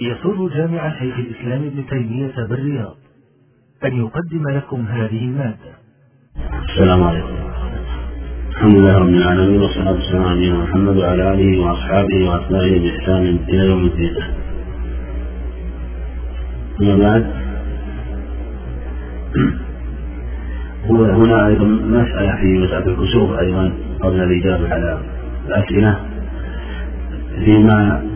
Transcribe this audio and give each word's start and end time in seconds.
يسر 0.00 0.48
جامع 0.56 0.98
شيخ 0.98 1.18
الإسلام 1.18 1.62
ابن 1.62 1.86
تيمية 1.86 2.46
بالرياض 2.50 2.96
أن 3.84 3.96
يقدم 3.96 4.48
لكم 4.48 4.86
هذه 4.86 5.24
المادة. 5.24 5.72
السلام 6.68 7.02
عليكم. 7.02 7.36
الحمد 8.50 8.74
لله 8.80 8.98
رب 8.98 9.08
العالمين 9.08 9.60
والصلاة 9.60 9.92
والسلام 9.92 10.22
على 10.24 10.36
نبينا 10.36 10.58
محمد 10.58 10.96
وعلى 10.96 11.32
آله 11.32 11.60
وأصحابه 11.60 12.28
وأتباعه 12.30 12.78
بإحسان 12.78 13.38
إلى 13.48 13.66
يوم 13.66 13.86
الدين. 13.86 14.14
أما 16.80 16.96
بعد 16.96 17.26
هنا 20.90 21.46
أيضا 21.46 21.64
مسألة 21.64 22.36
في 22.36 22.58
مسألة 22.58 22.86
الكسوف 22.86 23.38
أيضا 23.38 23.72
قبل 24.00 24.20
الإجابة 24.20 24.74
على 24.74 25.02
الأسئلة 25.48 26.00
فيما 27.44 28.07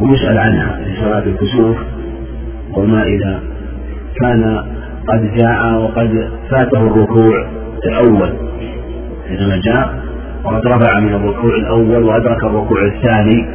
ويسأل 0.00 0.38
عنها 0.38 0.78
في 0.84 0.96
صلاة 1.00 1.22
الكسوف 1.22 1.76
وما 2.76 3.02
إذا 3.02 3.40
كان 4.22 4.64
قد 5.08 5.34
جاء 5.34 5.74
وقد 5.74 6.30
فاته 6.50 6.86
الركوع 6.86 7.46
الأول. 7.86 8.32
حينما 9.28 9.60
جاء 9.64 9.94
وقد 10.44 10.66
رفع 10.66 11.00
من 11.00 11.14
الركوع 11.14 11.54
الأول 11.56 12.02
وأدرك 12.02 12.44
الركوع 12.44 12.84
الثاني 12.84 13.48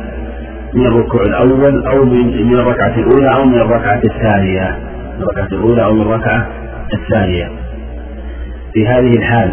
من 0.74 0.86
الركوع 0.86 1.22
الأول 1.22 1.88
أو 1.88 2.04
من 2.04 2.48
من 2.48 2.54
الركعة 2.54 2.96
الأولى 2.98 3.36
أو 3.36 3.46
من 3.46 3.56
الركعة 3.56 4.02
الثانية. 4.06 4.78
من 5.18 5.24
الركعة 5.24 5.48
الأولى 5.58 5.84
أو 5.84 5.94
من 5.94 6.02
الركعة 6.02 6.48
الثانية. 6.94 7.52
في 8.74 8.88
هذه 8.88 9.12
الحال 9.18 9.52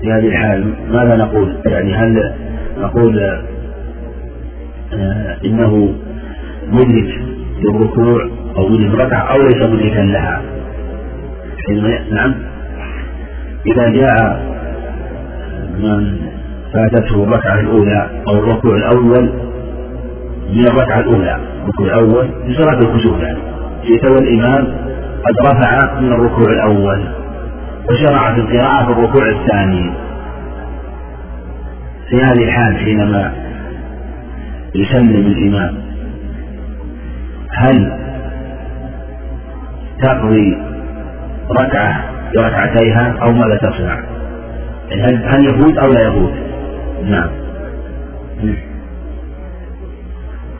في 0.00 0.12
هذه 0.12 0.28
الحال 0.28 0.74
ماذا 0.88 1.16
نقول؟ 1.16 1.56
يعني 1.66 1.94
هل 1.94 2.32
نقول 2.78 3.42
إنه 5.44 5.94
مدرك 6.68 7.20
للركوع 7.62 8.28
أو 8.56 8.68
مدرك 8.68 8.94
ركعة 8.94 9.20
أو 9.20 9.42
ليس 9.42 9.66
مدركا 9.66 10.00
لها. 10.00 10.42
نعم. 12.10 12.34
إذا 13.66 13.88
جاء 13.88 14.42
من 15.78 16.18
فاتته 16.72 17.24
الركعة 17.24 17.60
الأولى 17.60 18.10
أو 18.28 18.38
الركوع 18.38 18.76
الأول 18.76 19.32
من 20.52 20.64
الركعة 20.64 21.00
الأولى 21.00 21.38
الركوع 21.62 21.86
الأول 21.86 22.28
في 22.46 22.62
صلاة 22.62 22.78
الكسوف 22.78 23.20
يعني. 23.20 23.38
يتوى 23.84 24.16
الإمام 24.16 24.64
قد 25.24 25.46
رفع 25.46 26.00
من 26.00 26.12
الركوع 26.12 26.52
الأول 26.52 27.04
وشرع 27.90 28.34
في 28.34 28.40
القراءة 28.40 28.86
في 28.86 28.92
الركوع 28.92 29.28
الثاني. 29.28 29.92
في 32.10 32.16
هذه 32.16 32.44
الحال 32.44 32.76
حينما 32.76 33.41
يسلم 34.74 35.26
الإمام 35.26 35.74
هل 37.50 38.02
تقضي 40.02 40.56
ركعة 41.60 42.04
بركعتيها 42.36 43.14
أو 43.22 43.32
ماذا 43.32 43.56
تصنع؟ 43.62 44.04
يعني 44.90 45.02
هل 45.02 45.24
هل 45.24 45.44
يفوت 45.44 45.78
أو 45.78 45.88
لا 45.88 46.08
يفوت؟ 46.08 46.32
نعم. 47.04 47.30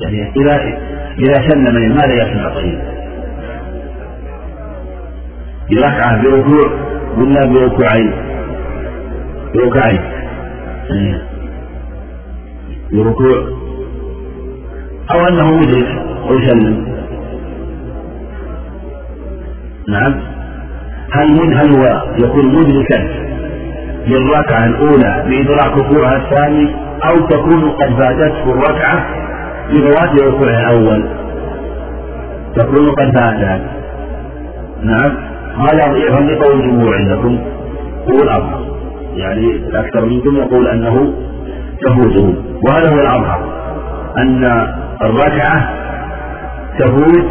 يعني 0.01 0.33
إذا 0.37 0.57
إذا 1.19 1.49
سلم 1.49 1.75
ماذا 1.75 2.15
يصنع 2.15 2.55
طيب؟ 2.55 2.79
بركعة 5.75 6.23
بركوع 6.23 6.71
ولا 7.17 7.41
بركوعين؟ 7.47 8.13
بركعين. 9.55 10.01
بركوع 12.93 13.62
أو 15.13 15.29
أنه 15.29 15.57
مدرك 15.57 15.89
ويسلم. 16.31 16.93
نعم. 19.89 20.15
هل 21.13 21.55
هل 21.55 21.77
هو 21.77 22.03
يكون 22.25 22.49
مدركا 22.55 23.23
للركعة 24.07 24.67
الأولى 24.67 25.25
بإدراك 25.29 25.83
ركوعها 25.83 26.17
الثاني 26.17 26.75
أو 27.11 27.27
تكون 27.27 27.71
قد 27.71 28.03
فاتته 28.03 28.53
الركعة 28.53 29.07
بفوات 29.71 30.23
ركوعها 30.23 30.71
الأول؟ 30.71 31.05
تكون 32.57 32.91
قد 32.91 33.19
فاتت 33.19 33.63
نعم. 34.83 35.13
هذا 35.59 35.97
يفهم 35.97 36.31
لقول 36.31 36.61
الجمهور 36.61 36.97
عندكم؟ 36.97 37.39
هو 38.09 38.23
الأظهر. 38.23 38.63
يعني 39.15 39.51
الأكثر 39.51 40.05
منكم 40.05 40.37
يقول 40.37 40.69
أنه 40.69 41.13
تفوته 41.87 42.35
وهذا 42.69 42.95
هو 42.95 43.01
الأظهر. 43.01 43.41
أن 44.19 44.45
الركعة 45.05 45.69
تفوت 46.79 47.27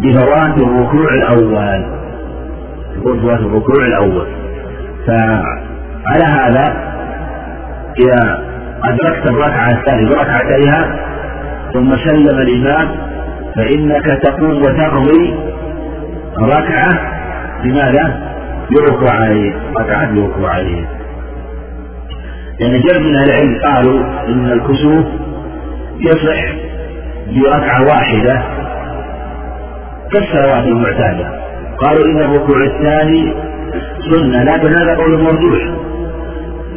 بفوات 0.00 0.62
الركوع 0.62 1.14
الأول. 1.14 1.84
تفوت 2.96 3.16
بفوات 3.16 3.40
الركوع 3.40 3.86
الأول. 3.86 4.26
فعلى 5.06 6.26
هذا 6.34 6.64
إذا 8.00 8.42
أدركت 8.84 9.30
الركعة 9.30 9.68
الثانية 9.68 10.08
بركعتيها 10.10 10.96
ثم 11.74 11.96
سلم 11.96 12.38
الإمام 12.38 12.96
فإنك 13.56 14.04
تقوم 14.22 14.56
وتقضي 14.56 15.34
ركعة 16.38 16.88
بماذا؟ 17.64 18.32
بركوعين 18.70 19.54
ركعة 19.80 20.14
بركوعين 20.14 20.86
يعني 22.60 22.78
جمع 22.78 23.00
من 23.08 23.16
العلم 23.16 23.60
قالوا 23.64 24.00
إن 24.28 24.50
الكسوف 24.52 25.04
يصح 26.00 26.61
بركعة 27.26 27.80
واحدة 27.92 28.42
كالصلوات 30.12 30.64
المعتادة. 30.66 31.42
قالوا 31.78 32.06
إن 32.06 32.20
الركوع 32.20 32.64
الثاني 32.64 33.34
سنة 34.10 34.42
لكن 34.42 34.70
هذا 34.80 34.96
قول 34.96 35.22
مرجوح 35.22 35.62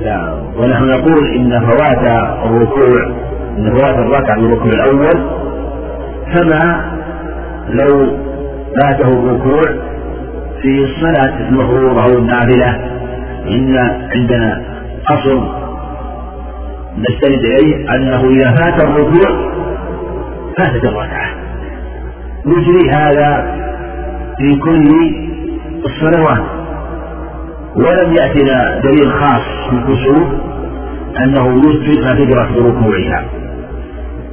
لا 0.01 0.33
ونحن 0.57 0.83
نقول 0.85 1.27
إن 1.35 1.59
فوات 1.59 2.09
الركوع 2.45 3.07
إن 3.57 3.77
فوات 3.77 3.95
الركعة 3.95 4.41
بالركوع 4.41 4.71
الأول 4.75 5.29
كما 6.35 6.91
لو 7.69 8.17
فاته 8.75 9.09
الركوع 9.09 9.61
في 10.61 10.83
الصلاة 10.83 11.39
المفروضة 11.49 12.03
أو 12.03 12.17
النافلة. 12.19 12.95
إن 13.47 13.77
عندنا 14.15 14.61
أصل 15.09 15.47
نستند 16.97 17.45
إليه 17.45 17.95
أنه 17.95 18.29
إذا 18.29 18.55
فات 18.55 18.83
الركوع 18.83 19.55
فاتت 20.57 20.83
الركعة 20.83 21.29
نجري 22.45 22.89
هذا 22.89 23.55
في 24.37 24.59
كل 24.59 24.85
الصلوات. 25.85 26.45
ولم 27.75 28.13
يأتنا 28.13 28.79
دليل 28.79 29.13
خاص 29.13 29.41
في 29.69 29.75
الكسوف 29.75 30.27
أنه 31.23 31.53
يثبت 31.53 32.11
تدرك 32.11 32.49
بركوعها 32.51 33.25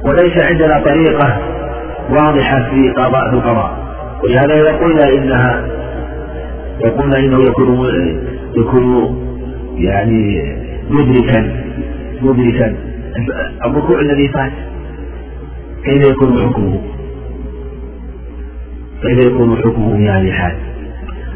وليس 0.05 0.47
عندنا 0.49 0.79
طريقة 0.79 1.37
واضحة 2.09 2.69
في 2.69 2.89
قضاء 2.91 3.29
القضاء. 3.33 3.77
ولهذا 4.23 4.61
إذا 4.61 4.77
قلنا 4.77 5.03
إنها 5.17 5.67
يقولون 6.85 7.15
إنه 7.15 7.41
يكون 7.41 8.19
يكون 8.57 9.17
يعني 9.77 10.55
مدركا 10.89 11.51
مدركا. 12.21 12.75
الركوع 13.65 13.99
الذي 13.99 14.27
فات 14.27 14.51
كيف 15.85 16.11
يكون 16.11 16.49
حكمه؟ 16.49 16.81
كيف 19.01 19.25
يكون 19.25 19.57
حكمه 19.57 19.97
في 19.97 20.09
هذه 20.09 20.27
الحال؟ 20.27 20.55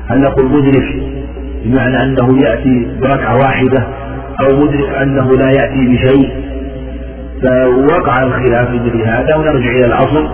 هل 0.07 0.21
نقول 0.21 0.45
مدرك 0.45 1.17
بمعنى 1.65 2.03
أنه 2.03 2.39
يأتي 2.43 2.87
بركعة 3.01 3.35
واحدة 3.35 3.87
أو 4.43 4.57
مدرك 4.57 4.89
أنه 4.89 5.31
لا 5.31 5.49
يأتي 5.61 5.87
بشيء 5.87 6.47
فوقع 7.41 8.23
الخلاف 8.23 8.67
في 8.67 8.79
مثل 8.79 9.01
هذا 9.01 9.35
ونرجع 9.35 9.71
إلى 9.71 9.85
الأصل 9.85 10.27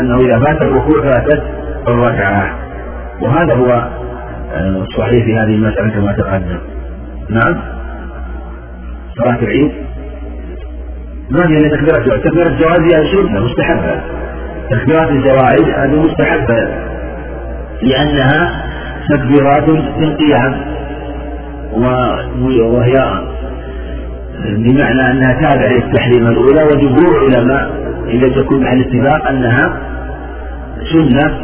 أنه 0.00 0.16
إذا 0.16 0.38
فات 0.38 0.64
الركوع 0.64 1.02
فاتت 1.02 1.42
الركعة 1.88 2.58
وهذا 3.22 3.54
هو 3.54 3.88
الصحيح 4.56 5.24
في 5.24 5.34
هذه 5.34 5.54
المسألة 5.54 5.90
كما 5.90 6.12
تقدم 6.12 6.58
نعم 7.30 7.56
صلاة 9.16 9.38
العيد 9.42 9.87
ما 11.30 11.48
هي 11.48 11.58
تكبيرات 11.58 12.24
تكبيرة 12.24 12.48
الجواز 12.48 12.80
هي 12.80 13.12
سنة 13.12 13.40
مستحبة. 13.40 14.00
تكبيرات 14.70 15.10
الزوائد 15.10 15.74
هذه 15.78 16.00
مستحبة. 16.00 16.68
لأنها 17.82 18.62
تكبيرات 19.10 19.68
للقيام 19.98 20.54
وهي 21.72 23.22
بمعنى 24.44 25.10
أنها 25.10 25.32
تابعة 25.32 25.72
للتحريم 25.72 26.26
الأولى 26.26 26.60
وجمهور 26.74 27.28
العلماء 27.28 27.70
إذا 28.08 28.26
تكون 28.26 28.66
على 28.66 28.80
الاتفاق 28.80 29.28
أنها 29.28 29.80
سنة 30.92 31.38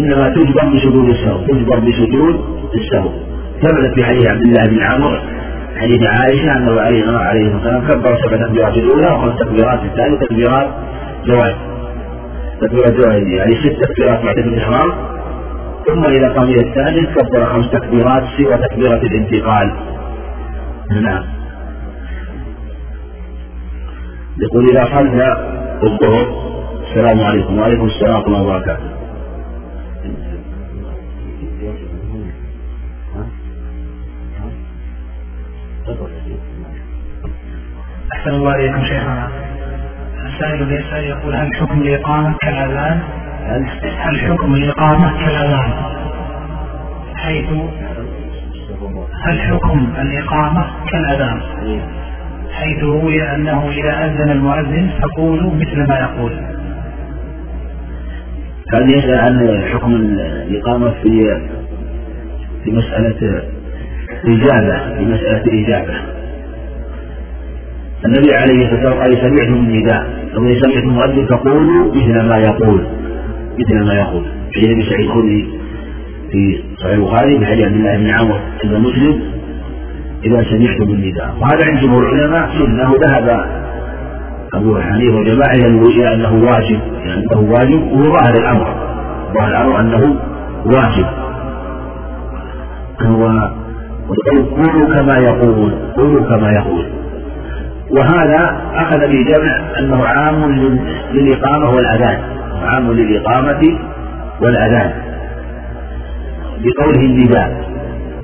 إنما 0.00 0.28
تجبر 0.28 0.64
بسجود 0.74 1.08
السهو 1.08 1.38
تجبر 1.46 1.78
بسجود 1.78 2.40
السهو 2.74 3.10
ثبت 3.62 3.94
في 3.94 4.04
حديث 4.04 4.28
عبد 4.30 4.46
الله 4.46 4.64
بن 4.70 4.82
عمرو 4.82 5.18
حديث 5.76 6.02
عائشة 6.02 6.56
أنه 6.56 6.80
عليه 6.80 7.02
الصلاة 7.02 7.54
والسلام 7.54 7.88
كبر 7.88 8.16
سبع 8.24 8.46
تكبيرات. 8.46 8.74
الأولى 8.76 9.10
وخمس 9.14 9.38
تكبيرات 9.38 9.80
الثانية 9.84 10.18
تكبيرات 10.18 10.68
جواز 11.26 11.54
تكبيرة 12.60 12.88
يعني 13.12 13.50
ست 13.50 13.84
تكبيرات 13.84 14.24
بعد 14.24 14.38
الإحرام. 14.38 14.92
ثم 15.86 16.04
إذا 16.04 16.28
قام 16.28 16.44
إلى 16.44 16.68
الثاني 16.68 17.06
كبر 17.06 17.44
خمس 17.44 17.70
تكبيرات 17.70 18.22
سوى 18.38 18.58
تكبيرة 18.58 19.00
الانتقال. 19.02 19.72
نعم. 21.02 21.24
يقول 24.42 24.64
إذا 24.72 24.84
صلى 24.84 25.36
الظهر 25.82 26.26
السلام 26.88 27.24
عليكم. 27.24 27.58
وعليكم 27.58 27.86
السلام 27.86 28.14
ورحمة 28.14 28.26
الله 28.26 28.42
وبركاته. 28.42 28.95
أحسن 38.26 38.38
الله 38.38 38.54
إليكم 38.54 38.84
شيخنا 38.84 39.28
السائل 40.26 40.72
يسأل 40.72 41.04
يقول 41.04 41.34
هل 41.34 41.56
حكم 41.56 41.82
الإقامة 41.82 42.34
كالأذان؟ 42.42 43.00
هل 43.98 44.20
حكم 44.20 44.54
الإقامة 44.54 45.18
كالأذان؟ 45.18 45.72
حيث 47.16 47.46
هل 49.22 49.40
حكم 49.40 49.88
الإقامة 49.98 50.66
كالأذان؟ 50.92 51.40
حيث 52.52 52.82
روي 52.84 53.34
أنه 53.34 53.70
إذا 53.70 54.04
أذن 54.04 54.30
المؤذن 54.30 54.90
فقولوا 55.02 55.54
مثل 55.54 55.88
ما 55.88 55.98
يقول 55.98 56.32
يسأل 58.80 59.14
عن 59.14 59.62
حكم 59.72 59.94
الإقامة 59.94 60.90
في 60.90 61.40
في 62.64 62.70
مسألة 62.70 63.42
إجابة 64.24 64.94
في 64.94 65.04
مسألة 65.04 65.64
إجابة 65.64 66.15
النبي 68.04 68.30
عليه 68.38 68.64
الصلاة 68.64 68.94
والسلام 68.94 68.98
قال 68.98 69.12
سمعتم 69.12 69.54
النداء. 69.54 70.06
أو 70.36 70.54
سمعتم 70.62 70.88
المؤذن 70.88 71.26
فقولوا 71.26 71.94
مثل 71.94 72.22
ما 72.22 72.38
يقول. 72.38 72.86
مثل 73.58 73.84
ما 73.84 73.94
يقول. 73.94 74.22
في 74.52 74.72
ابي 74.72 74.82
سعيد 74.90 75.00
الخدري 75.00 75.48
في 76.32 76.62
صحيح 76.80 76.92
البخاري 76.92 77.38
بحديث 77.38 77.64
عبد 77.64 77.74
الله 77.74 77.96
بن 77.96 78.10
عمر 78.10 78.40
عند 78.64 78.74
مسلم 78.74 79.20
إذا 80.24 80.44
سمعتم 80.50 80.92
النداء. 80.92 81.34
وهذا 81.40 81.58
عند 81.66 81.80
جمهور 81.80 82.12
العلماء. 82.12 82.50
سنة 82.58 82.92
وذهب 82.92 83.46
أبو 84.54 84.78
حنيفة 84.78 85.16
وجماعة 85.16 85.52
إلى 85.54 86.14
أنه 86.14 86.32
واجب. 86.32 86.80
أنه 87.04 87.50
واجب. 87.50 87.82
وهو 87.82 88.02
ظاهر 88.02 88.34
الأمر. 88.40 88.66
ظاهر 89.34 89.48
الأمر 89.48 89.80
أنه 89.80 90.16
واجب. 90.64 91.06
هو 93.02 93.50
قولوا 94.08 94.96
كما 94.96 95.14
يقول. 95.18 95.72
قولوا 95.96 96.36
كما 96.36 96.52
يقول. 96.52 96.84
وهذا 97.90 98.60
أخذ 98.74 98.98
به 98.98 99.18
جمع 99.34 99.78
أنه 99.78 100.06
عام 100.06 100.52
للإقامة 101.12 101.70
والأذان 101.70 102.18
عام 102.62 102.92
للإقامة 102.92 103.60
والأذان 104.40 104.92
بقوله 106.58 107.00
النداء. 107.00 107.66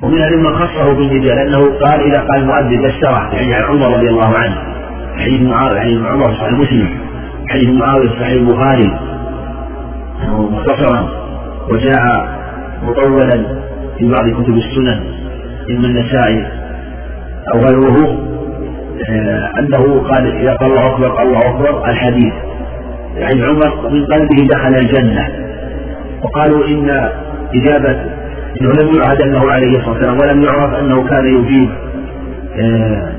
ومن 0.03 0.39
من 0.39 0.47
خصه 0.47 0.93
بالنداء 0.93 1.35
لأنه 1.35 1.59
قال 1.59 2.01
إذا 2.01 2.21
قال 2.21 2.41
المؤذن 2.41 2.81
بشره 2.81 3.33
يعني 3.33 3.53
عمر 3.53 3.93
رضي 3.97 4.09
الله 4.09 4.37
عنه 4.37 4.55
حديث 5.17 5.41
معاوية 5.41 5.79
حديث 5.79 6.01
عمر 6.05 6.23
صحيح 6.25 6.51
مسلم 6.51 6.89
حديث 7.49 7.69
معاوية 7.69 8.09
صحيح 8.09 8.27
البخاري 8.27 8.99
مختصرا 10.29 11.09
وجاء 11.69 12.03
مطولا 12.83 13.63
في 13.97 14.05
بعض 14.09 14.43
كتب 14.43 14.57
السنن 14.57 15.03
إما 15.69 15.87
النسائي 15.87 16.45
أو 17.53 17.59
غيره. 17.59 18.32
أنه 19.59 20.01
قال 20.01 20.37
إذا 20.41 20.53
قال 20.53 20.71
الله 20.71 20.85
أكبر 20.85 21.21
الله 21.21 21.39
أكبر 21.39 21.89
الحديث. 21.89 22.33
يعني 23.17 23.43
عمر 23.43 23.89
من 23.89 24.05
قلبه 24.05 24.47
دخل 24.49 24.75
الجنة. 24.75 25.27
وقالوا 26.23 26.67
إن 26.67 27.09
إجابة 27.55 27.91
إنه 28.61 28.71
لم 28.83 28.91
يعهد 28.97 29.21
أنه 29.23 29.51
عليه 29.51 29.71
الصلاة 29.71 29.89
والسلام 29.89 30.17
ولم 30.17 30.43
يعرف 30.43 30.73
أنه 30.73 31.07
كان 31.07 31.25
يجيب 31.25 31.69
آه، 32.59 33.11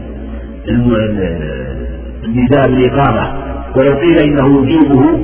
النداء 2.24 2.68
بالإقامة 2.68 3.32
ولو 3.76 3.98
قيل 3.98 4.18
إنه 4.24 4.62
يجيبه 4.62 5.18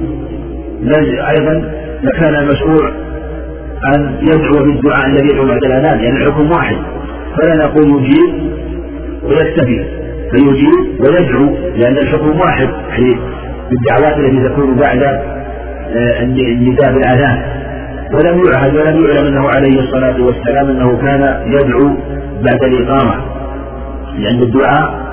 أيضا 1.29 1.73
لكان 2.02 2.35
المشروع 2.35 2.93
أن 3.97 4.17
يدعو 4.23 4.64
بالدعاء 4.64 5.06
الذي 5.06 5.26
يدعو 5.32 5.47
بعد 5.47 5.64
الأذان 5.64 6.00
يعني 6.00 6.17
الحكم 6.17 6.50
واحد. 6.50 6.76
فلا 7.37 7.67
نقول 7.67 8.05
يجيب 8.05 8.50
ويكتفي 9.25 10.00
فيجيب 10.31 11.00
ويدعو 11.00 11.56
لأن 11.77 11.97
الحكم 12.05 12.41
واحد. 12.41 12.69
في 12.97 13.11
بالدعوات 13.71 14.19
التي 14.19 14.49
تكون 14.49 14.77
بعد 14.77 15.05
آه، 15.05 16.23
النداء 16.23 16.93
بالآذان 16.93 17.43
ولم 18.15 18.43
يعهد 18.53 18.75
ولم 18.75 19.05
يعلم 19.05 19.27
أنه 19.27 19.49
عليه 19.56 19.81
الصلاة 19.81 20.23
والسلام 20.23 20.69
أنه 20.69 20.97
كان 20.97 21.43
يدعو 21.47 21.97
بعد 22.43 22.65
الإقامة. 22.65 23.25
لأن 24.19 24.43
الدعاء 24.43 25.11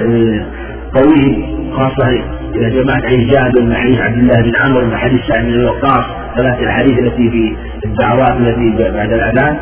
آه، 0.00 0.46
طويل 0.94 1.44
خاصة 1.76 2.08
إذا 2.54 2.68
جمعت 2.68 3.02
حديث 3.04 3.34
جابر 3.34 3.62
من 3.62 3.74
حديث 3.74 3.98
عبد 3.98 4.18
الله 4.18 4.42
بن 4.42 4.52
عمرو 4.56 4.86
من 4.86 4.96
حديث 4.96 5.20
سعد 5.28 5.46
بن 5.46 5.64
وقاص 5.64 6.04
ثلاث 6.36 6.60
الأحاديث 6.60 6.98
التي 6.98 7.30
في 7.30 7.56
الدعوات 7.84 8.30
التي 8.30 8.92
بعد 8.92 9.12
الأذان. 9.12 9.56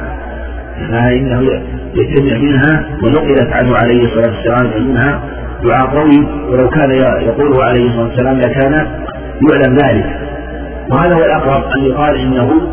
فإنه 0.90 1.62
يجتمع 1.94 2.38
منها 2.38 2.86
ونقلت 3.02 3.52
عنه 3.52 3.74
عليه 3.82 4.04
الصلاة 4.04 4.36
والسلام 4.36 4.88
منها. 4.88 5.20
دعاء 5.64 5.86
طويل 5.86 6.26
ولو 6.48 6.68
كان 6.68 6.90
يقوله 7.22 7.64
عليه 7.64 7.86
الصلاة 7.86 8.08
والسلام 8.08 8.38
لكان 8.38 8.72
يعلم 9.50 9.76
ذلك. 9.86 10.06
وهذا 10.90 11.14
هو 11.14 11.24
الأقرب 11.24 11.64
أن 11.78 11.84
يقال 11.84 12.16
إنه 12.16 12.68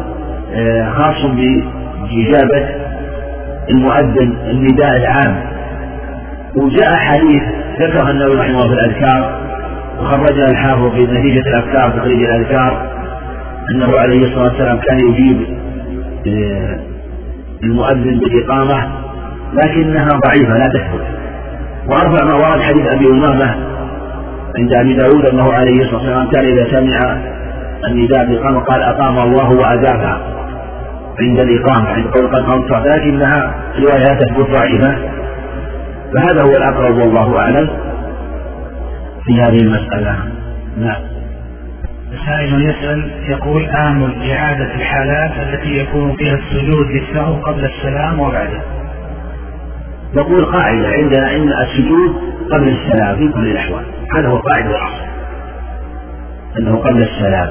آه، 0.55 0.89
خاص 0.89 1.25
بإجابة 1.25 2.69
المؤذن 3.69 4.33
النداء 4.49 4.97
العام. 4.97 5.51
وجاء 6.55 6.95
حديث 6.95 7.43
ذكرها 7.79 8.11
النووي 8.11 8.35
رحمه 8.35 8.59
الله 8.59 8.67
في 8.67 8.73
الأذكار 8.73 9.41
وخرجها 10.01 10.45
الحافظ 10.51 10.91
في 10.91 11.01
نتيجة 11.01 11.49
الأذكار 11.49 11.89
تخريج 11.89 12.23
الأذكار 12.23 12.91
أنه 13.71 13.97
عليه 13.97 14.19
الصلاة 14.19 14.43
والسلام 14.43 14.77
كان 14.77 14.97
يجيب 15.09 15.41
آه، 16.27 16.79
المؤذن 17.63 18.19
بالإقامة 18.19 18.87
لكنها 19.53 20.07
ضعيفة 20.07 20.53
لا 20.53 20.69
تثبت 20.73 21.05
وأرفع 21.87 22.25
ما 22.25 22.47
ورد 22.47 22.61
حديث 22.61 22.95
أبي 22.95 23.05
أمامة 23.07 23.55
عند 24.57 24.73
أبي 24.79 24.93
داود 24.93 25.29
أنه 25.29 25.53
عليه 25.53 25.71
الصلاة 25.71 25.95
والسلام 25.95 26.29
كان 26.29 26.45
إذا 26.45 26.71
سمع 26.71 27.17
النداء 27.87 28.25
بالإقامة 28.25 28.59
قال 28.59 28.81
أقام 28.81 29.19
الله 29.19 29.49
وأجابها 29.49 30.21
عند 31.19 31.39
الإقامة 31.39 31.89
عند 31.89 32.07
قول 32.07 32.27
قد 32.27 32.43
قامت 32.43 32.87
لكنها 32.87 33.55
رواية 33.75 34.03
تثبت 34.03 34.59
ضعيفة. 34.59 34.95
فهذا 36.13 36.43
هو 36.43 36.51
الأقرب 36.57 36.97
والله 36.97 37.39
أعلم 37.39 37.69
في 39.25 39.41
هذه 39.41 39.57
المسألة. 39.63 40.15
نعم. 40.77 41.01
سائل 42.25 42.69
يسأل 42.69 43.11
يقول 43.27 43.65
آمل 43.65 44.31
إعادة 44.31 44.75
الحالات 44.75 45.31
التي 45.31 45.77
يكون 45.77 46.15
فيها 46.15 46.35
السجود 46.35 46.87
للسهو 46.87 47.33
قبل 47.33 47.65
السلام 47.65 48.19
وبعده. 48.19 48.80
نقول 50.15 50.45
قاعدة 50.45 50.87
عندنا 50.87 51.35
إن 51.35 51.53
السجود 51.53 52.15
قبل 52.51 52.67
السلام 52.67 53.17
في 53.17 53.33
كل 53.33 53.47
الأحوال. 53.51 53.83
هذا 54.15 54.27
هو 54.27 54.37
قاعدة 54.37 54.69
الأصل 54.69 55.05
أنه 56.59 56.75
قبل 56.75 57.03
السلام. 57.03 57.49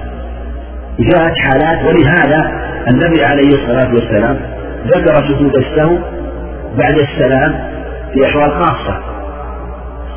جاءت 0.99 1.35
حالات 1.37 1.85
ولهذا 1.85 2.53
النبي 2.93 3.25
عليه 3.31 3.49
الصلاة 3.49 3.91
والسلام 3.93 4.41
ذكر 4.87 5.15
سجود 5.15 5.57
السهو 5.57 5.99
بعد 6.79 6.99
السلام 6.99 7.71
في 8.15 8.29
أحوال 8.29 8.51
خاصة 8.51 9.01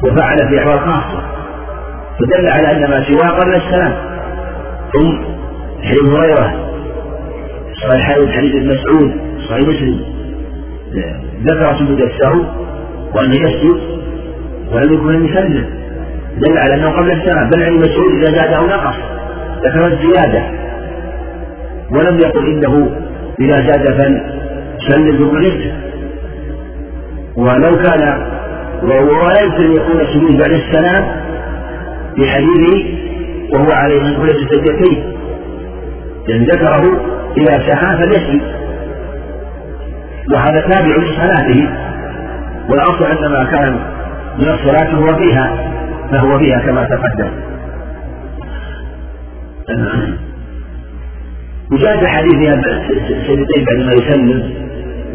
وفعل 0.03 0.37
في 0.49 0.59
أحوال 0.59 0.79
خاصة 0.79 1.23
فدل 2.19 2.47
على 2.47 2.77
أن 2.77 2.89
ما 2.89 3.05
سواه 3.11 3.29
قبل 3.29 3.55
السلام. 3.55 3.93
ثم 4.93 5.23
حديث 5.83 6.09
هريرة 6.09 6.73
صحيح 7.89 8.35
حديث 8.37 8.55
ابن 8.55 8.67
مسعود 8.67 9.13
صحيح 9.49 9.59
مسلم. 9.67 10.13
ذكر 11.51 11.79
سجود 11.79 12.01
السهو 12.01 12.41
وأنه 13.15 13.31
يسجد 13.31 13.79
ولم 14.71 14.93
يكن 14.93 15.11
لم 15.11 15.25
يسلم 15.25 15.65
دل 16.37 16.57
على 16.57 16.73
أنه 16.75 16.89
قبل 16.89 17.11
السلام 17.11 17.49
بل 17.49 17.63
عن 17.63 17.75
مسعود 17.75 18.11
إذا 18.11 18.35
زاد 18.35 18.53
أو 18.53 18.65
نقص 18.67 18.95
ذكر 19.65 19.87
الزيادة. 19.87 20.43
ولم 21.91 22.19
يقل 22.25 22.45
إنه 22.45 22.91
إذا 23.39 23.55
زاد 23.67 23.85
فلسلم 23.99 25.19
ثم 25.19 25.35
ولو 27.35 27.71
كان 27.71 28.33
ولا 28.83 29.43
يمكن 29.43 29.63
أن 29.63 29.71
يكون 29.71 30.01
السجود 30.01 30.37
بعد 30.37 30.51
السلام 30.51 31.05
في 32.15 32.27
حديثه 32.27 32.85
وهو 33.55 33.71
عليه 33.73 33.99
من 33.99 34.15
كل 34.15 34.29
سجدتين. 34.29 35.03
لأن 36.27 36.43
ذكره 36.43 37.01
إذا 37.37 37.69
سعى 37.69 37.97
فليسجد. 37.97 38.62
وهذا 40.31 40.61
تابع 40.61 40.95
لصلاته. 40.97 41.69
والأصل 42.69 43.03
أن 43.05 43.31
ما 43.31 43.43
كان 43.43 43.79
من 44.39 44.49
الصلاة 44.49 44.95
هو 44.95 45.07
فيها 45.07 45.73
فهو 46.11 46.39
فيها 46.39 46.59
كما 46.59 46.83
تقدم. 46.83 47.29
وجاء 51.71 52.05
حديث 52.05 52.33
سيدتين 53.27 53.65
بعدما 53.65 53.91
يسلم 54.01 54.53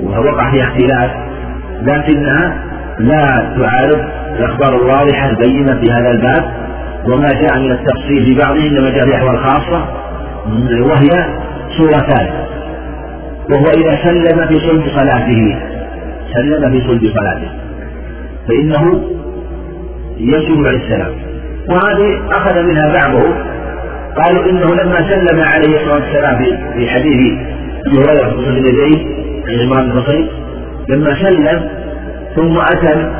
ووقع 0.02 0.50
فيها 0.50 0.64
اختلاف 0.64 1.10
لكنها 1.82 2.64
لا 2.98 3.26
تعارض 3.58 4.00
الأخبار 4.38 4.76
الواضحة 4.76 5.30
البينة 5.30 5.80
في 5.80 5.92
هذا 5.92 6.10
الباب 6.10 6.44
وما 7.04 7.32
جاء 7.32 7.58
من 7.58 7.70
التفصيل 7.70 8.24
في 8.24 8.34
بعضه 8.44 8.60
إنما 8.60 8.90
جاء 8.90 9.08
في 9.08 9.16
أحوال 9.16 9.38
خاصة 9.38 9.86
وهي 10.86 11.34
صورتان. 11.76 12.47
وهو 13.50 13.64
إذا 13.78 13.98
سلم 14.04 14.46
في 14.46 14.54
صلب 14.54 14.84
صلاته. 14.98 15.58
سلم 16.34 16.70
في 16.70 16.86
صلب 16.86 17.12
صلاته. 17.18 17.50
فإنه 18.48 19.02
يسجد 20.18 20.66
على 20.66 20.76
السلام. 20.76 21.12
وهذه 21.68 22.20
أخذ 22.30 22.62
منها 22.62 22.92
بعضه. 22.92 23.34
قالوا 24.16 24.50
إنه 24.50 24.66
لما 24.82 24.96
سلم 24.96 25.42
عليه 25.52 25.80
الصلاة 25.80 25.94
والسلام 25.94 26.38
في 26.74 26.90
حديث 26.90 27.38
أبي 27.86 27.98
هريرة 27.98 28.30
في 28.30 28.48
اليدين 28.48 29.24
عن 29.46 29.54
الإمام 29.54 29.90
البصري 29.90 30.30
لما 30.88 31.14
سلم 31.14 31.70
ثم 32.36 32.60
أتى 32.60 33.12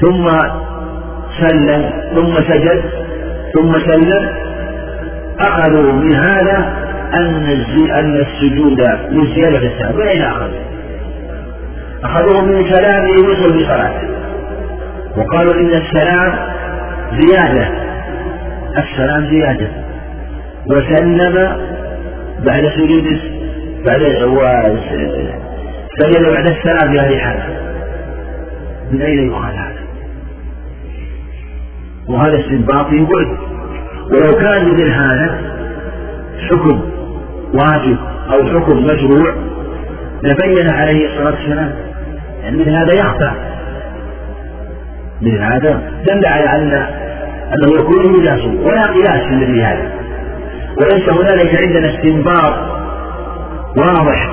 ثم 0.00 0.38
سلم 1.40 1.90
ثم 2.14 2.34
سجد 2.52 2.82
ثم 3.54 3.72
سلم 3.72 4.28
أخذوا 5.46 5.92
من 5.92 6.14
هذا 6.16 6.83
أن 7.18 7.64
أن 7.90 8.16
السجود 8.16 8.80
لزيادة 9.10 9.66
السلام 9.66 9.96
وأين 9.96 10.22
أخذوا؟ 10.22 10.60
أخذوه 12.04 12.44
من 12.44 12.70
كلامه 12.70 13.10
وصل 13.10 13.58
بصلاته 13.58 14.08
وقالوا 15.16 15.54
إن 15.54 15.74
السلام 15.74 16.32
زيادة. 17.20 17.68
السلام 18.78 19.26
زيادة. 19.30 19.68
وسلم 20.66 21.34
بعد 22.46 22.62
سجود 22.76 23.20
بعد 23.86 24.00
سجد 25.98 26.22
بعد 26.22 26.46
السلام 26.46 26.92
في 26.92 27.00
هذه 27.00 27.14
الحالة. 27.14 27.46
من 28.92 29.02
أين 29.02 29.26
يؤخذ 29.26 29.52
هذا؟ 29.52 29.74
وهذا 32.08 32.40
استنباط 32.40 32.88
في 32.88 32.96
بعد 32.96 33.38
ولو 34.12 34.32
كان 34.40 34.72
مثل 34.72 34.90
هذا 34.90 35.38
حكم. 36.50 36.93
واجب 37.54 37.98
أو 38.32 38.60
حكم 38.60 38.84
مشروع 38.84 39.34
لبين 40.22 40.66
عليه 40.72 41.06
الصلاة 41.06 41.34
والسلام 41.34 41.74
يعني 42.42 42.56
مثل 42.56 42.70
هذا 42.70 42.92
يخفى. 42.92 43.30
مثل 45.22 45.42
هذا 45.42 45.82
دل 46.10 46.26
على 46.26 46.44
أن 46.56 46.72
أنه 47.44 47.72
يكون 47.80 48.16
قياس 48.16 48.40
ولا 48.40 48.82
قياس 48.82 49.28
في 49.28 49.36
مثل 49.36 49.60
هذا. 49.60 49.92
وليس 50.80 51.08
هنالك 51.12 51.62
عندنا 51.62 51.94
استنباط 51.94 52.54
واضح 53.78 54.30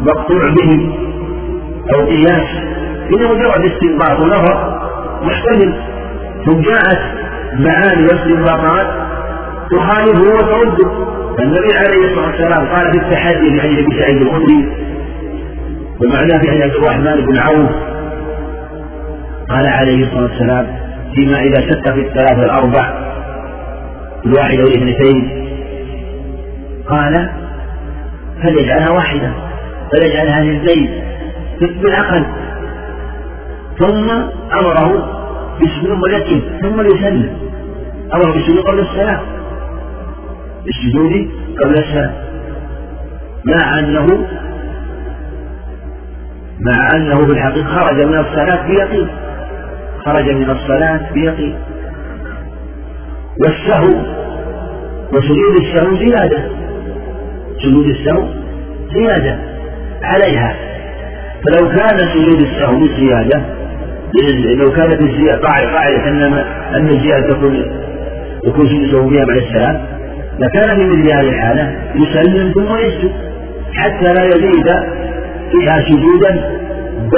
مقطوع 0.00 0.50
به 0.50 0.94
أو 1.94 2.06
قياس 2.06 2.48
إنه 3.16 3.34
مجرد 3.34 3.72
استنباط 3.72 4.24
ونظر 4.24 4.80
محتمل 5.22 5.74
ثم 6.46 6.60
جاءت 6.60 7.00
معاني 7.52 8.02
واستنباطات 8.02 8.86
تخالفه 9.70 10.34
وترده. 10.34 11.05
فالنبي 11.38 11.76
عليه 11.76 12.08
الصلاة 12.08 12.26
والسلام 12.26 12.66
قال 12.66 12.92
في 12.92 12.98
التحدي 12.98 13.56
لحديث 13.56 13.78
أبي 13.78 13.98
سعيد 14.00 14.22
الخدري 14.22 14.68
ومعناه 16.00 16.38
في 16.38 16.50
حديث 16.50 16.62
عبد 16.62 16.74
الرحمن 16.74 17.26
بن 17.26 17.38
عوف 17.38 17.70
قال 19.48 19.68
عليه 19.68 20.04
الصلاة 20.04 20.22
والسلام 20.22 20.66
فيما 21.14 21.40
إذا 21.40 21.68
شك 21.68 21.92
في 21.92 22.00
الثلاث 22.00 22.38
الاربع 22.38 23.06
الواحده 24.26 24.62
والاثنتين 24.62 25.46
قال 26.88 27.30
فليجعلها 28.42 28.92
واحدة 28.92 29.32
فليجعلها 29.92 30.42
اثنتين 30.42 31.02
بالعقل 31.60 32.24
ثم 33.78 34.10
أمره 34.58 35.12
بالسجود 35.60 36.02
ولكن 36.02 36.40
ثم 36.62 36.80
يسلم 36.80 37.36
أمره 38.14 38.32
بالسجود 38.32 38.64
قبل 38.64 38.80
السلام 38.80 39.35
بالسجود 40.66 41.30
قبل 41.64 41.74
السلام 41.78 42.12
مع 43.44 43.78
انه 43.78 44.06
مع 46.60 46.88
أنه 46.96 47.14
في 47.14 47.32
الحقيقة 47.32 47.74
خرج 47.74 48.02
من 48.02 48.18
الصلاة 48.18 48.66
بيقين. 48.66 49.08
خرج 50.04 50.30
من 50.30 50.50
الصلاة 50.50 51.12
بيقين. 51.12 51.54
والسهو 53.40 54.02
وسجود 55.12 55.60
السهو 55.60 55.96
زيادة. 55.96 56.50
سجود 57.62 57.88
السهو 57.88 58.28
زيادة 58.94 59.38
عليها. 60.02 60.54
فلو 61.46 61.68
كان 61.68 61.98
سجود 61.98 62.42
السهو 62.42 62.80
بزياده 62.80 63.56
لو 64.54 64.72
كانت 64.76 65.02
الزيادة 65.02 65.40
قاعدة 65.40 66.08
أن 66.08 66.22
أن 66.74 66.86
الزيادة 66.86 67.28
تكون 67.28 67.54
يكون 68.46 68.68
سجوده 68.68 69.08
فيها 69.08 69.24
بعد 69.24 69.36
السلام 69.36 69.95
لكان 70.38 70.76
في 70.76 70.84
مثل 70.84 71.14
هذه 71.14 71.28
الحالة 71.28 71.76
يسلم 71.94 72.52
ثم 72.52 72.76
يسجد 72.76 73.12
حتى 73.74 74.04
لا 74.04 74.24
يزيد 74.24 74.68
فيها 75.52 75.84
سجودا 75.88 76.50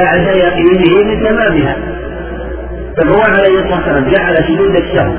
بعد 0.00 0.36
يقينه 0.36 1.04
من 1.04 1.24
تمامها. 1.24 1.76
فهو 2.96 3.20
عليه 3.28 3.58
الصلاة 3.60 3.76
والسلام 3.76 4.04
جعل 4.16 4.34
سجود 4.36 4.80
السهو 4.80 5.12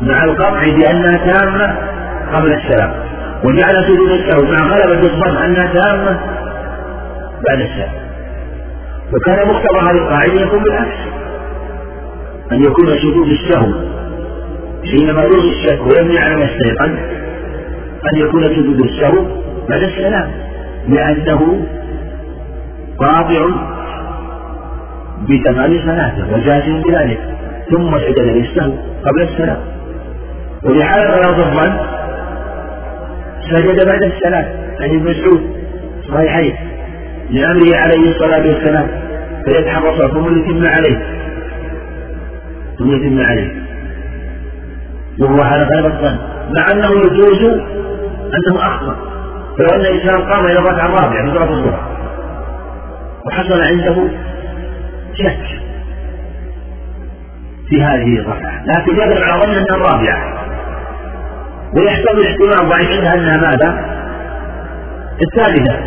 مع 0.00 0.24
القطع 0.24 0.60
بأنها 0.60 1.30
تامة 1.30 1.76
قبل 2.36 2.52
السلام 2.52 2.92
وجعل 3.44 3.84
سجود 3.84 4.10
السهو 4.10 4.52
مع 4.52 4.66
غلبة 4.66 5.00
الظن 5.00 5.36
أنها 5.36 5.80
تامة 5.80 6.20
بعد 7.48 7.60
السلام. 7.60 8.00
وكان 9.14 9.48
مقتضى 9.48 9.78
هذه 9.78 9.98
القاعدة 9.98 10.42
يكون 10.42 10.62
بالعكس 10.62 10.96
أن 12.52 12.60
يكون 12.60 12.88
سجود 12.88 13.28
السهو 13.28 13.89
حينما 14.84 15.22
يلغي 15.22 15.50
الشك 15.50 15.80
ويبني 15.80 16.18
على 16.18 16.36
ما 16.36 16.44
استيقن 16.44 16.98
أن 18.12 18.18
يكون 18.18 18.44
سجود 18.44 18.80
السهو 18.84 19.24
بعد 19.68 19.82
السلام 19.82 20.30
لأنه 20.88 21.66
قاطع 22.98 23.46
بتمام 25.28 25.70
صلاته 25.70 26.34
وجازم 26.34 26.82
بذلك 26.82 27.20
ثم 27.72 27.98
سجد 27.98 28.20
للسهو 28.20 28.72
قبل 29.04 29.22
السلام. 29.22 29.60
ولحال 30.64 31.02
غلاظ 31.02 31.40
الظن 31.40 31.76
سجد 33.50 33.86
بعد 33.86 34.02
السلام 34.02 34.44
عن 34.80 34.88
ابن 34.88 35.10
مسعود 35.10 35.42
صحيحين 36.08 36.54
لأمره 37.30 37.76
عليه 37.76 38.10
الصلاة 38.10 38.46
والسلام 38.46 38.86
فيتحرص 39.44 40.12
ثم 40.12 40.38
يتم 40.38 40.66
عليه. 40.66 40.98
ثم 42.78 42.92
يتم 42.92 43.20
عليه. 43.20 43.59
وهو 45.18 45.42
على 45.42 45.62
غير 45.62 45.86
الظن. 45.86 46.18
مع 46.58 46.64
أنه 46.72 46.90
يجوز 46.90 47.60
أنه 48.34 48.66
أخطأ. 48.66 48.96
فلو 49.58 49.68
أن 49.74 49.80
الإنسان 49.80 50.22
قام 50.32 50.44
إلى 50.44 50.58
الركعة 50.58 50.86
الرابعة 50.86 51.24
في 51.24 51.30
صلاة 51.30 51.50
الظهر 51.50 51.80
وحصل 53.26 53.62
عنده 53.70 54.08
شك 55.14 55.60
في 57.68 57.82
هذه 57.82 58.18
الركعة. 58.18 58.64
لكن 58.64 58.96
يغلب 58.96 59.22
على 59.22 59.42
ظن 59.42 59.50
أنها 59.50 59.76
الرابعة. 59.76 60.40
ويحتمل 61.78 62.26
احتمال 62.26 62.68
ضعيف 62.68 62.90
عندها 62.90 63.14
أنها 63.14 63.36
ماذا؟ 63.36 64.00
الثالثة. 65.22 65.78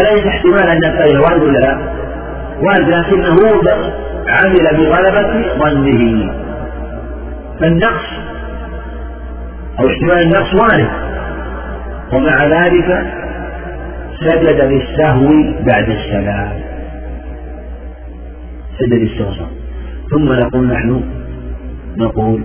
أليس 0.00 0.26
احتمال 0.26 0.68
أن 0.68 0.84
الثالثة 0.84 1.18
وارد 1.18 1.42
ولا 1.42 1.58
لا؟ 1.58 1.78
وارد 2.62 2.88
لكنه 2.88 3.36
عمل 4.28 4.76
بغلبة 4.76 5.58
ظنه. 5.58 6.49
فالنقص 7.60 8.06
أو 9.80 9.88
احتمال 9.88 10.22
النقص 10.22 10.54
وارد. 10.54 10.90
ومع 12.12 12.46
ذلك 12.46 13.06
سجد 14.20 14.60
للسهو 14.60 15.28
بعد 15.66 15.88
السلام. 15.88 16.52
سجد 18.78 18.94
للسهو 18.94 19.46
ثم 20.10 20.32
نقول 20.32 20.66
نحن 20.66 21.02
نقول 21.96 22.42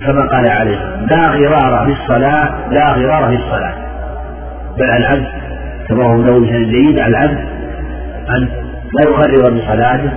كما 0.00 0.18
قال 0.32 0.50
عليه 0.50 1.06
لا 1.10 1.30
غرار 1.30 1.86
في 1.86 2.02
الصلاة 2.02 2.68
لا 2.70 2.92
غرار 2.92 3.28
في 3.28 3.42
الصلاة. 3.42 3.74
بل 4.78 4.90
العبد 4.90 5.26
كما 5.88 6.04
هو 6.04 6.16
نوع 6.16 6.38
جيد 6.48 7.00
على 7.00 7.10
العبد 7.10 7.38
أن 8.30 8.48
لا 8.92 9.10
يغرر 9.10 9.58
بصلاته 9.58 10.12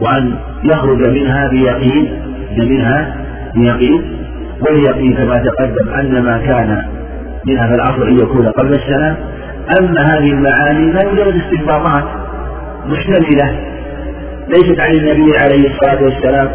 وأن 0.00 0.34
يخرج 0.64 1.08
منها 1.08 1.48
بيقين 1.48 2.22
منها 2.60 3.14
بيقين 3.54 4.18
واليقين 4.60 5.14
كما 5.14 5.34
تقدم 5.34 5.94
أن 6.00 6.22
ما 6.22 6.38
كان 6.38 6.82
منها 7.46 7.66
في 7.66 7.72
الأصل 7.74 8.08
أن 8.08 8.14
يكون 8.14 8.48
قبل 8.48 8.70
السلام 8.70 9.16
أما 9.80 10.00
هذه 10.00 10.30
المعاني 10.32 10.92
فمجرد 10.92 11.34
استنباطات 11.36 12.04
محتملة 12.86 13.58
ليست 14.48 14.80
عن 14.80 14.90
النبي 14.92 15.28
عليه 15.44 15.70
الصلاة 15.70 16.02
والسلام 16.02 16.48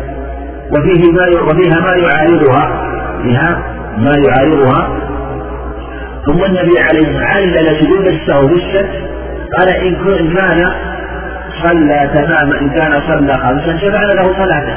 وفيه 0.72 1.12
ما 1.12 1.22
وفيها 1.41 1.79
ما 1.79 1.98
يعارضها 1.98 2.89
فيها 3.24 3.62
ما 3.98 4.12
يعارضها. 4.27 5.00
ثم 6.25 6.44
النبي 6.46 6.75
عليه 6.79 7.00
الصلاة 7.00 7.41
والسلام 7.41 7.58
علل 7.58 7.82
سجود 7.82 8.08
السهو 8.13 8.48
قال 9.58 9.75
إن 9.75 9.96
كان 10.36 10.58
صلى 11.63 12.10
تماما 12.15 12.62
إن 12.62 12.70
كان 12.70 13.01
صلى 13.08 13.34
خمسا 13.34 13.77
شفعنا 13.77 14.12
له 14.15 14.24
صلاته 14.24 14.74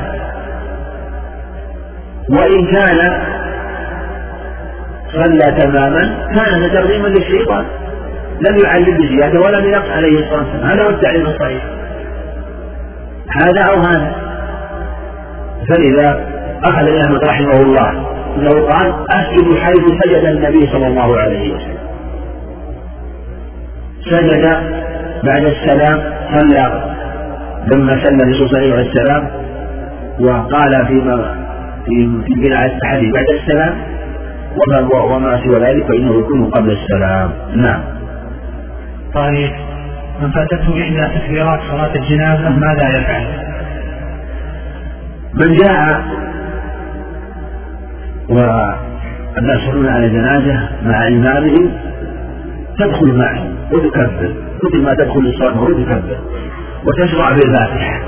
وإن 2.30 2.66
كان 2.66 3.22
صلى 5.12 5.60
تماما 5.60 6.28
كان 6.36 6.70
ترغيما 6.72 7.08
للشيطان. 7.08 7.64
لم 8.48 8.58
يعلم 8.64 8.96
بزيادة 8.96 9.40
ولم 9.40 9.64
ينقص 9.64 9.90
عليه 9.90 10.18
الصلاة 10.18 10.38
والسلام. 10.38 10.70
هذا 10.70 10.82
هو 10.82 10.88
التعليم 10.90 11.26
الصحيح. 11.26 11.64
هذا 13.28 13.62
أو 13.62 13.78
هذا. 13.78 14.12
فلذا 15.68 16.20
أخذ 16.64 16.88
أحمد 17.06 17.24
رحمه 17.24 17.62
الله 17.62 17.90
أنه 18.36 18.50
قال 18.50 18.94
أسجد 19.14 19.58
حيث 19.58 19.86
سجد 20.04 20.24
النبي 20.24 20.60
صلى 20.72 20.86
الله 20.86 21.18
عليه 21.18 21.54
وسلم. 21.54 21.78
سجد 24.04 24.44
بعد 25.24 25.42
السلام 25.42 26.00
صلى 26.38 26.92
لما 27.74 28.04
سلم 28.04 28.18
الرسول 28.24 28.50
صلى 28.50 28.64
الله 28.64 28.76
عليه 28.76 28.90
وسلم 28.90 29.28
وقال 30.20 30.86
فيما 30.86 31.36
في 31.86 32.22
في 32.26 32.34
بناء 32.40 32.66
التحدي 32.66 33.12
بعد 33.12 33.26
السلام. 33.40 33.74
وما 34.52 35.04
وما 35.04 35.40
سوى 35.44 35.64
ذلك 35.64 35.86
فإنه 35.86 36.18
يكون 36.18 36.50
قبل 36.50 36.70
السلام. 36.70 37.30
نعم. 37.54 37.80
طيب. 39.14 39.50
من 40.22 40.30
فاتته 40.30 40.82
إحدى 40.82 41.18
تكبيرات 41.18 41.60
صلاة 41.70 41.94
الجنازة 41.94 42.48
ماذا 42.48 42.98
يفعل؟ 42.98 43.26
من 45.34 45.56
جاء 45.56 46.04
والناس 48.28 49.60
يصلون 49.62 49.88
على 49.88 50.08
جنازة 50.08 50.68
مع 50.84 51.08
إمامهم 51.08 51.70
تدخل 52.78 53.14
معه 53.14 53.42
وتكبر. 53.72 54.34
مثل 54.64 54.82
ما 54.82 54.90
تدخل 54.90 55.20
الصلاة 55.20 55.62
وتكبر 55.62 56.18
وتشرع 56.86 57.28
بالفاتحة. 57.28 58.02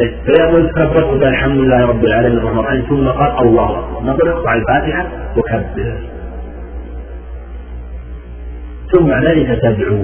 فيقول 0.00 0.70
وقال 0.76 1.24
الحمد 1.24 1.58
لله 1.58 1.86
رب 1.86 2.04
العالمين 2.04 2.38
الرحمن 2.38 2.82
ثم 2.88 3.08
قال 3.08 3.38
الله. 3.38 3.78
أكبر 3.78 4.02
نقول 4.02 4.28
اقطع 4.28 4.54
الفاتحة 4.54 5.06
وكبر. 5.36 5.94
ثم 8.92 9.06
بعد 9.06 9.24
ذلك 9.24 9.60
تدعو. 9.62 10.02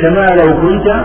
كما 0.00 0.26
لو 0.26 0.60
كنت 0.60 1.04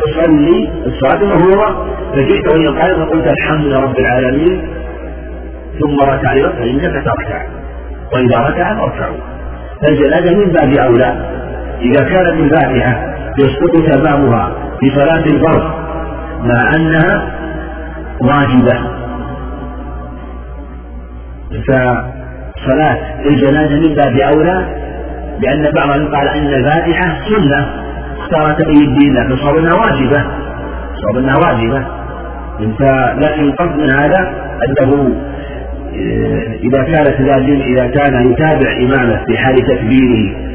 تصلي 0.00 0.68
الصلاة 0.86 1.22
المفروضة 1.22 1.86
فجئت 2.12 2.46
وهي 2.52 2.80
قائمة 2.80 3.04
فقلت 3.04 3.26
الحمد 3.26 3.64
لله 3.64 3.80
رب 3.80 3.98
العالمين. 3.98 4.68
ثم 5.80 5.96
ركع 6.10 6.50
فإنك 6.50 7.04
تركع. 7.04 7.46
وإذا 8.12 8.38
ركع 8.38 8.74
فاركعوا 8.74 9.16
فالجنازة 9.82 10.38
من 10.38 10.52
باب 10.52 10.78
أولى. 10.78 11.38
إذا 11.80 12.04
كانت 12.04 12.40
الفاتحة 12.40 13.14
يسقط 13.38 14.00
تمامها 14.02 14.52
في 14.80 15.00
صلاة 15.00 15.24
الفرض 15.24 15.77
مع 16.42 16.70
أنها 16.76 17.32
واجبة. 18.20 18.98
فصلاة 21.68 22.98
الجنازة 23.30 23.74
من 23.74 23.94
باب 23.94 24.16
أولى 24.16 24.66
لأن 25.42 25.62
بعضهم 25.80 26.14
قال 26.14 26.28
أن 26.28 26.46
الفاتحة 26.46 27.28
سنة. 27.28 27.66
اختار 28.18 28.52
تقي 28.52 28.84
الدين 28.86 29.14
لكن 29.14 29.36
صار 29.36 29.58
أنها 29.58 29.74
واجبة. 29.74 30.24
صار 31.02 31.18
أنها 31.18 31.34
واجبة. 31.46 31.86
لكن 33.24 33.42
القصد 33.44 33.76
من 33.76 33.88
هذا 34.02 34.48
أنه 34.68 35.14
آه، 35.94 36.54
إذا 36.54 36.82
كانت 36.82 37.20
إذا 37.66 37.86
كان 37.86 38.22
يتابع 38.30 38.72
إمامه 38.76 39.24
في 39.26 39.38
حال 39.38 39.54
تكبيره 39.54 40.48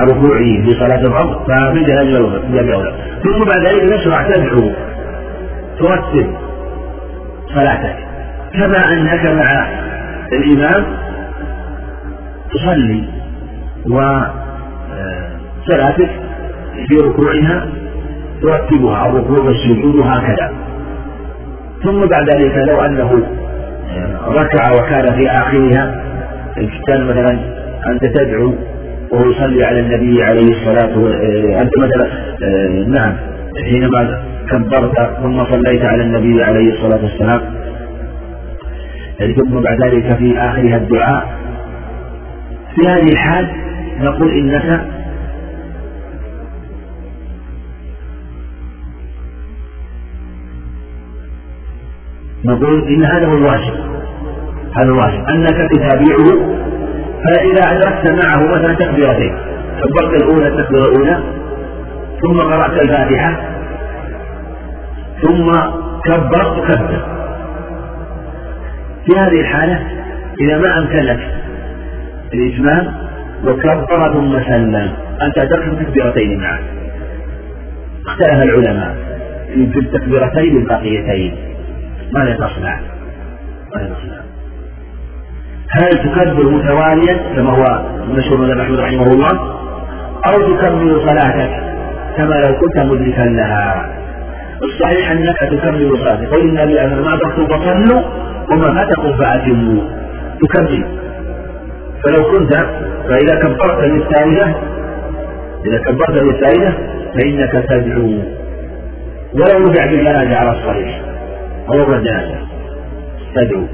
ركوعه 0.00 0.44
في 0.44 0.70
صلاة 0.70 1.00
الرب 1.00 1.46
فمن 1.48 1.82
جهاز 1.82 2.06
أولى. 2.06 2.92
ثم 3.24 3.38
بعد 3.38 3.66
ذلك 3.66 3.92
نشرع 3.92 4.28
تدعو 4.28 4.70
ترتب 5.78 6.34
صلاتك 7.54 7.96
كما 8.52 8.92
أنك 8.92 9.24
مع 9.24 9.66
الإمام 10.32 10.84
تصلي 12.54 13.04
وصلاتك 15.66 16.10
في 16.88 16.94
ركوعها 17.06 17.66
ترتبها 18.42 19.06
الركوع 19.06 19.38
والسجود 19.46 19.96
هكذا 20.06 20.52
ثم 21.84 22.00
بعد 22.00 22.28
ذلك 22.34 22.56
لو 22.56 22.84
أنه 22.84 23.22
ركع 24.28 24.72
وكان 24.72 25.20
في 25.20 25.30
آخرها 25.30 26.04
كان 26.86 27.04
مثلا 27.06 27.38
أنت 27.90 28.04
تدعو 28.04 28.52
وهو 29.12 29.30
يصلي 29.30 29.64
على 29.64 29.80
النبي 29.80 30.22
عليه 30.22 30.52
الصلاة 30.52 30.98
والسلام 30.98 31.58
أنت 31.60 31.72
مثلا 31.78 32.06
نعم 32.98 33.16
حينما 33.64 34.22
كبرت 34.50 35.16
ثم 35.22 35.44
صليت 35.44 35.82
على 35.82 36.02
النبي 36.02 36.44
عليه 36.44 36.72
الصلاة 36.72 37.02
والسلام. 37.04 37.40
ثم 39.18 39.60
بعد 39.60 39.82
ذلك 39.82 40.16
في 40.16 40.38
آخرها 40.38 40.76
الدعاء. 40.76 41.38
في 42.74 42.88
هذه 42.88 43.08
الحال 43.12 43.48
نقول 44.00 44.30
إنك 44.30 44.80
نقول 52.44 52.88
إن 52.88 53.04
هذا 53.04 53.26
هو 53.26 53.36
الواجب. 53.36 53.74
هذا 54.76 54.84
الواجب. 54.84 55.24
أنك 55.28 55.68
تتابعه 55.70 56.54
فإذا 57.24 57.60
أدركت 57.72 58.26
معه 58.26 58.46
مثلا 58.46 58.74
تكبيرتين 58.74 59.36
كبرت 59.80 60.22
الأولى 60.22 60.48
التكبيرة 60.48 60.84
الأولى 60.84 61.22
ثم 62.22 62.40
قرأت 62.40 62.84
الفاتحة 62.84 63.53
ثم 65.26 65.52
كبر 66.04 66.66
في 69.06 69.18
هذه 69.18 69.40
الحالة 69.40 69.80
إذا 70.40 70.58
ما 70.58 70.78
أمكن 70.78 70.98
لك 70.98 71.20
الإتمام 72.34 72.94
وكبر 73.44 74.12
ثم 74.12 74.52
سلم 74.52 74.92
أنت 75.22 75.44
أدركت 75.44 75.82
تكبيرتين 75.82 76.40
معه 76.40 76.58
اختلف 78.06 78.44
العلماء 78.44 78.94
في 79.54 79.78
التكبيرتين 79.78 80.56
الباقيتين 80.56 81.34
ماذا 82.12 82.34
تصنع؟ 82.34 82.80
ماذا 83.74 83.94
تصنع؟ 83.94 84.24
هل 85.70 85.90
تكبر 85.90 86.50
متواليا 86.50 87.34
كما 87.36 87.50
هو 87.50 87.64
مشهور 88.08 88.38
من 88.38 88.58
محمود 88.58 88.78
رحمه 88.78 89.06
الله 89.06 89.54
أو 90.26 90.56
تكمل 90.56 91.08
صلاتك 91.08 91.50
كما 92.16 92.34
لو 92.34 92.58
كنت 92.60 92.82
مدركا 92.82 93.22
لها 93.22 93.93
الصحيح 94.64 95.10
أنك 95.10 95.38
تكمل 95.38 95.90
صلاتك 95.90 96.28
قول 96.34 96.48
النبي 96.48 96.80
عليه 96.80 96.94
ما 96.94 97.14
أدركتم 97.14 97.46
فصلوا 97.46 98.02
وما 98.50 98.74
فاتكم 98.74 99.16
فأتموا 99.18 99.82
تكمل 100.42 100.84
فلو 102.04 102.30
كنت 102.32 102.54
فإذا 103.08 103.40
كبرت 103.42 103.84
للثالثة 103.84 104.54
إذا 105.66 105.78
كبرت 105.78 106.22
للثالثة 106.22 106.72
فإنك 107.14 107.52
تدعو. 107.68 108.08
ولو 109.34 109.64
رجع 109.64 109.86
بالجنازة 109.86 110.36
على 110.36 110.50
الصحيح 110.50 111.00
أو 111.68 111.74
الرجاجة 111.74 112.34
تدعو. 113.34 113.66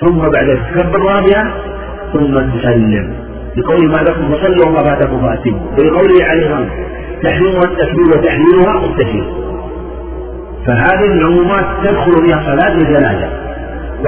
ثم 0.00 0.18
بعد 0.18 0.58
تكبر 0.74 1.00
رابعا 1.00 1.52
ثم 2.12 2.58
تسلم. 2.58 3.14
بقول 3.56 3.88
ما 3.88 4.02
لكم 4.08 4.34
فصلوا 4.34 4.66
وما 4.68 4.84
فاتكم 4.84 5.20
فأتموا. 5.20 5.60
ولقوله 5.78 6.24
عليه 6.24 6.46
الصلاه 6.46 6.99
تحريمها 7.22 7.64
التكبير 7.64 8.06
وتحليلها 8.16 8.84
التكبير 8.84 9.40
فهذه 10.66 11.12
العمومات 11.12 11.64
تدخل 11.84 12.12
فيها 12.26 12.42
صلاة 12.44 12.72
الجنازة. 12.74 13.30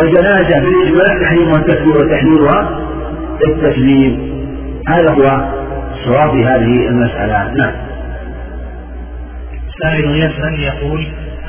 والجنازة 0.01 0.65
بالإجماع 0.65 1.23
تحريمها 1.23 1.57
التكبير 1.57 1.95
وتحليلها 2.05 2.81
التسليم. 3.49 4.33
هذا 4.89 5.15
هو 5.15 5.45
صواب 6.05 6.37
هذه 6.37 6.89
المسألة. 6.89 7.53
نعم. 7.55 7.73
سائل 9.83 10.17
يسأل 10.17 10.61
يقول 10.61 11.07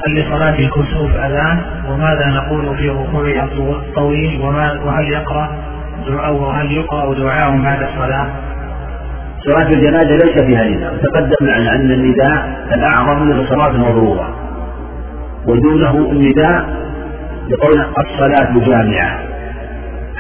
هل 0.08 0.20
لصلاة 0.20 0.60
الكسوف 0.60 1.16
أذان؟ 1.16 1.60
وماذا 1.90 2.28
نقول 2.28 2.78
في 2.78 2.90
ركوعها 2.90 3.44
الطويل 3.44 4.42
وهل 4.86 5.08
يقرأ 5.14 5.50
دعاء 6.08 6.34
وهل 6.34 6.72
يقرأ 6.72 7.14
دعاء 7.14 7.58
بعد 7.58 7.84
الصلاة؟ 7.84 8.28
صلاة 9.50 9.68
الجنازة 9.68 10.10
ليس 10.10 10.44
فيها 10.44 10.64
نداء، 10.64 10.94
تقدم 11.04 11.36
معنا 11.42 11.76
أن 11.76 11.92
النداء 11.92 12.66
الأعظم 12.78 13.26
من 13.26 13.40
الصلاة 13.40 13.70
المفروضة 13.70 14.26
ودونه 15.48 16.12
النداء 16.12 16.66
بقول 17.50 17.86
الصلاة 17.98 18.68
جامعة. 18.68 19.20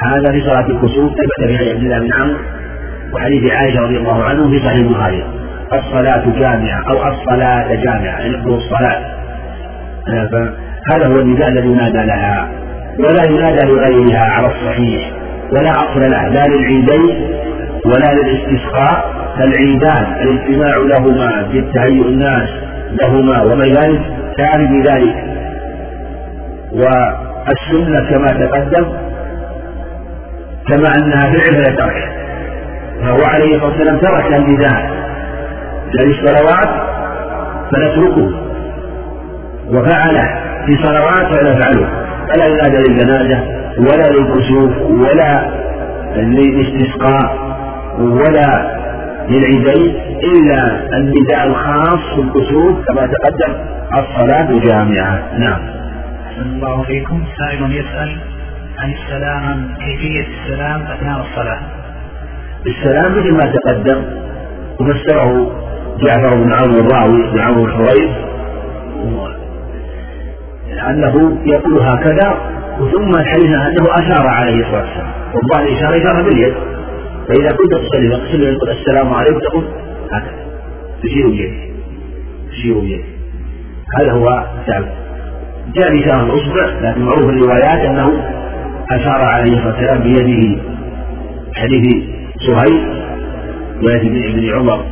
هذا 0.05 0.31
في 0.31 0.41
صلاة 0.41 0.67
الكسوف 0.67 1.11
ثبت 1.11 1.47
في 1.47 1.69
عبد 1.69 1.83
الله 1.83 1.99
بن 1.99 2.13
عمرو 2.13 2.37
وحديث 3.13 3.51
عائشة 3.51 3.79
رضي 3.79 3.97
الله 3.97 4.23
عنه 4.23 4.49
في 4.49 4.59
صحيح 4.59 4.79
البخاري. 4.79 5.23
الصلاة 5.73 6.39
جامعة 6.39 6.83
أو 6.89 7.13
الصلاة 7.13 7.75
جامعة 7.75 8.19
يعني 8.19 8.35
الصلاة. 8.35 9.01
هذا 10.93 11.07
هو 11.07 11.19
النداء 11.19 11.47
الذي 11.49 11.67
ينادى 11.67 12.05
لها. 12.07 12.49
ولا 12.99 13.23
ينادى 13.29 13.71
لغيرها 13.71 14.19
على 14.19 14.47
الصحيح. 14.47 15.11
ولا 15.51 15.71
أصل 15.71 16.01
له 16.01 16.27
لا 16.27 16.43
للعيدين 16.47 17.42
ولا 17.85 18.13
للاستسقاء 18.13 19.13
فالعيدان 19.37 20.21
الاجتماع 20.21 20.75
لهما 20.77 21.49
في 21.51 21.59
الناس 22.07 22.49
لهما 23.03 23.41
وما 23.41 23.65
ذلك 23.65 24.01
كان 24.37 24.67
بذلك 24.67 25.15
والسنة 26.73 28.09
كما 28.09 28.27
تقدم 28.27 28.85
كما 30.67 30.89
أنها 31.01 31.21
فعل 31.21 31.75
ترك. 31.75 32.11
فهو 33.01 33.17
عليه 33.27 33.55
الصلاة 33.55 33.65
والسلام 33.65 33.97
ترك 33.99 34.33
النداء. 34.33 34.91
للصلوات 35.93 36.83
فنتركه. 37.71 38.31
وفعله 39.69 40.39
في 40.65 40.83
صلوات 40.83 41.35
فلا 41.35 41.49
نفعله 41.49 41.87
فلا 42.33 42.45
ينادى 42.45 42.77
للجنازة 42.77 43.43
ولا 43.77 44.07
للكسوف 44.17 44.81
ولا 44.81 45.51
للاستسقاء. 46.15 47.42
ولا 47.99 48.79
للعيدين 49.29 49.95
إلا 50.23 50.87
النداء 50.97 51.47
الخاص 51.47 51.99
في 52.15 52.21
الكسوف 52.21 52.85
كما 52.87 53.07
تقدم 53.07 53.55
الصلاة 53.93 54.59
جامعة 54.59 55.37
نعم. 55.37 55.59
أحسن 56.27 56.41
الله 56.41 56.83
فيكم 56.83 57.23
سائل 57.37 57.71
يسأل 57.71 58.17
عن 58.79 58.93
السلام 58.93 59.43
عن 59.43 59.67
كيفية 59.75 60.27
السلام 60.27 60.81
أثناء 60.81 61.25
الصلاة؟ 61.29 61.59
السلام 62.67 63.11
مثل 63.11 63.33
ما 63.33 63.53
تقدم 63.53 64.03
وفسره 64.79 65.51
جعفر 66.05 66.35
بن 66.35 66.53
عمرو 66.53 66.79
الراوي 66.79 67.31
بن 67.31 67.39
عمرو 67.39 67.65
الحريث 67.65 68.09
أنه 70.89 71.37
يقول 71.45 71.79
هكذا 71.81 72.37
وثم 72.79 73.19
الحديث 73.19 73.45
أنه 73.45 73.93
أشار 74.01 74.27
عليه 74.27 74.59
الصلاة 74.59 74.81
والسلام. 74.81 75.11
والله 75.33 75.67
الإشارة 75.67 75.97
إشارة 75.97 76.21
باليد 76.21 76.53
فإذا 77.27 77.49
كنت 77.57 77.73
تصلي 77.73 78.09
فاغسل 78.09 78.43
يقول 78.43 78.69
السلام 78.69 79.13
عليكم 79.13 79.39
تقول 79.39 79.63
هكذا. 80.11 80.43
تشير 81.03 81.27
بيدك 81.29 81.53
تشير 82.51 82.79
بيدك 82.79 83.05
هذا 83.99 84.11
هو 84.11 84.27
السبب 84.67 84.87
جاء 85.75 85.89
بإشارة 85.93 86.23
الأصبع 86.23 86.89
لكن 86.89 87.01
معروف 87.01 87.25
الروايات 87.25 87.89
أنه 87.89 88.07
أشار 88.91 89.21
عليه 89.21 89.57
الصلاة 89.57 89.75
والسلام 89.79 90.03
بيده. 90.03 90.61
حديث 91.55 92.03
سهيل 92.47 93.03
رواية 93.81 94.01
ابن 94.01 94.49
عمر. 94.53 94.85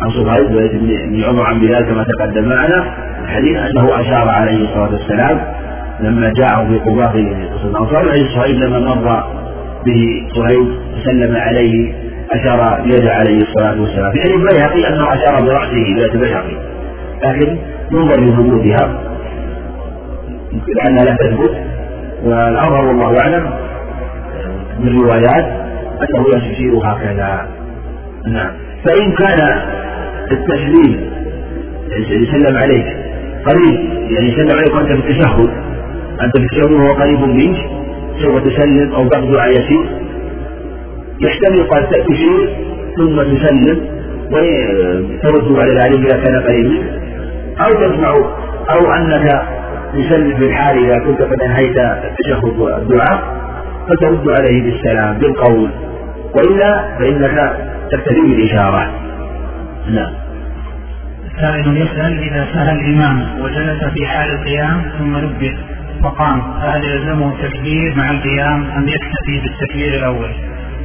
عن 0.00 0.10
صهيب 0.10 0.52
رواية 0.52 0.70
ابن 1.04 1.24
عمر 1.24 1.42
عن 1.42 1.60
بلال 1.60 1.84
كما 1.86 2.04
تقدم 2.04 2.48
معنا. 2.48 2.94
الحديث 3.24 3.56
أنه 3.56 4.00
أشار 4.00 4.28
عليه 4.28 4.64
الصلاة 4.64 4.92
والسلام 4.92 5.40
لما 6.00 6.32
جاءه 6.40 6.68
في 6.68 6.78
قصة 6.78 7.14
الأنصار 7.64 8.08
عليه 8.10 8.34
صهيب 8.36 8.56
لما 8.64 8.78
مر 8.78 9.33
به 9.86 10.28
صهيب 10.34 10.68
سلم 11.04 11.36
عليه 11.36 11.92
أشار 12.30 12.82
بيده 12.82 13.12
عليه 13.12 13.38
الصلاة 13.38 13.80
والسلام. 13.80 14.12
في 14.12 14.20
حديث 14.20 14.36
البيهقي 14.36 14.88
أنه 14.88 15.14
أشار 15.14 15.44
برأسه 15.46 15.84
بيد 15.84 16.14
البيهقي. 16.14 16.56
لكن 17.24 17.58
ينظر 17.92 18.20
لثبوتها 18.20 19.00
لأنها 20.76 21.04
لا 21.04 21.16
تثبت. 21.16 21.56
والأظهر 22.24 22.84
والله 22.84 23.14
أعلم. 23.22 23.50
من 24.80 24.88
الروايات 24.88 25.46
أنه 26.02 26.24
يشير 26.36 26.72
هكذا. 26.84 27.48
نعم. 28.26 28.50
فإن 28.86 29.12
كان 29.12 29.62
التسليم 30.32 31.10
يسلم 32.10 32.56
عليك 32.62 32.96
قريب 33.46 33.80
يعني 34.10 34.28
يسلم 34.28 34.58
عليك 34.58 34.74
وأنت 34.74 34.88
في 34.88 35.10
التشهد. 35.10 35.48
أنت 36.22 36.38
في 36.38 36.44
التشهد 36.44 36.72
وهو 36.72 36.92
قريب 36.92 37.20
منك. 37.20 37.83
سوف 38.22 38.42
تسلم 38.42 38.92
أو 38.92 39.08
على 39.38 39.52
يسير 39.52 39.86
يحتمل 41.20 41.68
قد 41.68 41.88
تشير 41.88 42.56
ثم 42.96 43.22
تسلم 43.22 43.94
وترد 44.30 45.58
على 45.58 45.68
العلم 45.72 46.06
إذا 46.06 46.22
كان 46.22 46.42
قريب 46.42 46.66
منك 46.66 47.04
أو 47.60 47.70
تسمع 47.70 48.12
أو 48.70 48.92
أنك 48.92 49.42
تسلم 49.92 50.42
الحال 50.42 50.84
إذا 50.84 50.98
كنت 50.98 51.22
قد 51.22 51.42
أنهيت 51.42 51.78
التشهد 51.78 52.58
والدعاء 52.58 53.44
فترد 53.88 54.28
عليه 54.28 54.62
بالسلام 54.62 55.18
بالقول. 55.18 55.70
وإلا 56.34 56.98
فإنك 56.98 57.56
تقتدي 57.90 58.20
بالإشارة. 58.20 58.90
نعم. 59.90 60.12
سائل 61.40 61.76
يسأل 61.76 62.18
إذا 62.18 62.46
سهى 62.54 62.72
الإمام 62.72 63.40
وجلس 63.40 63.84
في 63.84 64.06
حال 64.06 64.30
القيام 64.30 64.82
ثم 64.98 65.16
نبه 65.16 65.56
وقام 66.04 66.42
فهل 66.60 66.84
يلزمه 66.84 67.32
التكبير 67.32 67.94
مع 67.96 68.10
القيام 68.10 68.64
أم 68.76 68.88
يكتفي 68.88 69.40
بالتكبير 69.42 69.94
الأول؟ 69.98 70.30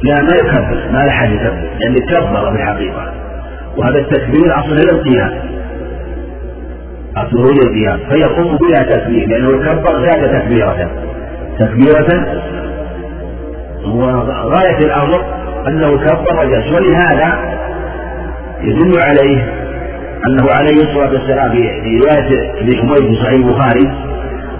لا 0.02 0.14
ما 0.14 0.28
يكبر 0.44 0.92
ما 0.92 1.02
يكبر. 1.02 1.68
لأن 1.80 1.94
كبر 1.94 2.50
بالحقيقة 2.50 3.12
وهذا 3.76 3.98
التكبير 3.98 4.58
أصل 4.58 4.76
القيام. 4.94 5.32
أصله 7.16 7.50
القيام. 7.66 7.98
فيقوم 8.12 8.56
بلا 8.56 8.90
تكبير 8.96 9.28
لأنه 9.28 9.50
كبر 9.58 10.04
زاد 10.06 10.40
تكبيرة. 10.40 10.90
تكبيرة 11.58 12.40
وغاية 13.84 14.78
الأمر 14.78 15.24
أنه 15.68 15.96
كبر 15.96 16.40
وجلس 16.40 16.66
ولهذا 16.66 17.58
يدل 18.60 18.92
عليه 19.04 19.52
أنه 20.26 20.46
عليه 20.54 20.82
الصلاة 20.82 21.12
والسلام 21.12 21.50
في 21.52 22.00
رواية 22.04 22.50
ابن 22.60 22.78
حميد 22.78 23.14
في 23.14 23.22
صحيح 23.22 23.32
البخاري 23.32 24.09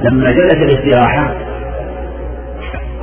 لما 0.03 0.33
جلس 0.33 0.55
الاستراحة 0.55 1.35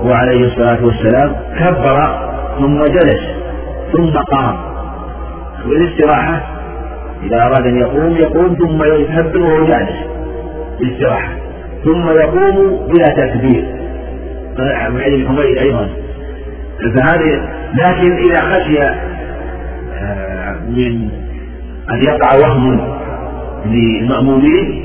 وعليه 0.01 0.45
الصلاة 0.47 0.85
والسلام 0.85 1.35
كبر 1.59 2.27
ثم 2.59 2.83
جلس 2.83 3.21
ثم 3.93 4.17
قام. 4.17 4.55
والاستراحة 5.65 6.41
إذا 7.23 7.37
أراد 7.37 7.65
أن 7.65 7.77
يقوم 7.77 8.17
يقوم 8.17 8.55
ثم 8.55 8.83
يكبر 8.83 9.41
وهو 9.41 9.65
جالس 9.65 9.95
الاستراحة. 10.81 11.33
ثم 11.85 12.09
يقوم 12.09 12.87
بلا 12.87 13.07
تكبير. 13.07 13.65
مع 14.59 14.87
ابن 14.87 15.27
حميد 15.27 15.57
أيضا. 15.57 15.89
فهذه 16.79 17.41
لكن 17.73 18.17
إذا 18.17 18.37
خشي 18.37 18.83
آه، 19.99 20.55
من 20.69 21.09
أن 21.91 22.01
يقع 22.07 22.47
وهم 22.47 22.97
للمأمومين 23.65 24.83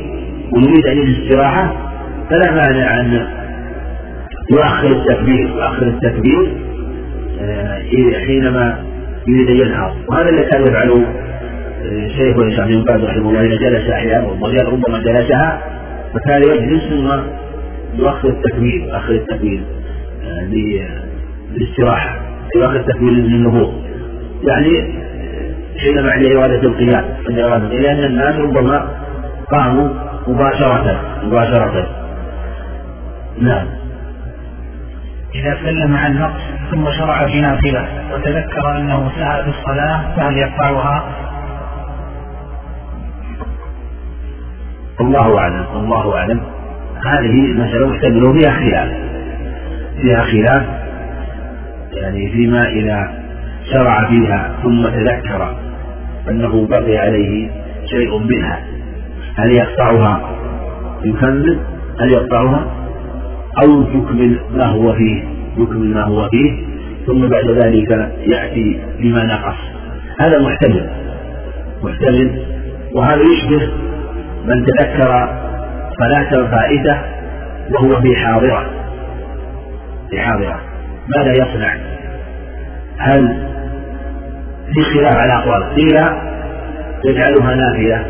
ويريد 0.53 0.87
أن 0.87 0.99
يجلس 0.99 1.19
استراحة 1.19 1.92
فلا 2.31 2.51
مانع 2.53 3.01
أن 3.01 3.27
يؤخر 4.53 4.87
التكبير 4.87 5.49
يؤخر 5.49 5.87
التكبير 5.87 6.57
آه، 7.41 7.79
حينما 8.27 8.85
يريد 9.29 9.51
أن 9.51 9.57
ينهض. 9.57 9.97
وهذا 10.09 10.29
الذي 10.29 10.45
كان 10.53 10.63
يفعله 10.63 11.07
آه، 11.85 12.09
شيخ 12.09 12.37
الإسلام 12.37 12.69
ابن 12.69 12.85
باز 12.85 13.05
رحمه 13.05 13.31
الله 13.31 13.41
إذا 13.41 13.57
جلس 13.57 13.91
أحيانا 13.91 14.29
ربما 14.69 14.99
جلسها 14.99 15.61
فكان 16.15 16.43
يجلس 16.43 16.83
ثم 16.83 17.13
يؤخر 17.99 18.29
التكبير 18.29 18.81
يؤخر 18.89 19.13
التكبير 19.13 19.61
للاستراحة 21.55 22.21
يؤخر 22.57 22.77
التكبير 22.77 23.13
للنهوض. 23.13 23.73
يعني 24.49 24.95
حينما 25.79 26.13
عند 26.13 26.27
إرادة 26.27 26.63
القيام 26.69 27.05
عند 27.29 27.39
إرادة 27.39 27.69
لأن 27.69 28.05
الناس 28.05 28.35
ربما 28.35 28.89
قاموا 29.51 29.89
مباشرة 30.29 31.01
مباشرة. 31.25 32.02
نعم. 33.43 33.67
إذا 35.35 35.59
سلم 35.65 35.97
عن 35.97 36.19
نقص 36.19 36.41
ثم 36.71 36.91
شرع 36.91 37.27
في 37.27 37.41
نافلة 37.41 37.87
وتذكر 38.13 38.77
أنه 38.77 39.11
سعى 39.19 39.43
في 39.43 39.51
الصلاة 39.51 40.17
فهل 40.17 40.37
يقطعها؟ 40.37 41.05
الله 45.01 45.39
أعلم 45.39 45.67
الله 45.75 46.17
أعلم. 46.17 46.41
هذه 47.07 47.53
مسألة 47.53 47.89
محتملة 47.89 48.33
فيها 48.33 48.51
خلاف. 48.51 48.89
فيها 50.03 50.23
خلاف 50.23 50.67
يعني 51.93 52.31
فيما 52.33 52.69
إذا 52.69 53.13
شرع 53.73 54.09
فيها 54.09 54.53
ثم 54.63 54.89
تذكر 54.89 55.57
أنه 56.29 56.67
بقي 56.67 56.99
عليه 56.99 57.51
شيء 57.87 58.19
منها. 58.19 58.61
هل 59.39 59.57
يقطعها؟ 59.57 60.21
يكمل 61.05 61.59
هل 62.01 62.13
يقطعها؟ 62.13 62.82
أو 63.61 63.81
يكمل 63.81 64.41
ما 64.51 64.67
هو 64.67 64.93
فيه 64.93 65.25
يكمل 65.59 65.95
ما 65.95 66.05
هو 66.05 66.29
فيه 66.29 66.73
ثم 67.07 67.29
بعد 67.29 67.51
ذلك 67.51 67.91
يأتي 68.33 68.81
بما 68.99 69.25
نقص. 69.25 69.57
هذا 70.21 70.39
محتمل 70.39 70.91
محتمل 71.83 72.43
وهذا 72.95 73.23
يشبه 73.23 73.69
من 74.45 74.65
تذكر 74.65 75.29
صلاة 75.99 76.51
فائدة 76.51 76.99
وهو 77.71 78.01
في 78.01 78.17
حاضرة. 78.17 78.67
في 80.11 80.21
حاضرة. 80.21 80.61
ماذا 81.17 81.33
يصنع؟ 81.33 81.77
هل 82.99 83.49
في 84.75 84.85
خلاف 84.95 85.17
على 85.17 85.33
أقوال؟ 85.33 85.75
قيل 85.75 86.01
يجعلها 87.05 87.55
نافلة. 87.55 88.05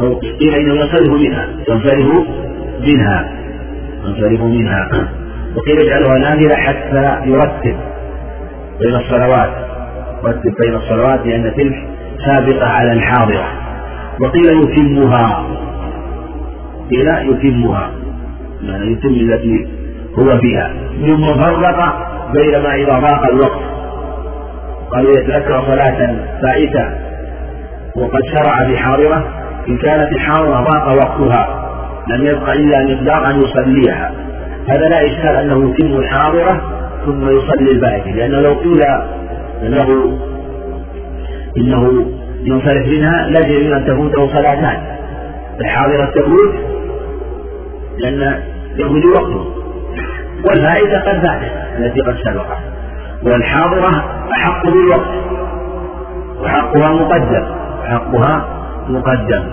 أو 0.00 0.14
قيل 0.14 0.54
إنه 0.54 0.74
ينصرف 0.74 1.08
منها 1.08 1.48
ينصرف 1.68 2.28
منها. 2.80 3.45
ينصرف 4.06 4.40
منها. 4.40 4.88
وقيل 5.56 5.76
يجعلها 5.84 6.18
نافلة 6.18 6.56
حتى 6.56 7.30
يرتب 7.30 7.76
بين 8.80 8.94
الصلوات 8.94 9.50
يرتب 10.24 10.54
بين 10.64 10.74
الصلوات 10.74 11.26
لأن 11.26 11.54
تلك 11.56 11.88
سابقة 12.26 12.66
على 12.66 12.92
الحاضرة. 12.92 13.46
وقيل 14.20 14.44
يتمها. 14.44 15.46
قيل 16.90 17.30
يتمها. 17.30 17.90
يعني 18.62 18.92
يتم 18.92 19.08
التي 19.08 19.68
هو 20.18 20.30
فيها 20.40 20.72
ثم 21.06 21.40
فرق 21.40 22.06
بينما 22.32 22.74
إذا 22.74 22.98
ضاق 22.98 23.30
الوقت. 23.30 23.60
قالوا 24.90 25.10
يتذكر 25.10 25.62
صلاة 25.66 26.16
فائتة. 26.42 26.90
وقد 27.96 28.20
شرع 28.36 28.66
في 28.66 28.78
حاضرة. 28.78 29.24
إن 29.68 29.76
كانت 29.76 30.12
الحاضرة 30.12 30.60
ضاق 30.60 30.88
وقتها. 30.88 31.55
لم 32.08 32.26
يبق 32.26 32.48
إلا 32.48 32.94
مقدار 32.94 33.30
أن 33.30 33.38
يصليها. 33.42 34.12
هذا 34.68 34.88
لا 34.88 35.06
إشكال 35.06 35.36
أنه 35.36 35.70
يتم 35.70 35.96
الحاضرة 35.98 36.60
ثم 37.06 37.28
يصلي 37.28 37.70
الباقي 37.70 38.12
لأنه 38.12 38.40
لو 38.40 38.54
قيل 38.54 38.80
أنه 39.62 40.18
إنه 41.56 42.06
ينصرف 42.44 42.86
منها 42.86 43.26
لازم 43.26 43.74
أن 43.74 43.84
تفوته 43.86 44.26
صلاتان. 44.26 44.82
الحاضرة 45.60 46.04
تفوت 46.04 46.54
لأن 47.98 48.42
يخرج 48.76 49.04
وقته. 49.04 49.46
والفائدة 50.48 51.00
قد 51.00 51.26
فاتت 51.26 51.52
التي 51.78 52.00
قد 52.00 52.16
سبقت. 52.24 52.58
والحاضرة 53.22 53.90
أحق 54.38 54.66
بالوقت. 54.66 55.10
وحقها 56.42 56.92
مقدم. 56.92 57.44
حقها 57.84 58.48
مقدم. 58.88 59.44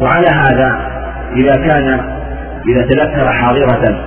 وعلى 0.00 0.26
هذا 0.32 0.89
إذا 1.36 1.52
كان 1.52 2.00
إذا 2.68 2.82
تذكر 2.82 3.32
حاضرة 3.32 4.06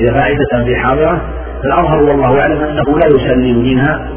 إذا 0.00 0.14
فائدة 0.14 0.64
في 0.64 0.76
حاضرة 0.76 1.20
فالأظهر 1.62 2.02
والله 2.02 2.40
أعلم 2.40 2.62
أنه 2.62 2.98
لا 2.98 3.06
يسلم 3.06 3.62
منها 3.62 4.08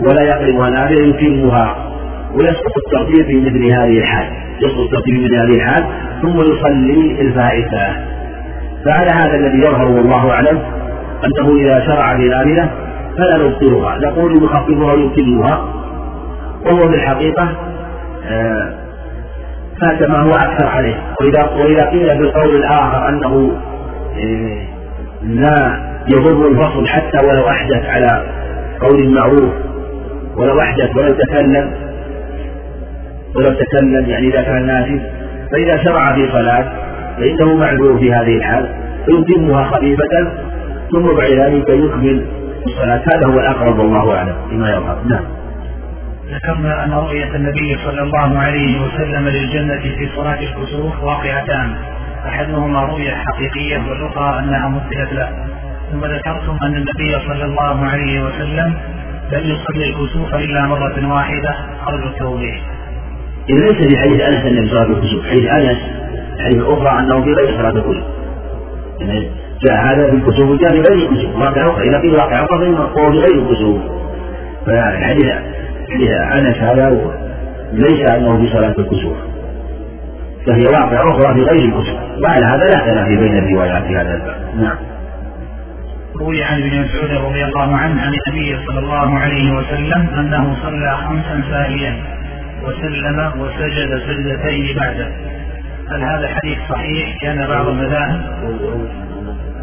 ولا 0.00 0.22
يقربها 0.22 0.70
نافلة 0.70 1.06
يتمها 1.06 1.76
ويسقط 2.32 2.72
الترتيب 2.76 3.26
في 3.26 3.40
مثل 3.40 3.74
هذه 3.76 3.98
الحال 3.98 4.26
يسقط 4.60 4.80
الترتيب 4.80 5.14
في 5.14 5.24
مثل 5.24 5.44
هذه 5.44 5.56
الحال 5.56 5.86
ثم 6.22 6.36
يصلي 6.36 7.20
الفائتة. 7.20 8.12
فعلى 8.84 9.10
هذا 9.24 9.36
الذي 9.36 9.58
يظهر 9.58 9.88
والله 9.88 10.30
أعلم 10.30 10.58
أنه 11.24 11.56
إذا 11.60 11.86
شرع 11.86 12.16
في 12.16 12.22
نافلة 12.22 12.70
فلا 13.18 13.44
نبطلها 13.44 13.98
نقول 13.98 14.44
يخففها 14.44 14.92
ويتمها 14.92 15.64
وهو 16.66 16.78
في 16.78 16.94
الحقيقة 16.94 17.48
آه 18.26 18.81
فات 19.82 20.08
ما 20.08 20.22
هو 20.22 20.30
أكثر 20.30 20.68
عليه. 20.68 20.94
وإذا 21.20 21.50
وإذا 21.62 21.90
قيل 21.90 22.06
في 22.16 22.22
القول 22.22 22.56
الآخر 22.56 23.08
أنه 23.08 23.56
آه 24.16 24.72
لا 25.22 25.92
يضر 26.14 26.48
الفصل 26.48 26.86
حتى 26.88 27.28
ولو 27.28 27.48
أحدث 27.48 27.86
على 27.86 28.26
قول 28.80 29.14
معروف 29.14 29.52
ولو 30.36 30.60
أحدث 30.60 30.96
ولو 30.96 31.08
تكلم 31.08 31.70
ولو 33.36 33.52
تكلم 33.52 34.10
يعني 34.10 34.28
إذا 34.28 34.42
كان 34.42 34.66
ناسي 34.66 35.00
فإذا 35.52 35.84
شرع 35.84 36.14
في 36.14 36.32
صلاة 36.32 36.72
فإنه 37.18 37.54
معذور 37.54 37.98
في 37.98 38.12
هذه 38.12 38.36
الحال. 38.36 38.68
فيتمها 39.06 39.64
خفيفة 39.64 40.32
ثم 40.92 41.16
بعد 41.16 41.30
ذلك 41.30 41.68
يكمل 41.68 42.26
الصلاة. 42.66 43.02
هذا 43.14 43.34
هو 43.34 43.40
الأقرب 43.40 43.78
والله 43.78 44.16
أعلم 44.16 44.34
فيما 44.50 44.70
يظهر. 44.70 44.98
نعم. 45.10 45.41
ذكرنا 46.32 46.84
أن 46.84 46.92
رؤية 46.92 47.36
النبي 47.36 47.78
صلى 47.84 48.02
الله 48.02 48.38
عليه 48.38 48.80
وسلم 48.80 49.28
للجنة 49.28 49.80
في 49.80 50.08
صلاة 50.16 50.40
الكسوف 50.40 51.02
واقعتان 51.02 51.74
أحدهما 52.28 52.82
رؤية 52.84 53.14
حقيقية 53.14 53.78
والأخرى 53.88 54.38
أنها 54.38 54.68
مثلت 54.68 55.12
له 55.12 55.28
ثم 55.92 56.04
ذكرتم 56.04 56.56
أن 56.62 56.74
النبي 56.74 57.26
صلى 57.26 57.44
الله 57.44 57.86
عليه 57.86 58.24
وسلم 58.24 58.74
لم 59.32 59.40
يصلي 59.40 59.90
الكسوف 59.90 60.34
إلا 60.34 60.66
مرة 60.66 61.14
واحدة 61.14 61.54
أرجو 61.88 62.06
التوضيح. 62.06 62.62
ليس 63.48 63.86
في 63.88 63.98
حديث 63.98 64.20
أنس 64.20 64.36
الله 64.36 64.80
عليه 64.80 64.90
وسلم 64.90 65.22
حديث 65.22 65.50
أنس 65.50 65.78
حديث 66.40 66.62
أخرى 66.62 66.98
أنه 66.98 67.22
في 67.24 67.32
غير 67.32 67.56
صلاة 67.56 67.70
الكسوف. 67.70 68.04
جاء 69.68 69.84
هذا 69.84 70.10
في 70.10 70.16
الكسوف 70.16 70.50
وجاء 70.50 70.70
في 70.70 70.80
غير 70.80 71.10
الكسوف، 71.10 71.36
واقع 71.36 71.70
أخرى 71.70 71.88
إذا 71.88 72.00
قيل 72.00 72.12
واقع 72.12 72.44
أخرى 72.44 72.76
فهو 72.76 73.10
في 73.12 73.18
غير 73.18 73.42
الكسوف. 73.42 73.82
فحديث 74.66 75.32
حديث 75.94 76.10
أنس 76.38 76.56
هذا 76.56 76.90
ليس 77.72 78.10
أنه 78.10 78.40
في 78.40 78.52
صلاة 78.52 78.74
الكسوف. 78.78 79.16
فهي 80.46 80.62
واقع 80.72 81.10
أخرى 81.10 81.34
في 81.34 81.40
غير 81.40 81.64
الكسوف، 81.64 82.00
وعلى 82.24 82.46
هذا 82.46 82.64
لا 82.64 82.92
تنافي 82.92 83.16
بين 83.16 83.38
الروايات 83.38 83.82
في 83.82 83.96
هذا 83.96 84.14
الباب. 84.14 84.36
نعم. 84.56 84.76
روي 86.20 86.42
عن 86.44 86.62
ابن 86.62 86.80
مسعود 86.80 87.10
رضي 87.10 87.44
الله 87.44 87.76
عنه 87.76 88.00
عن 88.02 88.14
النبي 88.14 88.66
صلى 88.66 88.78
الله 88.78 89.18
عليه 89.18 89.52
وسلم 89.52 90.08
أنه 90.18 90.56
صلى 90.62 90.96
خمسا 90.96 91.42
ساهيا 91.50 91.96
وسلم 92.64 93.32
وسجد 93.40 94.02
سجدتين 94.06 94.76
بعده 94.76 95.08
هل 95.90 96.02
هذا 96.02 96.28
حديث 96.28 96.58
صحيح 96.68 97.16
كان 97.22 97.46
بعض 97.48 97.68
المذاهب 97.68 98.20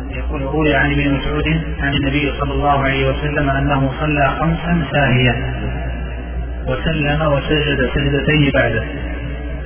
يقول 0.10 0.42
روي 0.42 0.76
عن 0.76 0.92
ابن 0.92 1.14
مسعود 1.14 1.48
عن 1.82 1.94
النبي 1.94 2.32
صلى 2.40 2.54
الله 2.54 2.84
عليه 2.84 3.10
وسلم 3.10 3.50
أنه 3.50 3.92
صلى 4.00 4.30
خمسا 4.40 4.84
ساهيا 4.92 5.36
وسلم 6.70 7.22
وسجد 7.34 7.90
سجدتين 7.96 8.52
بعده. 8.54 8.84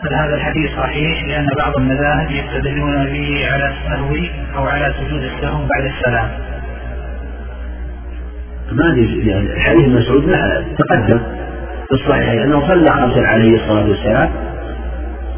هل 0.04 0.14
هذا 0.14 0.36
الحديث 0.36 0.72
صحيح 0.78 1.24
لأن 1.24 1.48
بعض 1.58 1.78
المذاهب 1.78 2.32
يستدلون 2.32 3.06
به 3.06 3.48
على 3.52 3.74
السهو 3.74 4.16
أو 4.58 4.68
على 4.68 4.94
سجود 5.00 5.24
السهو 5.24 5.60
بعد 5.76 5.92
السلام؟ 5.98 6.30
ما 8.72 8.92
أدري 8.92 9.28
يعني 9.28 9.60
حديث 9.60 9.88
مسعود 9.88 10.36
تقدم 10.78 11.20
في 11.88 11.92
الصحيحين 11.92 12.40
انه 12.40 12.68
صلى 12.68 12.88
خمسا 12.88 13.20
عليه 13.20 13.54
الصلاة 13.56 13.90
والسلام 13.90 14.30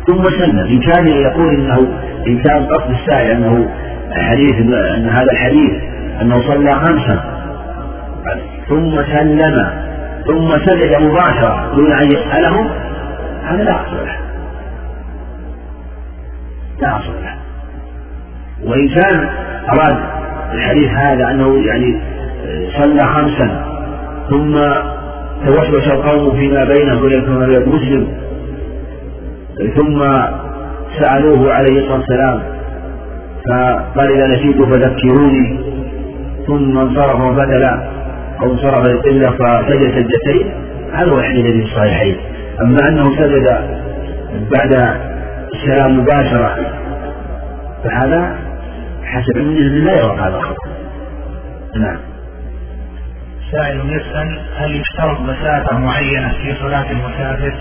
ثم 0.07 0.23
سلم. 0.23 0.59
إن 0.59 0.79
كان 0.79 1.07
يقول 1.07 1.55
إنه 1.55 1.79
إن 2.27 2.41
كان 2.41 2.65
قصد 2.65 2.89
السائل 2.91 3.31
أنه 3.31 3.69
حديث 4.11 4.53
أن 4.95 5.09
هذا 5.09 5.31
الحديث 5.31 5.73
أنه 6.21 6.41
صلى 6.41 6.71
خمسا 6.71 7.35
ثم 8.69 9.03
سلم. 9.03 9.84
ثم 10.27 10.51
سجد 10.65 11.01
مباشرة 11.01 11.75
دون 11.75 11.91
أن 11.91 12.07
يسالهم 12.07 12.67
هذا 13.43 13.63
لا 13.63 13.75
اصل 13.75 13.95
له. 14.05 14.17
لا 16.81 16.97
اصل 16.97 17.13
له. 17.23 17.35
وإن 18.63 18.87
كان 18.87 19.29
أراد 19.69 19.97
الحديث 20.53 20.89
هذا 20.89 21.31
أنه 21.31 21.65
يعني 21.65 22.01
صلى 22.77 22.99
خمسا 22.99 23.65
ثم 24.29 24.53
توسوس 25.45 25.93
القوم 25.93 26.31
فيما 26.31 26.63
بينهم 26.65 27.03
وما 27.29 27.45
بين 27.45 27.69
مسلم 27.69 28.07
ثم 29.75 29.99
سألوه 31.01 31.53
عليه 31.53 31.79
الصلاة 31.79 31.97
والسلام 31.97 32.43
فقال 33.45 34.11
إذا 34.11 34.27
نسيت 34.27 34.63
فذكروني 34.63 35.59
ثم 36.47 36.77
انصرف 36.77 37.21
وبدل 37.21 37.69
أو 38.41 38.51
انصرف 38.51 38.87
للقبلة 38.87 39.31
فسجد 39.31 39.99
سجدتين 39.99 40.53
هذا 40.93 41.09
هو 41.09 41.19
الذي 41.19 41.61
في 41.61 41.71
الصحيحين 41.71 42.17
أما 42.61 42.89
أنه 42.89 43.03
سجد 43.03 43.47
بعد 44.33 44.99
السلام 45.53 45.99
مباشرة 45.99 46.55
فهذا 47.83 48.39
حسب 49.03 49.37
علم 49.37 49.85
لا 49.85 49.91
يرى 49.91 50.19
هذا 50.19 50.37
الخطأ 50.37 50.69
نعم. 51.75 51.97
سائل 53.51 53.79
يسأل 53.79 54.39
هل 54.57 54.75
يشترط 54.75 55.19
مسافة 55.19 55.77
معينة 55.77 56.29
في 56.29 56.55
صلاة 56.61 56.91
المسافر؟ 56.91 57.55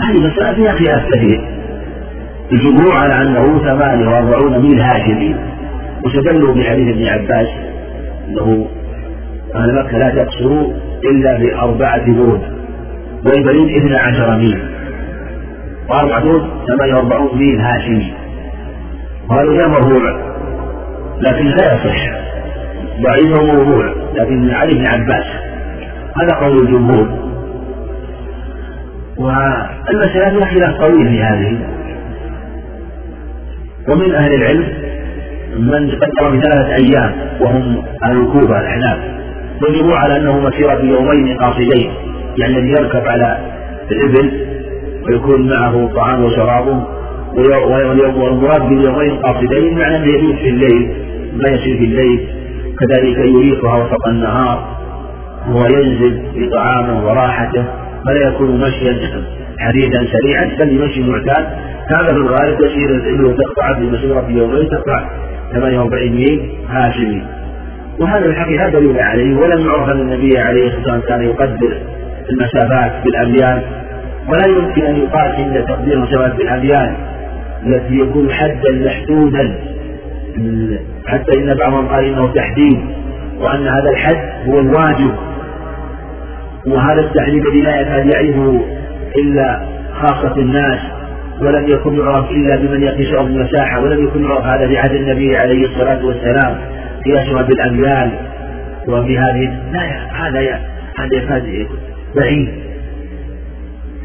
هذه 0.00 0.26
مسألة 0.26 0.54
فيها 0.54 0.72
خلاف 0.72 1.08
كثير 1.14 1.54
الجمهور 2.52 2.96
على 2.96 3.22
أنه 3.22 3.44
ثمانية 3.44 4.08
وأربعون 4.08 4.58
ميل 4.62 4.80
هاشمي 4.80 5.36
واستدلوا 6.04 6.54
بحديث 6.54 6.94
ابن 6.94 7.06
عباس 7.06 7.48
أنه 8.28 8.66
أهل 9.54 9.74
مكة 9.74 9.98
لا 9.98 10.08
تقصروا 10.18 10.72
إلا 11.04 11.38
بأربعة 11.38 12.04
برود 12.06 12.40
والبريد 13.26 13.76
اثنا 13.78 13.98
عشر 13.98 14.36
ميل. 14.36 14.68
وأربعة 15.88 16.24
برود 16.24 16.42
ثمانية 16.68 16.94
وأربعون 16.94 17.38
ميل 17.38 17.60
هاشمي. 17.60 18.12
لا 19.30 19.68
مرفوع 19.68 20.34
لكن 21.20 21.46
لا 21.46 21.74
يصح. 21.74 22.24
ضعيف 23.00 23.38
وموضوع 23.38 23.94
لكن 24.14 24.40
من 24.40 24.50
علي 24.50 24.70
بن 24.70 24.86
عباس. 24.88 25.24
هذا 26.16 26.36
قول 26.40 26.56
الجمهور. 26.56 27.24
والمسألة 29.18 30.40
فيها 30.40 30.50
خلاف 30.54 30.70
طويل 30.84 31.08
في 31.08 31.22
هذه. 31.22 31.58
ومن 33.88 34.14
أهل 34.14 34.34
العلم 34.34 34.83
من 35.58 35.90
قدر 35.90 36.30
بثلاثة 36.30 36.74
أيام 36.74 37.12
وهم 37.46 37.84
أهل 38.04 38.20
الكوفة 38.20 38.60
الأحناف 38.60 38.98
وجبوا 39.62 39.96
على 39.96 40.16
أنه 40.16 40.38
مسيرة 40.38 40.80
يومين 40.80 41.36
قاصدين 41.38 41.92
يعني 42.38 42.58
الذي 42.58 42.68
يركب 42.68 43.08
على 43.08 43.38
الإبل 43.92 44.46
ويكون 45.08 45.48
معه 45.48 45.90
طعام 45.96 46.24
وشرابه 46.24 46.82
والمراد 48.16 48.68
باليومين 48.68 49.16
قاصدين 49.16 49.78
معنى 49.78 49.96
أنه 49.96 50.06
يجوز 50.14 50.34
في 50.34 50.48
الليل 50.48 50.92
ما 51.32 51.44
يسير 51.54 51.78
في 51.78 51.84
الليل. 51.84 52.28
كذلك 52.80 53.18
يريقها 53.18 53.84
وسط 53.84 54.08
النهار 54.08 54.76
هو 55.46 55.66
ينزل 55.76 56.22
بطعامه 56.36 57.06
وراحته 57.06 57.64
فلا 58.06 58.28
يكون 58.28 58.60
مشيا 58.60 59.24
حديثا 59.58 60.06
سريعا 60.12 60.50
بل 60.60 60.68
يمشي 60.68 61.00
معتاد. 61.00 61.46
هذا 61.96 62.08
في 62.08 62.16
الغالب 62.16 62.58
تسير 62.58 62.90
الإبل 62.90 63.24
وتقطع 63.24 63.72
بالمسيره 63.72 64.20
في 64.20 64.32
يومين 64.32 64.68
تقطع 64.68 65.04
48 65.54 66.10
ميل 66.10 66.50
هاشمي 66.68 67.22
وهذا 68.00 68.26
الحقيقة 68.26 68.64
لا 68.64 68.78
دليل 68.78 68.98
عليه 68.98 69.36
ولم 69.36 69.66
يعرف 69.66 69.88
أن 69.88 70.00
النبي 70.00 70.38
عليه 70.38 70.66
الصلاة 70.68 70.94
والسلام 70.94 71.00
كان 71.00 71.22
يقدر 71.22 71.78
المسافات 72.30 72.92
بالاميال 73.04 73.62
ولا 74.28 74.58
يمكن 74.58 74.82
أن 74.82 74.96
يقال 74.96 75.34
إن 75.34 75.66
تقدير 75.68 75.94
المسافات 75.94 76.34
بالاميال 76.36 76.94
التي 77.66 77.94
يكون 77.94 78.30
حدا 78.32 78.72
محدودا 78.86 79.54
حتى 81.06 81.38
إن 81.38 81.54
بعضهم 81.54 81.88
قال 81.88 82.04
إنه 82.04 82.32
تحديد 82.32 82.80
وأن 83.40 83.68
هذا 83.68 83.90
الحد 83.90 84.48
هو 84.48 84.58
الواجب. 84.58 85.14
وهذا 86.66 87.00
التحديد 87.00 87.46
الذي 87.46 87.64
لا 87.64 87.80
يكاد 87.80 88.14
يعرفه 88.14 88.60
إلا 89.18 89.60
خاصة 90.00 90.36
الناس 90.36 90.78
ولم 91.40 91.66
يكن 91.74 91.98
يعرف 91.98 92.30
إلا 92.30 92.56
بمن 92.56 92.82
يقيس 92.82 93.14
المساحة 93.14 93.80
ولم 93.80 94.04
يكن 94.04 94.24
يعرف 94.24 94.44
هذا 94.44 94.66
في 94.66 94.78
عهد 94.78 94.92
النبي 94.92 95.36
عليه 95.36 95.66
الصلاة 95.66 96.04
والسلام 96.06 96.58
قياسها 97.04 97.42
بالاميال 97.42 98.10
وبهذه 98.88 99.52
لا 99.72 99.80
هذا 100.12 100.40
هذا 100.98 101.16
يكاد 101.16 101.66
بعيد. 102.16 102.48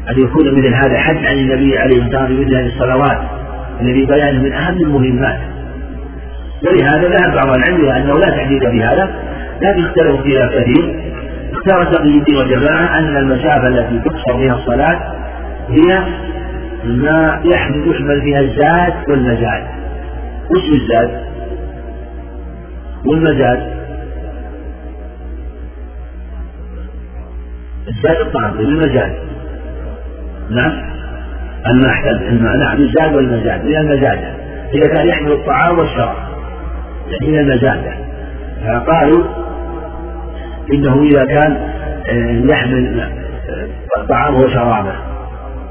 أن 0.08 0.14
يكون 0.24 0.52
مثل 0.52 0.74
هذا 0.74 0.98
حد 0.98 1.16
عن 1.16 1.38
النبي 1.38 1.78
عليه 1.78 2.02
الصلاة 2.02 2.22
والسلام 2.22 2.36
بمثل 2.36 2.54
هذه 2.54 2.66
الصلوات. 2.66 3.18
الذي 3.80 4.06
بيانه 4.06 4.42
من 4.42 4.52
أهم 4.52 4.76
المهمات. 4.76 5.38
ولهذا 6.66 7.08
ذهب 7.08 7.34
بعض 7.34 7.56
العلم 7.56 7.84
إلى 7.84 7.96
أنه 7.96 8.12
لا 8.12 8.30
تحديد 8.36 8.60
بهذا. 8.60 9.10
لكن 9.62 9.84
اختلفوا 9.84 10.22
فيها 10.22 10.46
كثير. 10.46 11.10
اختار 11.52 11.84
تقي 11.92 12.18
الدين 12.18 12.36
والجماعة 12.36 12.98
أن 12.98 13.16
المسافة 13.16 13.68
التي 13.68 13.98
تقصر 13.98 14.38
فيها 14.38 14.54
الصلاة 14.54 15.00
هي 15.68 16.02
ما 16.84 17.42
يحمل 17.54 17.90
يحمل 17.90 18.22
فيها 18.22 18.40
الزاد 18.40 19.10
والمزاد 19.10 19.66
وش 20.50 20.76
الزاد؟ 20.76 21.30
والمزاد 23.06 23.80
الزاد 27.88 28.16
الطعام 28.26 28.58
والمزاد 28.58 29.12
نعم. 30.50 30.90
المحتل 31.72 32.42
نعم 32.42 32.76
الزاد 32.76 33.14
والمزاد 33.14 33.64
من 33.64 33.76
المزادة 33.76 34.34
إذا 34.74 34.94
كان 34.94 35.08
يحمل 35.08 35.32
الطعام 35.32 35.78
والشراب. 35.78 36.16
من 37.22 37.38
المزادة 37.38 37.92
فقالوا 38.64 39.24
إنه 40.72 41.02
إذا 41.02 41.24
كان 41.24 41.52
آه، 42.08 42.54
يحمل 42.54 43.00
آه، 43.00 44.06
طعامه 44.08 44.38
وشرابه. 44.38 45.09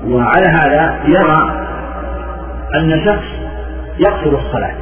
وعلى 0.04 0.48
هذا 0.62 1.00
يرى 1.16 1.70
أن 2.76 3.06
شخص 3.06 3.26
يقصر 4.00 4.40
الصلاة 4.40 4.76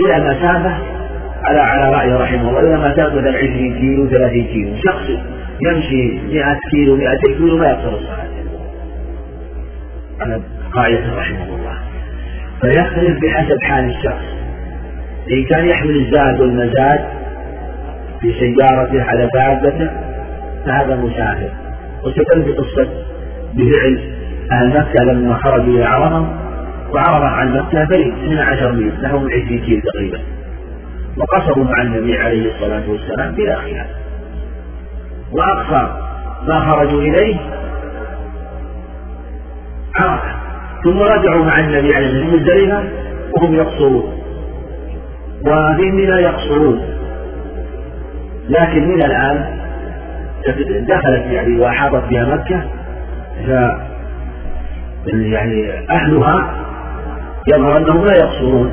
إلى 0.00 0.24
مسافة 0.24 0.74
على 1.44 1.58
على 1.58 1.94
رأي 1.96 2.12
رحمه 2.12 2.48
الله 2.48 2.60
إلى 2.60 2.78
مسافة 2.78 3.14
مثلا 3.14 3.38
20 3.38 3.78
كيلو 3.78 4.08
30 4.08 4.44
كيلو. 4.44 4.76
شخص 4.86 5.08
يمشي 5.66 6.20
100 6.32 6.58
كيلو 6.70 6.96
200 6.96 7.16
كيلو 7.38 7.56
ما 7.58 7.66
يقصر 7.66 7.88
الصلاة. 7.88 8.28
على 10.20 10.40
قاعدة 10.74 11.16
رحمه 11.16 11.44
الله. 11.44 11.78
فيختلف 12.60 13.18
بحسب 13.22 13.58
حال 13.62 13.90
الشخص. 13.90 14.24
إن 15.32 15.44
كان 15.44 15.68
يحمل 15.68 15.96
الزاد 15.96 16.40
والمزاد 16.40 17.04
في 18.20 18.32
سيارته 18.32 19.02
على 19.02 19.28
دابته 19.34 19.90
فهذا 20.66 20.96
مسافر. 20.96 21.50
وستنفي 22.04 22.52
قصة 22.52 22.88
بفعل 23.54 24.12
أهل 24.52 24.68
مكة 24.68 25.04
لما 25.04 25.34
خرجوا 25.34 25.74
إلى 25.74 25.84
عرفة 25.84 26.26
وعرفة 26.94 27.26
عن 27.26 27.52
مكة 27.52 27.84
بعيد 27.84 28.14
12 28.14 28.72
ميل 28.72 28.92
نحو 29.02 29.16
20 29.16 29.42
كيلو 29.58 29.80
تقريبا. 29.80 30.18
وقصروا 31.16 31.64
مع 31.64 31.82
النبي 31.82 32.18
عليه 32.18 32.54
الصلاة 32.54 32.90
والسلام 32.90 33.34
بلا 33.34 33.56
خلاف. 33.56 33.86
وأقصى 35.32 35.92
ما 36.48 36.60
خرجوا 36.60 37.00
إليه 37.00 37.36
عرفة. 39.96 40.32
ثم 40.84 41.02
رجعوا 41.02 41.44
مع 41.44 41.58
النبي 41.58 41.88
عليه 41.94 42.06
الصلاة 42.06 42.34
والسلام 42.34 42.88
وهم 43.36 43.54
يقصرون. 43.54 44.18
وفي 45.40 45.82
منى 45.82 46.22
يقصرون. 46.22 46.80
لكن 48.48 48.88
من 48.88 49.04
الآن 49.04 49.58
دخلت 50.88 51.26
يعني 51.26 51.60
وأحاطت 51.60 52.04
بها 52.10 52.24
مكة 52.24 52.64
يعني 55.06 55.70
أهلها 55.90 56.64
يظهر 57.52 57.76
أنهم 57.76 58.04
لا 58.04 58.12
يقصرون 58.12 58.72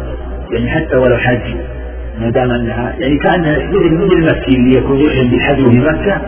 يعني 0.51 0.71
حتى 0.71 0.97
ولو 0.97 1.17
حج 1.17 1.55
ما 2.19 2.29
دام 2.29 2.51
أنها 2.51 2.93
يعني 2.99 3.17
كأنها 3.17 3.57
مثل 3.57 3.93
مثل 3.93 4.13
المكي 4.13 4.57
اللي 4.57 4.77
يكون 4.77 4.99
يحرم 4.99 5.29
بالحج 5.29 5.71
في 5.71 5.79
مكة 5.79 6.21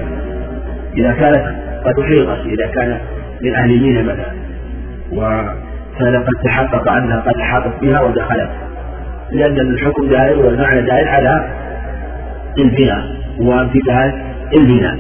إذا 0.98 1.12
كانت 1.12 1.56
قد 1.86 2.00
أحيطت 2.00 2.46
إذا 2.46 2.68
كان 2.76 2.98
من 3.42 3.56
أهل 3.56 3.82
ميناء 3.82 4.04
مثلا 4.04 4.32
وكان 5.12 6.24
قد 6.24 6.44
تحقق 6.44 6.92
أنها 6.92 7.20
قد 7.20 7.40
أحاطت 7.40 7.82
بها 7.82 8.02
ودخلت. 8.02 8.50
لأن 9.32 9.60
الحكم 9.60 10.10
دائر 10.10 10.40
والمعنى 10.40 10.82
دائر 10.82 11.08
على 11.08 11.48
البناء 12.58 13.16
وانتفاذ 13.40 14.12
البناء. 14.60 14.98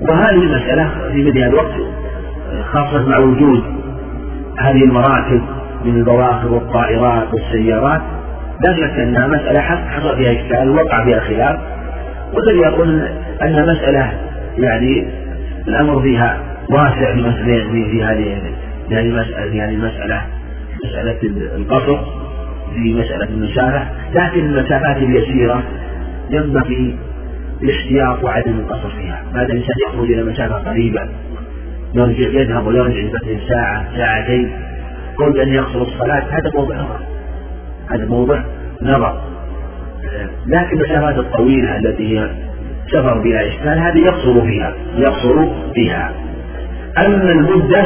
وهذه 0.00 0.42
المسألة 0.42 0.90
في 1.12 1.22
مثل 1.22 1.38
هذا 1.38 1.48
الوقت 1.48 1.74
خاصة 2.72 3.08
مع 3.08 3.18
وجود 3.18 3.62
هذه 4.58 4.84
المراكب 4.84 5.42
من 5.84 5.96
البواخر 5.96 6.52
والطائرات 6.52 7.34
والسيارات 7.34 8.00
لا 8.66 8.76
شك 8.76 8.98
أنها 8.98 9.26
مسألة 9.26 9.60
حصل 9.60 10.16
فيها 10.16 10.32
إشكال 10.32 10.70
وقع 10.70 11.04
فيها 11.04 11.20
خلاف 11.20 11.60
والذي 12.34 12.58
يقول 12.58 13.08
أنها 13.42 13.72
مسألة 13.72 14.12
يعني 14.58 15.08
الأمر 15.68 16.02
فيها 16.02 16.40
واسع 16.70 17.14
في 17.14 17.20
مسألة 17.20 17.70
في 17.70 18.04
هذه 18.04 18.38
هذه 18.90 19.00
المسألة 19.00 19.50
في 19.50 19.60
هذه 19.60 19.74
المسألة 19.74 20.22
مسألة 20.84 21.18
القصر 21.56 21.98
في 22.74 22.94
مسألة 22.94 23.24
المسافة 23.24 23.86
لكن 24.14 24.40
المسافات 24.40 24.96
اليسيرة 24.96 25.62
ينبغي 26.30 26.96
الاحتياط 27.64 28.24
وعدم 28.24 28.58
القصر 28.58 28.90
فيها 28.90 29.24
بعد 29.34 29.50
الإنسان 29.50 29.74
يخرج 29.88 30.10
إلى 30.10 30.22
مسافة 30.22 30.54
قريبة 30.54 31.08
يرجع 31.94 32.40
يذهب 32.40 32.66
ويرجع 32.66 33.04
مثلا 33.04 33.38
ساعة 33.48 33.96
ساعتين 33.96 34.52
قل 35.16 35.40
أن 35.40 35.48
يقصر 35.48 35.82
الصلاة 35.82 36.24
هذا 36.30 36.50
موضع 36.54 36.76
نظر. 36.76 37.00
هذا 37.90 38.06
موضع 38.06 38.42
نظر. 38.82 39.20
لكن 40.46 40.76
المسافات 40.76 41.18
الطويلة 41.18 41.76
التي 41.76 42.18
هي 42.18 42.30
سفر 42.92 43.18
بلا 43.18 43.48
إشكال 43.48 43.78
هذه 43.78 43.98
يقصر 43.98 44.46
فيها. 44.46 44.72
يقصر 44.96 45.46
فيها. 45.74 46.12
أما 46.98 47.32
المدة 47.32 47.82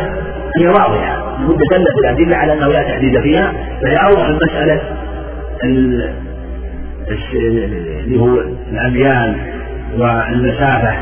هي 0.61 0.67
واضحة. 0.67 1.37
المدة 1.39 1.65
دلت 1.71 1.99
الأدلة 2.05 2.37
على 2.37 2.53
أنه 2.53 2.67
لا 2.67 2.83
تحديد 2.83 3.21
فيها. 3.21 3.53
فهي 3.83 3.95
أوضح 3.95 4.31
مسألة 4.31 4.81
اللي 8.05 8.21
هو 8.21 8.41
الأميال. 8.73 9.58
والمسافة. 9.97 10.95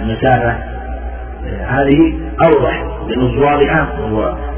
المسافة 0.00 0.56
هذه 1.68 2.12
أوضح 2.46 2.84
لأنه 3.08 3.40
واضحة 3.40 3.86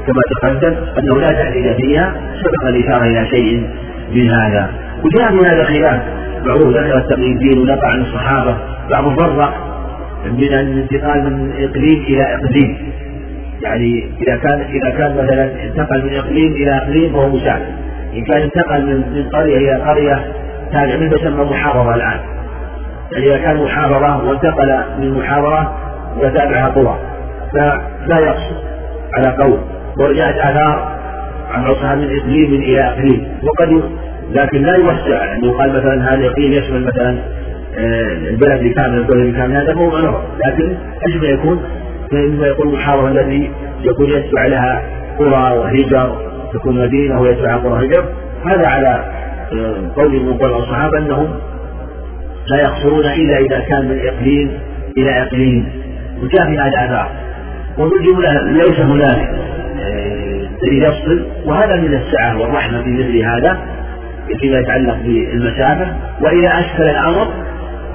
كما 0.07 0.21
تقدم 0.31 0.75
أنه 0.97 1.21
لا 1.21 1.27
تحديد 1.27 1.73
فيها 1.73 2.13
سبق 2.43 2.67
الإشارة 2.67 3.05
إلى 3.05 3.27
شيء 3.29 3.69
من 4.11 4.29
هذا. 4.29 4.69
وجاء 5.03 5.31
من 5.31 5.45
هذا 5.45 5.63
خلاف. 5.63 6.01
معروف 6.45 6.67
ذكر 6.67 6.97
التقي 6.97 7.31
الدين 7.31 7.59
ونقع 7.61 7.87
عن 7.87 8.01
الصحابة. 8.01 8.57
بعضهم 8.91 9.15
فرق 9.15 9.53
من 10.25 10.43
الانتقال 10.43 11.23
من 11.23 11.51
إقليم 11.51 12.03
إلى 12.07 12.23
إقليم. 12.35 12.77
يعني 13.61 14.09
إذا 14.21 14.35
كان 14.37 14.59
إذا 14.61 14.97
كان 14.97 15.11
مثلا 15.11 15.63
انتقل 15.63 16.03
من 16.03 16.15
إقليم 16.15 16.53
إلى 16.53 16.77
إقليم 16.77 17.13
فهو 17.13 17.29
مسافر. 17.29 17.65
إن 18.13 18.23
كان 18.23 18.41
انتقل 18.41 18.85
من 18.85 18.95
من 18.95 19.29
قرية 19.29 19.57
إلى 19.57 19.75
قرية 19.75 20.25
تابع 20.71 20.95
من 20.97 21.09
تسمى 21.09 21.43
محافظة 21.43 21.95
الآن. 21.95 22.19
يعني 23.11 23.25
إذا 23.25 23.37
كان 23.37 23.63
محافظة 23.63 24.27
وانتقل 24.27 24.83
من 24.99 25.13
محافظة 25.13 25.71
وتابعها 26.17 26.67
قرى 26.67 26.99
فلا 27.53 28.19
يقصد 28.19 28.55
على 29.13 29.37
قول 29.43 29.59
ورجعت 29.99 30.35
آثار 30.35 30.95
عن 31.51 31.63
عصها 31.63 31.95
من 31.95 32.19
إقليم 32.19 32.53
إلى 32.53 32.81
إقليم 32.81 33.27
وقد 33.43 33.81
لكن 34.31 34.61
لا 34.61 34.75
يوسع 34.75 35.25
يعني 35.25 35.47
يقال 35.47 35.69
مثلا 35.69 36.09
هذا 36.09 36.19
الإقليم 36.19 36.53
يشمل 36.53 36.85
مثلا 36.85 37.17
آه، 37.77 38.29
البلد 38.29 38.51
اللي 38.51 38.69
كامل 38.73 38.97
البلد 38.97 39.15
اللي 39.15 39.31
كامل 39.31 39.55
هذا 39.55 39.73
مو 39.73 39.87
نظر 39.87 40.21
لكن 40.45 40.77
أجمع 41.03 41.29
يكون 41.29 41.63
مما 42.11 42.47
يقول 42.47 42.67
المحاورة 42.67 43.11
التي 43.11 43.51
يكون 43.83 44.09
يتبع 44.09 44.45
لها 44.45 44.81
قرى 45.19 45.57
وهجر 45.57 46.17
تكون 46.53 46.81
مدينة 46.81 47.21
ويتبع 47.21 47.55
قرى 47.55 47.85
هجر 47.85 48.05
هذا 48.45 48.69
على 48.69 49.05
آه، 49.53 50.01
قول 50.01 50.11
من 50.11 50.33
قول 50.33 50.63
الصحابة 50.63 50.97
أنهم 50.97 51.29
لا 52.47 52.59
يقصرون 52.59 53.05
إلا 53.05 53.37
إذا 53.37 53.59
كان 53.59 53.85
من 53.85 53.99
إقليم 54.07 54.51
إلى 54.97 55.21
إقليم 55.21 55.69
وجاء 56.21 56.45
في 56.45 56.59
هذا 56.59 56.85
آثار 56.85 57.11
وبالجملة 57.77 58.41
ليس 58.41 58.79
هناك 58.79 59.29
آه، 59.79 60.47
دليل 60.61 60.83
يفصل 60.83 61.25
وهذا 61.45 61.75
من 61.75 61.93
السعة 61.93 62.37
والرحمة 62.37 62.83
في 62.83 62.89
مثل 62.89 63.17
هذا 63.17 63.57
فيما 64.39 64.59
يتعلق 64.59 64.97
بالمسافة. 65.03 65.87
وإذا 66.21 66.59
أشكل 66.59 66.89
الأمر 66.89 67.27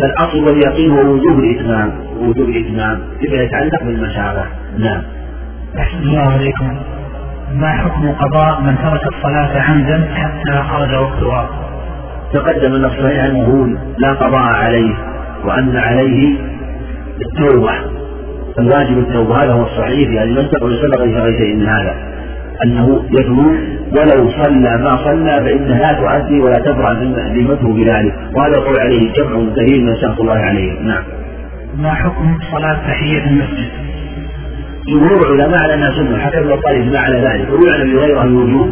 فالأصل 0.01 0.45
واليقين 0.45 0.91
هو 0.91 1.01
وجوب 1.01 1.39
الإتمام 1.39 1.93
وجوب 2.21 2.49
الإتمام 2.49 3.01
فيما 3.21 3.43
يتعلق 3.43 3.83
بالمسافة. 3.85 4.45
نعم. 4.79 5.03
أحسن 5.79 5.99
الله 5.99 6.33
عليكم. 6.33 6.77
ما 7.55 7.73
حكم 7.73 8.13
قضاء 8.13 8.61
من 8.61 8.77
ترك 8.83 9.15
الصلاة 9.15 9.61
عمدا 9.61 10.09
حتى 10.15 10.63
خرج 10.63 10.95
وقتها؟ 10.95 11.70
تقدم 12.33 12.75
أن 12.75 12.85
الصحيح 12.85 13.25
أنه 13.25 13.77
لا 13.99 14.13
قضاء 14.13 14.43
عليه 14.43 14.95
وأن 15.45 15.77
عليه 15.77 16.37
التوبة. 17.21 17.73
الواجب 18.59 18.99
التوبة 18.99 19.45
هذا 19.45 19.53
هو 19.53 19.63
الصحيح 19.63 20.09
في 20.09 20.19
هذه 20.19 20.23
المسألة 20.23 20.67
وسبق 20.67 21.05
في 21.05 21.19
غير 21.19 21.39
شيء 21.39 21.57
من 21.57 21.67
هذا. 21.67 21.95
أنه 22.65 23.05
يتوب 23.21 23.55
ولو 23.99 24.31
صلى 24.45 24.79
ما 24.79 25.05
صلى 25.05 25.41
فإنها 25.45 25.93
لا 25.93 25.93
تؤدي 25.93 26.41
ولا 26.41 26.55
تبرأ 26.55 26.93
ذمته 27.35 27.73
بذلك. 27.75 28.15
وهذا 28.35 28.53
يقول 28.59 28.75
عليه 28.81 29.13
جمع 29.13 29.55
كثير 29.57 29.81
من 29.81 29.97
شرط 30.01 30.21
الله 30.21 30.39
عليه. 30.39 30.81
نعم. 30.81 31.03
ما 31.79 31.95
حكم 31.95 32.39
صلاة 32.53 32.75
تحية 32.75 33.25
المسجد؟ 33.25 33.69
جمهور 34.89 35.35
العلماء 35.35 35.63
على 35.63 35.93
سنة 35.97 36.19
حتى 36.19 36.39
ابن 36.39 36.53
الطالب 36.53 36.93
ما 36.93 36.99
على 36.99 37.17
ذلك. 37.17 37.49
ويعلم 37.51 37.97
بغيرها 37.97 38.25
الوجوب 38.25 38.71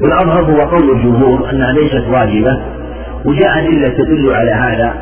والأظهر 0.00 0.42
هو 0.42 0.60
قول 0.60 0.96
الجمهور 0.96 1.50
أنها 1.50 1.72
ليست 1.72 2.04
واجبة 2.08 2.62
وجاء 3.24 3.58
أدلة 3.58 3.84
تدل 3.84 4.34
على 4.34 4.50
هذا 4.50 4.94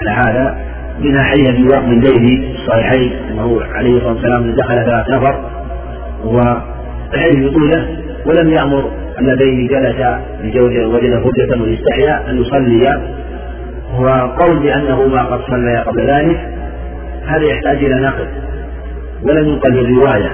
على 0.00 0.10
هذا 0.10 0.56
منها 1.00 1.22
حديث 1.22 1.48
أبي 1.48 1.62
وقت 1.62 1.84
من 1.84 2.00
ليلي 2.00 2.54
الصحيحين 2.54 3.12
أنه 3.30 3.60
عليه 3.72 3.96
الصلاة 3.96 4.12
والسلام 4.12 4.54
دخل 4.54 4.84
ثلاث 4.84 5.10
نفر 5.10 5.44
والحديث 6.24 7.36
يطوله 7.36 7.86
ولم 8.26 8.50
يأمر 8.50 8.90
اللذين 9.18 9.66
جلس 9.66 9.96
وجد 10.84 11.22
فرجة 11.22 11.62
واستحيا 11.62 12.30
أن 12.30 12.42
يصلي 12.42 13.00
وقول 14.00 14.58
بأنه 14.58 15.06
ما 15.06 15.22
قد 15.22 15.40
صلى 15.50 15.78
قبل 15.78 16.06
ذلك 16.06 16.48
هذا 17.26 17.44
يحتاج 17.44 17.76
إلى 17.76 17.94
نقد 17.94 18.28
ولم 19.22 19.48
ينقل 19.48 19.78
الرواية 19.78 20.32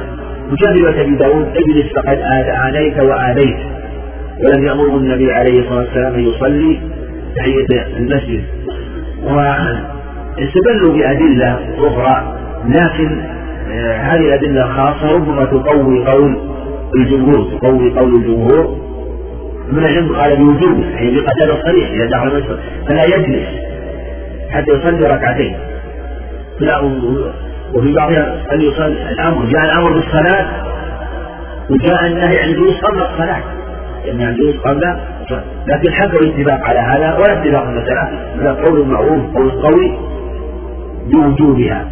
وجاء 0.53 1.01
أبي 1.01 1.15
داود 1.17 1.47
اجلس 1.47 1.93
فقد 1.97 2.19
آذيت 2.67 2.99
وآذيت 3.01 3.78
ولم 4.45 4.67
يأمره 4.67 4.97
النبي 4.97 5.33
عليه 5.33 5.53
الصلاة 5.61 5.79
والسلام 5.79 6.15
أن 6.15 6.21
يصلي 6.21 6.81
تحية 7.37 7.97
المسجد. 7.97 8.45
واستدلوا 9.23 10.97
بأدلة 10.97 11.59
أخرى 11.79 12.39
لكن 12.65 13.21
آه، 13.73 13.93
هذه 13.93 14.21
الأدلة 14.21 14.65
الخاصة 14.65 15.13
ربما 15.13 15.45
تقوي 15.45 16.07
قول 16.07 16.37
الجمهور 16.97 17.59
تقوي 17.59 17.91
قول 17.91 18.15
الجمهور. 18.15 18.89
من 19.73 19.79
العلم 19.79 20.17
قال 20.17 20.37
بوجوب 20.37 20.81
يعني 20.81 21.11
بقتل 21.11 21.51
الصريح 21.51 21.91
إذا 21.91 22.07
دخل 22.07 22.29
المسجد 22.29 22.59
فلا 22.89 23.17
يجلس 23.17 23.49
حتى 24.51 24.73
يصلي 24.73 25.09
ركعتين. 25.17 25.57
لا 26.61 26.79
وفي 27.75 27.93
بعضها 27.93 28.43
أن 28.53 28.61
يصلي 28.61 29.11
الأمر 29.11 29.45
جاء 29.45 29.65
الأمر 29.65 29.93
بالصلاة 29.93 30.47
وجاء 31.71 32.07
النهي 32.07 32.43
عن 32.43 32.49
الجلوس 32.49 32.81
قبل 32.81 33.03
الصلاة. 33.03 33.43
يعني 34.05 34.29
الجلوس 34.29 34.57
قبل. 34.57 34.97
لكن 35.67 35.93
حكوا 35.93 36.21
الاتفاق 36.21 36.69
على 36.69 36.79
هذا 36.79 37.17
ولا 37.19 37.33
اتفاق 37.33 37.63
المسألة 37.63 38.11
لا 38.43 38.53
قول 38.53 38.89
معروف 38.89 39.37
قول 39.37 39.51
قوي 39.51 39.99
بوجوبها. 41.13 41.85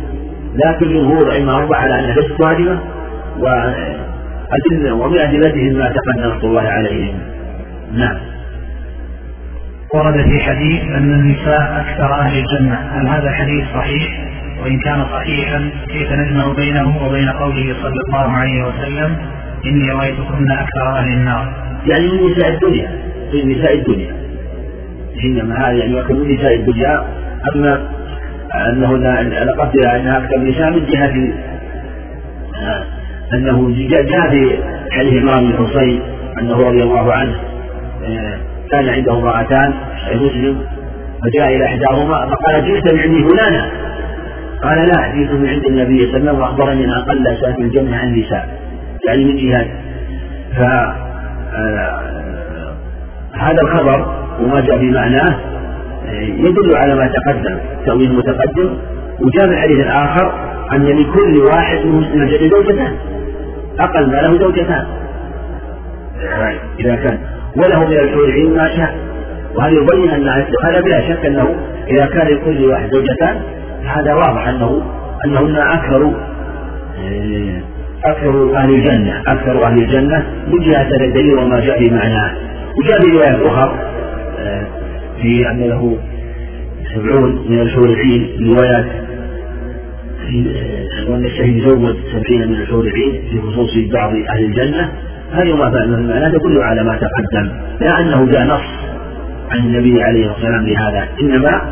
لكن 0.67 0.89
جمهور 0.89 1.37
أربعة 1.49 1.79
على 1.81 1.99
أنها 1.99 2.15
ليست 2.15 2.41
واجبة 2.45 2.79
وأدلة 3.39 4.93
ومن 4.93 5.19
أدلتهم 5.19 5.79
ما 5.79 5.93
تقدم 5.93 6.47
الله 6.47 6.63
عليهم. 6.63 7.19
نعم. 7.93 8.17
ورد 9.95 10.15
في 10.15 10.41
حديث 10.41 10.83
أن 10.83 11.15
النساء 11.15 11.85
أكثر 11.87 12.15
أهل 12.15 12.39
الجنة. 12.39 12.75
هل 12.75 13.09
هذا 13.09 13.31
حديث 13.31 13.65
صحيح؟ 13.75 14.27
وإن 14.63 14.79
كان 14.79 15.05
صحيحا 15.13 15.71
كيف 15.89 16.13
نجمع 16.13 16.53
بينه 16.53 17.07
وبين 17.07 17.29
قوله 17.29 17.77
صلى 17.83 18.01
الله 18.09 18.33
عليه 18.33 18.65
وسلم 18.65 19.17
إني 19.67 19.91
رأيتكن 19.91 20.51
أكثر 20.51 20.89
أهل 20.89 21.13
النار؟ 21.13 21.53
يعني 21.89 22.09
من 22.09 22.31
نساء 22.31 22.51
الدنيا 22.51 22.91
من 23.35 23.59
نساء 23.59 23.75
الدنيا. 23.75 24.17
حينما 25.21 25.55
هذا 25.55 25.73
يعني 25.73 25.93
من 26.11 26.35
نساء 26.35 26.55
الدنيا 26.55 27.05
أما 27.55 27.89
أنه 28.55 28.97
لقد 29.45 29.87
أنها 29.87 30.19
أكثر 30.19 30.39
نساء 30.39 30.71
من 30.71 30.87
جهة 30.87 31.33
آه، 32.57 32.85
أنه 33.35 33.75
جاء 33.89 34.31
في 34.31 34.59
حديث 34.91 35.23
إمام 35.23 35.51
الحصين 35.51 36.01
أنه 36.41 36.57
رضي 36.57 36.83
الله 36.83 37.13
عنه 37.13 37.35
آه، 38.05 38.39
كان 38.71 38.89
عنده 38.89 39.13
امرأتان 39.13 39.75
مسلم 40.15 40.59
فجاء 41.23 41.57
إلى 41.57 41.65
إحداهما 41.65 42.27
فقال 42.27 42.65
جئت 42.65 42.93
من 42.93 43.01
عندي 43.01 43.29
فلانة. 43.29 43.71
قال 44.63 44.79
لا 44.79 45.15
جئت 45.15 45.31
من 45.33 45.49
عند 45.49 45.65
النبي 45.67 46.07
صلى 46.07 46.17
الله 46.17 46.31
عليه 46.31 46.31
وسلم 46.31 46.41
وأخبرني 46.41 46.85
أن 46.85 46.91
أقل 46.91 47.27
أساس 47.27 47.59
الجنه 47.59 47.97
عن 47.97 48.09
النساء 48.09 48.49
يعني 49.09 49.25
من 49.25 49.55
آه، 50.59 51.06
هذا 53.33 53.57
الخبر 53.65 54.15
وما 54.41 54.61
جاء 54.61 54.79
في 54.79 54.91
معناه 54.91 55.37
آه، 56.07 56.21
يدل 56.21 56.71
على 56.77 56.95
ما 56.95 57.07
تقدم 57.07 57.59
تأويل 57.87 58.13
متقدم 58.13 58.79
وجاء 59.21 59.47
في 59.47 59.53
الحديث 59.53 59.79
الآخر 59.79 60.33
أن 60.73 60.85
لكل 60.85 61.35
واحد 61.55 61.87
من 61.87 62.23
الجنة 62.23 62.51
زوجتان 62.51 62.93
أقل 63.81 64.07
ما 64.07 64.17
له 64.17 64.31
زوجتان. 64.31 64.87
إذا 66.79 66.97
كان 66.97 67.19
وله 67.57 67.89
من 67.89 67.99
الحور 67.99 68.25
العين 68.25 68.57
ما 68.57 68.77
شاء 68.77 68.95
وهذا 69.55 69.75
يبين 69.75 70.11
أن 70.11 70.29
هذا 70.65 70.81
بلا 70.81 71.01
شك 71.01 71.27
أنه 71.27 71.57
إذا 71.89 72.07
كان 72.07 72.27
لكل 72.27 72.65
واحد 72.65 72.91
زوجتان 72.91 73.41
هذا 73.85 74.15
واضح 74.15 74.49
أنه 74.49 74.83
أنهن 75.25 75.57
أكثر 75.57 76.13
أكثر 78.05 78.57
أهل 78.57 78.71
الجنة 78.71 79.23
أكثر 79.27 79.67
أهل 79.67 79.83
الجنة 79.83 80.27
من 80.47 80.61
جهة 80.71 80.89
الدليل 81.01 81.39
وما 81.39 81.61
جاء 81.61 81.79
في 81.85 81.95
معناه. 81.95 82.31
وجاء 82.79 83.13
رواية 83.13 83.43
أخرى 83.51 83.79
في 85.23 85.51
أن 85.51 85.61
له 85.61 85.99
سبعون 86.95 87.45
من 87.49 87.61
الحور 87.61 87.89
العين 87.89 88.53
روايات 88.53 88.87
وأن 91.09 91.25
الشهيد 91.25 91.69
زوج 91.69 91.97
سبعين 92.13 92.49
من 92.49 92.55
الحور 92.55 92.85
العين 92.85 93.23
في 93.31 93.41
خصوص 93.41 93.71
بعض 93.93 94.11
أهل 94.11 94.45
الجنة. 94.45 94.93
هذه 95.33 95.57
ما 95.57 95.69
المعنى 95.85 96.39
تدل 96.39 96.63
على 96.63 96.83
ما 96.85 96.97
تقدم. 96.97 97.53
لا 97.81 98.01
أنه 98.01 98.27
جاء 98.31 98.45
نص 98.47 98.61
عن 99.51 99.59
النبي 99.59 100.03
عليه 100.03 100.31
الصلاة 100.31 100.35
والسلام 100.35 100.67
بهذا 100.67 101.09
إنما 101.21 101.63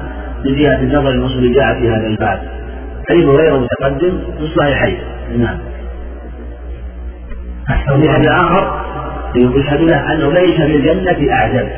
من 0.44 0.62
جهة 0.62 0.80
النظر 0.80 1.10
المصري 1.10 1.52
جاء 1.52 1.80
في 1.80 1.88
هذا 1.88 2.06
الباب. 2.06 2.40
حديث 3.08 3.24
غير 3.24 3.60
متقدم 3.60 4.18
في 4.38 4.44
الصحيحين. 4.44 4.98
نعم. 5.38 5.58
الحديث 7.70 8.26
الآخر 8.26 8.84
يشهد 9.36 9.80
له 9.80 10.12
أنه 10.12 10.32
ليس 10.32 10.56
في 10.56 10.76
الجنة 10.76 11.32
أعجب. 11.32 11.68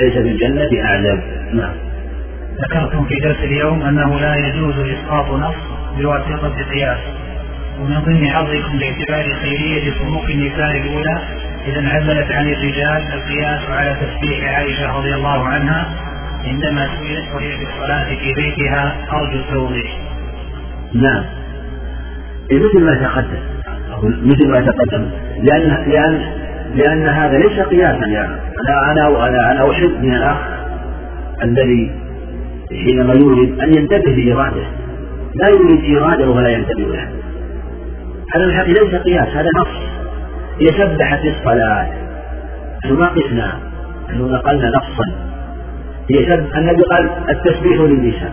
ليس 0.00 0.12
في 0.12 0.28
الجنة 0.28 0.84
أعجب. 0.84 1.20
نعم. 1.52 1.72
ذكرتم 2.60 3.04
في 3.04 3.14
درس 3.14 3.36
اليوم 3.36 3.82
أنه 3.82 4.20
لا 4.20 4.36
يجوز 4.36 4.74
إسقاط 4.78 5.30
نص 5.30 5.54
بواسطة 5.98 6.62
قياس 6.72 6.98
ومن 7.80 8.00
ضمن 8.00 8.28
حظكم 8.28 8.78
باعتبار 8.78 9.34
خيرية 9.42 9.90
فروق 9.90 10.24
النساء 10.24 10.76
الأولى 10.76 11.18
إذا 11.66 11.78
انعزلت 11.78 12.32
عن 12.32 12.48
الرجال 12.48 13.12
القياس 13.12 13.60
على 13.70 13.96
تسبيح 14.00 14.54
عائشة 14.54 14.98
رضي 14.98 15.14
الله 15.14 15.46
عنها 15.46 15.86
عندما 16.44 16.88
سئلت 16.98 17.34
وهي 17.34 17.56
في 17.56 17.62
الصلاة 17.62 18.04
في 18.04 18.34
بيتها 18.34 18.96
أرجو 19.12 19.38
التوضيح. 19.38 19.98
نعم. 20.94 21.24
مثل 22.52 22.84
ما 22.84 22.94
تقدم. 22.94 23.59
مثل 24.02 24.48
ما 24.48 24.60
تقدم. 24.60 25.10
لأن 25.42 25.90
لأن 25.90 26.20
لأن 26.74 27.06
هذا 27.06 27.38
ليس 27.38 27.60
قياسا 27.60 28.06
يعني 28.06 28.32
أنا 28.68 28.92
أنا 28.92 29.28
أنا 29.28 29.52
أنا 29.52 29.70
أحب 29.70 30.02
من 30.02 30.14
الأخ 30.14 30.36
الذي 31.42 31.90
حينما 32.84 33.14
يريد 33.14 33.60
أن 33.60 33.68
ينتبه 33.78 34.12
لإراده. 34.12 34.62
لا 35.34 35.46
يريد 35.48 35.96
إراده 35.96 36.30
ولا 36.30 36.48
ينتبه 36.48 36.82
له. 36.82 37.08
هذا 38.34 38.44
الحقيقة 38.44 38.82
ليس 38.82 38.94
قياس 38.94 39.28
هذا 39.28 39.48
نص. 39.60 39.90
يسبح 40.60 41.22
في 41.22 41.28
الصلاة 41.38 41.86
ما 42.90 43.08
قسنا 43.08 43.52
نحن 44.08 44.20
نقلنا 44.20 44.68
نصا. 44.68 45.12
هي 46.10 46.34
النبي 46.34 46.82
قال 46.90 47.10
التسبيح 47.28 47.80
للنساء. 47.80 48.32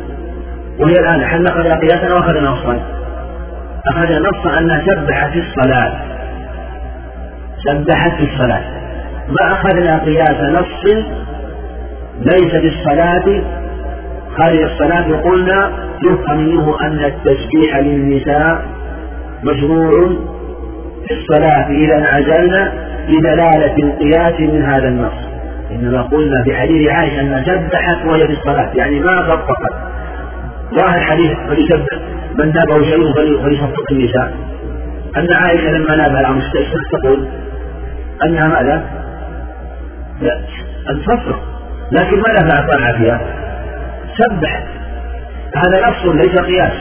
وهي 0.79 0.93
الآن 0.93 1.23
هل 1.23 1.43
نقل 1.43 1.87
قياسا 1.87 2.07
أو 2.07 2.19
أخذنا 2.19 2.49
نصا؟ 2.49 2.96
أخذ 3.91 4.13
نص 4.19 4.47
أن 4.57 4.81
سبح 4.85 5.27
في 5.27 5.39
الصلاة. 5.39 5.93
سبحت 7.65 8.11
في 8.17 8.23
الصلاة. 8.33 8.63
ما 9.27 9.53
أخذنا 9.53 9.97
قياس 9.97 10.41
نص 10.41 10.93
ليس 12.19 12.51
في 12.51 12.67
الصلاة 12.67 13.41
خارج 14.37 14.59
الصلاة 14.61 15.11
وقلنا 15.11 15.71
يفهم 16.03 16.37
منه 16.37 16.77
أن 16.81 17.03
التسبيح 17.03 17.77
للنساء 17.77 18.65
مشروع 19.43 19.91
في 21.07 21.13
الصلاة 21.13 21.67
إذا 21.69 21.97
انعزلنا 21.97 22.71
بدلالة 23.07 23.75
القياس 23.83 24.39
من 24.39 24.63
هذا 24.63 24.87
النص. 24.87 25.13
إنما 25.71 26.01
قلنا 26.01 26.43
في 26.43 26.55
حديث 26.55 26.89
عائشة 26.89 27.21
أن 27.21 27.43
سبحت 27.45 28.05
وهي 28.05 28.27
في 28.27 28.33
الصلاة. 28.33 28.71
يعني 28.75 28.99
ما 28.99 29.21
طبقت 29.21 29.73
ظاهر 30.79 30.97
الحديث 30.97 31.31
فليسبح 31.47 32.16
من 32.39 32.53
نابه 32.53 32.85
شيء 32.85 33.13
فليصفق 33.13 33.91
النساء. 33.91 34.33
أن 35.17 35.27
عائشة 35.33 35.71
لما 35.71 35.95
نابها 35.95 36.19
الأمر 36.19 36.41
تقول 36.91 37.27
أنها 38.25 38.47
ماذا؟ 38.47 38.83
لا 40.21 40.39
أن 40.89 41.01
تصفق 41.01 41.39
لكن 41.91 42.17
ماذا 42.17 42.67
فعل 42.67 42.97
فيها؟ 42.97 43.21
سبحت 44.17 44.63
هذا 45.55 45.89
نص 45.89 46.05
ليس 46.15 46.41
قياس. 46.41 46.73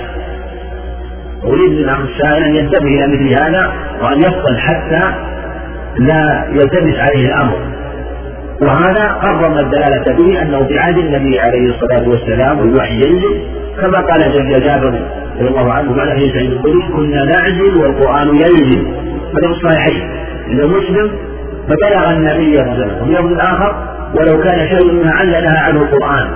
أريد 1.45 1.73
من 1.73 1.89
أخ 1.89 1.99
السائل 1.99 2.43
أن 2.43 2.55
ينتبه 2.55 2.89
إلى 2.89 3.07
مثل 3.07 3.43
هذا 3.43 3.73
وأن 4.03 4.19
يفطن 4.19 4.57
حتى 4.59 5.15
لا 5.99 6.47
يلتبس 6.51 7.11
عليه 7.11 7.27
الأمر. 7.29 7.59
وهذا 8.61 9.13
قرر 9.23 9.61
الدلالة 9.61 10.17
به 10.19 10.43
أنه 10.43 10.65
في 10.65 10.79
عهد 10.79 10.99
النبي 10.99 11.41
عليه 11.41 11.75
الصلاة 11.75 12.09
والسلام 12.09 12.59
والوحي 12.59 12.95
ينزل 12.95 13.41
كما 13.81 13.99
قال 13.99 14.33
جابر 14.61 15.01
رضي 15.41 15.49
الله 15.49 15.73
عنه 15.73 15.93
بعد 15.97 16.09
حديث 16.09 16.33
سعيد 16.33 16.51
الخدري 16.51 16.93
كنا 16.97 17.25
نعزل 17.25 17.81
والقرآن 17.83 18.29
ينزل 18.29 18.87
هذا 19.35 19.49
في 19.49 19.67
الصحيحين. 19.67 20.11
مسلم 20.49 21.11
فبلغ 21.69 22.11
النبي 22.11 22.55
صلى 22.55 22.65
الله 22.65 22.85
عليه 22.85 23.03
وسلم 23.03 23.25
وفي 23.25 23.35
الآخر 23.35 23.75
ولو 24.15 24.43
كان 24.43 24.69
شيء 24.69 24.93
ما 24.93 25.11
علنها 25.13 25.61
عنه 25.61 25.81
القرآن. 25.81 26.29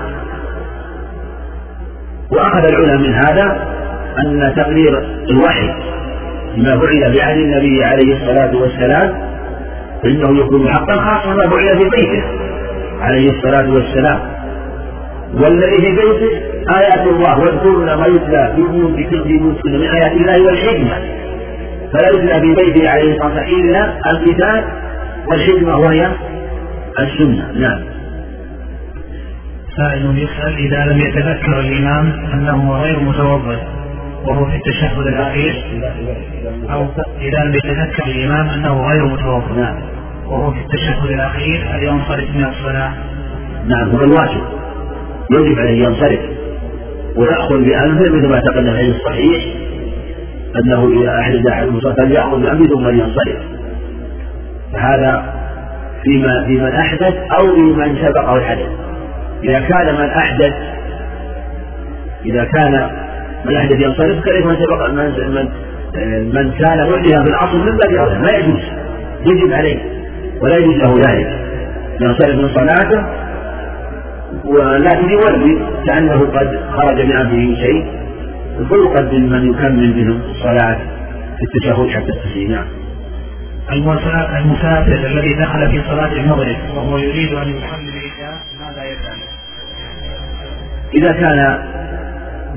وأخذ 2.32 2.62
العلماء 2.68 2.98
من 2.98 3.14
هذا 3.14 3.66
أن 4.18 4.52
تقدير 4.56 4.98
الوحي 5.30 5.74
ما 6.56 6.76
بعث 6.76 7.18
بعهد 7.18 7.36
النبي 7.36 7.84
عليه 7.84 8.16
الصلاة 8.16 8.56
والسلام 8.56 9.29
فإنه 10.02 10.44
يكون 10.44 10.68
حقا 10.68 10.96
خاصة 10.96 11.34
ما 11.34 11.44
في 11.78 11.88
بيته 11.90 12.24
عليه 13.00 13.26
الصلاة 13.26 13.68
والسلام. 13.68 14.20
والذي 15.34 15.74
في 15.74 15.90
بيته 15.90 16.50
آيات 16.76 17.06
الله 17.06 17.40
واذكرن 17.40 17.94
ما 17.94 18.06
يتلى 18.06 18.52
في 18.56 18.62
بيوتكن 19.24 19.72
من 19.72 19.86
آيات 19.86 20.12
الله 20.12 20.34
والحكمة. 20.46 20.96
فلا 21.92 22.08
يتلى 22.08 22.40
في 22.40 22.64
بيته 22.64 22.90
عليه 22.90 23.12
الصلاة 23.12 23.28
والسلام 23.28 23.60
إلا 23.60 24.10
الكتاب 24.10 24.64
والحكمة 25.30 25.76
وهي 25.76 26.10
السنة. 26.98 27.52
نعم. 27.54 27.80
سائل 29.76 30.18
يسأل 30.18 30.56
إذا 30.56 30.92
لم 30.92 31.00
يتذكر 31.00 31.60
الإمام 31.60 32.12
أنه 32.32 32.72
غير 32.82 33.00
متوضئ. 33.00 33.58
وهو 34.24 34.44
في 34.44 34.56
التشهد 34.56 35.06
الأخير 35.06 35.64
أو 36.70 36.86
إذا 37.20 37.44
لم 37.44 37.54
يتذكر 37.54 38.04
الإمام 38.06 38.48
أنه 38.48 38.88
غير 38.88 39.04
متوضئ 39.04 39.60
نعم. 39.60 39.76
وهو 40.26 40.52
في 40.52 40.60
التشهد 40.60 41.10
الأخير 41.10 41.66
هل 41.70 41.82
ينصرف 41.82 42.30
من 42.34 42.44
الصلاة؟ 42.44 42.92
نعم 43.66 43.90
هو 43.90 44.00
الواجب. 44.00 44.42
يجب 45.30 45.58
عليه 45.58 45.84
ينصرف. 45.84 46.20
ويأخذ 47.16 47.64
بأنفه 47.64 48.12
مثل 48.12 48.28
ما 48.28 48.40
تقدم 48.40 48.72
في 48.72 48.90
الصحيح 48.90 49.44
أنه 50.56 51.02
إذا 51.02 51.20
أحدث 51.20 51.46
أحد 51.46 51.66
المصلى 51.66 51.94
فليأخذ 51.94 52.40
بأنفه 52.40 52.64
ثم 52.64 52.88
لينصرف. 52.88 53.36
فهذا 54.72 55.40
فيما 56.02 56.44
في 56.46 56.52
من 56.52 56.72
أحدث 56.72 57.14
أو 57.40 57.56
في 57.56 57.62
من 57.62 58.06
سبقه 58.06 58.36
الحدث 58.36 58.68
إذا 59.44 59.60
كان 59.60 59.94
من 59.94 60.10
أحدث 60.10 60.52
إذا 62.26 62.44
كان 62.44 62.90
من 63.44 63.56
أحدث 63.56 63.80
ينصرف 63.80 64.24
كيف 64.24 64.46
من 64.46 64.56
سبق 64.56 64.90
من 64.90 65.04
من, 65.34 65.48
من 66.34 66.52
كان 66.52 66.90
محدثا 66.90 67.24
في 67.24 67.30
الأصل 67.30 67.58
من 67.58 67.76
باب 67.76 67.94
أولى 67.94 68.18
ما 68.18 68.38
يجوز. 68.38 68.62
يجب 69.30 69.52
عليه. 69.52 69.78
ولا 70.40 70.56
يجوز 70.56 70.74
له 70.74 70.94
ذلك. 71.08 71.40
ينصرف 72.00 72.34
من 72.36 72.48
صلاته 72.54 73.06
ولكن 74.44 75.10
يولي 75.10 75.58
كأنه 75.88 76.20
قد 76.20 76.60
خرج 76.76 77.00
من 77.06 77.16
أمره 77.16 77.56
شيء. 77.56 77.86
فيقدم 78.68 79.22
من 79.22 79.50
يكمل 79.50 79.96
منهم 79.96 80.20
الصلاة 80.30 80.78
في 81.36 81.42
التشهد 81.42 81.88
حتى 81.88 82.12
التسليم. 82.12 82.52
نعم. 82.52 82.66
المسافر 83.72 85.06
الذي 85.06 85.34
دخل 85.34 85.70
في 85.70 85.82
صلاة 85.88 86.12
المغرب 86.12 86.56
وهو 86.76 86.98
يريد 86.98 87.32
أن 87.34 87.48
يصلي 87.48 87.88
العشاء 87.88 88.38
ماذا 88.60 88.84
يفعل؟ 88.84 89.18
إذا 90.94 91.12
كان 91.12 91.58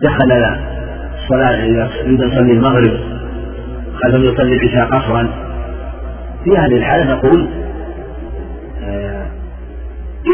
دخل 0.02 0.32
صلاة 1.30 1.66
إذا 1.66 1.90
يصلي 2.06 2.52
المغرب 2.52 3.00
قبل 4.04 4.26
يصلي 4.26 4.54
العشاء 4.54 4.86
قصرا. 4.86 5.30
في 6.44 6.58
هذه 6.58 6.76
الحالة 6.78 7.14
نقول 7.14 7.50
آه، 8.84 9.26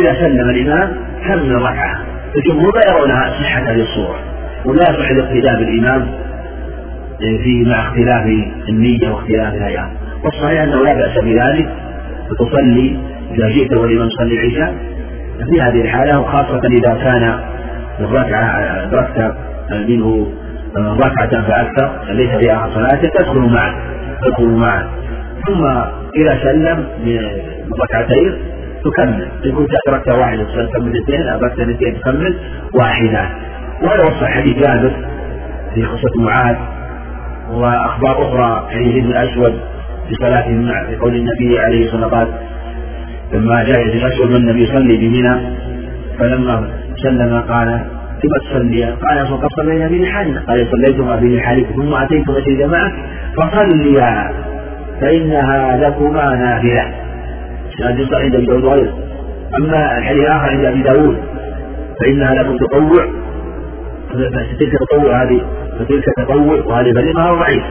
إذا 0.02 0.14
سلم 0.14 0.50
الإمام 0.50 0.98
كمل 1.28 1.52
الركعة 1.52 2.00
الجمهور 2.36 2.72
لا 2.76 2.98
يرون 2.98 3.14
صحة 3.14 3.62
هذه 3.62 3.82
الصورة 3.82 4.20
ولا 4.66 4.82
يصح 4.82 5.10
الاقتداء 5.10 5.60
بالإمام 5.60 6.08
آه، 7.22 7.38
في 7.44 7.64
مع 7.68 7.88
اختلاف 7.88 8.26
النية 8.70 9.10
واختلاف 9.10 9.54
الهيئات 9.54 9.90
والصحيح 10.24 10.62
أنه 10.62 10.84
لا 10.84 10.94
بأس 10.94 11.24
بذلك 11.24 11.70
وتصلي 12.32 13.00
إذا 13.32 13.50
جئت 13.50 13.80
والإمام 13.80 14.08
يصلي 14.08 14.40
العشاء. 14.40 14.76
في 15.50 15.62
هذه 15.62 15.82
الحالة 15.82 16.20
وخاصة 16.20 16.62
إذا 16.68 17.04
كان 17.04 17.40
الركعة 18.00 18.44
أدركت 18.84 19.36
منه 19.72 20.28
ركعة 20.78 21.48
فأكثر 21.48 22.14
ليس 22.14 22.30
في 22.30 22.54
آخر 22.54 22.74
صلاته 22.74 23.10
تدخل 23.20 23.40
معه 23.40 23.76
تدخل 24.26 24.48
معه. 24.48 24.90
ثم 25.48 25.66
إذا 26.16 26.40
سلم 26.44 26.88
ركعتين 27.84 28.34
تكمل. 28.86 29.28
كنت 29.58 29.70
أدركت 29.88 30.14
واحدة 30.14 30.44
تكمل 30.44 30.94
اثنين 31.04 31.28
أدركت 31.28 31.60
اثنتين 31.60 32.00
تكمل 32.00 32.36
واحدة. 32.76 33.30
وهذا 33.82 34.04
وصف 34.04 34.24
حديث 34.24 34.68
جابر 34.68 34.92
في 35.74 35.84
قصة 35.84 36.22
معاذ 36.24 36.56
وأخبار 37.52 38.28
أخرى 38.28 38.68
حديث 38.72 38.96
ابن 38.96 39.12
الأسود 39.12 39.60
في 40.10 40.16
صلاته 40.16 40.52
مع 40.52 40.84
قول 41.02 41.16
النبي 41.16 41.60
عليه 41.60 41.86
الصلاة 41.86 42.04
والسلام 42.04 42.28
لما 43.34 43.64
جاء 43.64 43.82
ابن 43.82 43.98
الأسود 43.98 44.32
والنبي 44.32 44.64
يصلي 44.64 44.98
بمنى 44.98 45.40
فلما 46.20 46.70
سلم 47.04 47.40
قال 47.50 47.82
ثم 48.22 48.50
تصلي 48.50 48.86
قال 48.86 49.28
فقد 49.28 49.50
صلينا 49.58 49.88
بنحالنا 49.88 50.44
قال 50.48 50.58
صليتما 50.72 51.16
بنحالكم 51.16 51.82
ثم 51.82 51.94
أتيتم 51.94 52.34
مسجد 52.34 52.48
الجماعة 52.48 52.92
فصليا 53.38 54.32
فإنها 55.02 55.78
لكما 55.78 56.36
نافلة. 56.36 56.94
هذا 57.84 58.18
عند 58.18 58.36
أبي 58.36 58.46
داود 58.46 58.64
وغيره 58.64 58.94
أما 59.58 59.98
الحديث 59.98 60.22
الآخر 60.22 60.50
عند 60.50 60.66
أبي 60.66 60.82
داود. 60.82 61.18
فإنها 62.00 62.34
لكم 62.34 62.58
تطوع. 62.58 63.06
فتلك 64.10 64.72
تطوع 64.80 65.24
هذه. 65.24 65.42
فتلك 65.80 66.04
تطوع. 66.18 66.66
وهذه 66.66 66.94
فريضة 66.94 67.40
ضعيف 67.40 67.64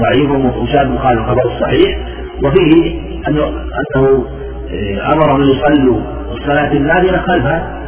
ضعيف 0.00 0.30
ومشابه 0.30 0.90
مخالف 0.90 1.20
الخبر 1.20 1.52
الصحيح. 1.54 1.98
وفيه 2.44 3.00
أنه 3.28 3.46
أنه 3.48 4.24
آه، 4.72 5.12
أمر 5.14 5.38
من 5.38 5.46
يصلوا 5.46 6.00
الصلاة 6.32 6.72
النافلة 6.72 7.18
خلفها. 7.18 7.83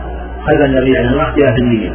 خلف 0.47 0.64
النبي 0.64 0.99
عليه 0.99 1.09
الصلاة 1.09 1.26
والسلام 1.26 1.55
في 1.55 1.61
النية. 1.61 1.92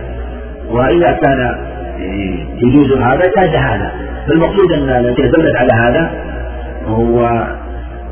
وإذا 0.70 1.12
كان 1.12 1.42
آه، 1.42 2.38
يجوز 2.64 2.98
هذا 2.98 3.22
جاز 3.38 3.56
هذا. 3.56 3.92
فالمقصود 4.28 4.72
أن 4.72 4.90
التي 4.90 5.22
دلت 5.22 5.56
على 5.56 5.70
هذا 5.74 6.12
هو 6.88 7.20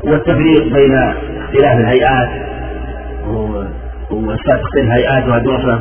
هو 0.08 0.14
التفريق 0.14 0.62
بين 0.72 0.94
اختلاف 1.42 1.76
الهيئات 1.84 2.28
وإثبات 4.10 4.60
تختلف 4.62 4.90
هيئات 4.90 5.24
ودراسة 5.24 5.78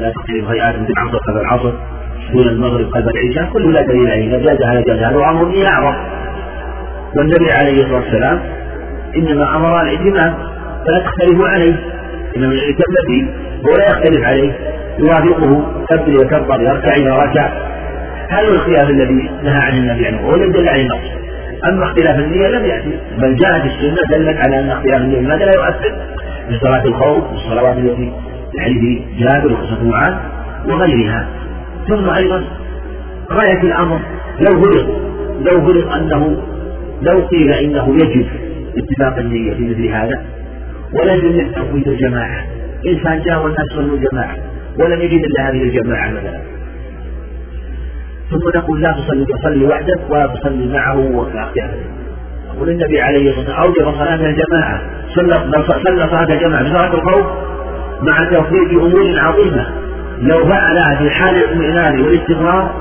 لا 0.00 0.10
تختلف 0.10 0.50
هيئات 0.50 0.74
مثل 0.74 0.92
العصر 0.96 1.18
قبل 1.18 1.40
العصر 1.40 1.72
دون 2.32 2.48
المغرب 2.48 2.86
قبل 2.90 3.10
العشاء 3.10 3.52
كله 3.52 3.70
لا 3.70 3.82
دليل 3.82 4.10
عليه. 4.10 4.38
جاز 4.38 4.62
هذا 4.62 4.80
جاز 4.80 4.98
هذا 4.98 5.16
وأمر 5.16 5.66
أعظم 5.66 5.94
والنبي 7.16 7.50
عليه 7.60 7.74
الصلاة 7.74 7.94
والسلام 7.94 8.40
إنما 9.16 9.56
أمر 9.56 9.82
الائتمام 9.82 10.34
فلا 10.86 10.98
تختلفوا 10.98 11.48
عليه. 11.48 11.95
إنما 12.36 12.54
يعتم 12.54 12.92
به 13.08 13.28
هو 13.66 13.76
لا 13.76 13.84
يختلف 13.84 14.24
عليه 14.24 14.52
يوافقه 14.98 15.72
كبر 15.90 16.12
وكبر 16.20 16.60
يركع 16.60 16.96
إذا 16.96 17.14
ركع 17.14 17.50
هذا 18.28 18.48
الخلاف 18.48 18.90
الذي 18.90 19.30
نهى 19.42 19.60
عن 19.60 19.78
النبي 19.78 20.06
عنه 20.06 20.30
الذي 20.34 20.50
دل 20.50 20.68
عليه 20.68 20.82
النص. 20.82 21.16
أما 21.68 21.84
اختلاف 21.84 22.18
النية 22.18 22.48
لم 22.48 22.64
يأتي 22.64 22.98
بل 23.18 23.36
جاءت 23.36 23.64
السنة 23.64 23.96
دلت 24.12 24.46
على 24.46 24.60
أن 24.60 24.70
اختلاف 24.70 25.00
النية 25.00 25.20
لماذا 25.20 25.44
لا 25.44 25.52
يؤثر؟ 25.56 25.96
في 26.48 26.58
صلاة 26.64 26.84
الخوف 26.84 27.24
والصلوات 27.32 27.76
التي 27.76 28.12
في 28.52 28.60
حديث 28.60 29.02
جابر 29.18 29.52
وقصة 29.52 29.84
معاذ 29.84 30.14
وغيرها. 30.68 31.28
ثم 31.88 32.10
أيضا 32.10 32.44
غاية 33.32 33.62
الأمر 33.62 34.00
لو 34.40 34.62
فرض 34.62 34.88
لو 35.40 35.60
فرض 35.60 35.92
أنه 35.92 36.42
لو 37.02 37.20
قيل 37.20 37.52
إنه 37.52 37.94
يجب 37.94 38.26
اتفاق 38.78 39.18
النية 39.18 39.54
في 39.54 39.62
مثل 39.62 39.88
هذا 39.88 40.22
ولم 40.92 41.52
تفويت 41.52 41.86
الجماعة. 41.86 42.44
إنسان 42.86 43.22
جاء 43.22 43.42
والناس 43.42 43.66
صلوا 43.74 43.98
جماعة. 44.12 44.36
ولم 44.78 45.00
يجد 45.00 45.24
إلا 45.24 45.50
هذه 45.50 45.62
الجماعة 45.62 46.10
مثلا. 46.10 46.40
ثم 48.30 48.58
نقول 48.58 48.82
لا 48.82 48.92
تصلي 48.92 49.24
تصلي 49.24 49.66
وحدك 49.66 50.00
ولا 50.10 50.26
تصلي 50.26 50.72
معه 50.72 50.98
وكافر 50.98 51.70
يقول 52.54 52.68
النبي 52.68 53.00
عليه 53.00 53.30
الصلاة 53.30 53.60
والسلام 53.60 53.64
أوجب 53.64 53.98
صلاة 53.98 54.14
الجماعة. 54.14 54.80
صلى 55.14 55.34
صلى 55.84 56.08
صلاة 56.08 56.28
الجماعة. 56.34 56.62
بصلاة 56.62 56.94
الخوف؟ 56.94 57.26
مع 58.02 58.30
توفيق 58.30 58.82
أمور 58.82 59.20
عظيمة. 59.20 59.66
لو 60.20 60.44
فعلها 60.44 60.96
في 60.98 61.10
حال 61.10 61.36
الاطمئنان 61.36 62.00
والاستقرار 62.00 62.74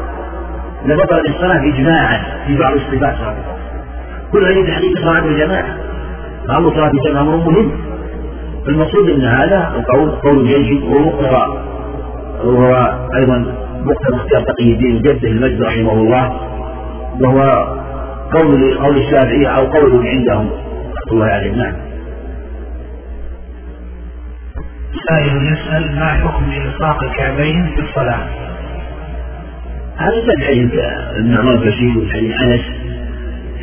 لبطل 0.86 1.20
الصلاة 1.30 1.64
إجماعا 1.74 2.24
في 2.48 2.58
بعض 2.58 2.74
الصفات. 2.74 3.16
صلاة 3.18 3.36
كل 4.32 4.44
هذه 4.44 4.68
تحقيق 4.68 4.98
صلاة 5.00 5.26
الجماعة. 5.26 5.78
أمر 6.50 6.70
صلاة 6.70 6.92
الجماعة 6.92 7.24
أمر 7.24 7.36
مهم. 7.36 7.72
المقصود 8.68 9.10
أن 9.10 9.26
هذا 9.26 9.74
القول 9.76 10.10
قول 10.12 10.48
جيد 10.48 10.84
ومقتضى 10.84 11.60
وهو 12.44 12.76
أيضا 13.16 13.38
مقتضى 13.86 14.16
اختيار 14.16 14.42
تقي 14.42 14.72
الدين 14.72 15.02
جده 15.02 15.28
المجد 15.30 15.62
رحمه 15.62 15.94
الله 15.94 16.40
وهو 17.22 17.42
قول 18.32 18.78
قول 18.78 18.98
الشافعية 18.98 19.48
أو 19.48 19.66
قول 19.66 20.08
عندهم. 20.08 20.50
رحمة 20.50 21.12
الله 21.12 21.26
عليهم 21.26 21.56
نعم. 21.58 21.74
سائل 25.10 25.54
يسأل 25.54 25.96
ما 25.96 26.06
حكم 26.06 26.44
إلصاق 26.52 27.04
الكعبين 27.04 27.68
في 27.76 27.82
الصلاة؟ 27.82 28.28
هذا 29.98 30.34
الحديث 30.38 30.72
النعمان 31.18 31.56
بشير 31.56 31.98
وحديث 31.98 32.36
أنس. 32.42 32.62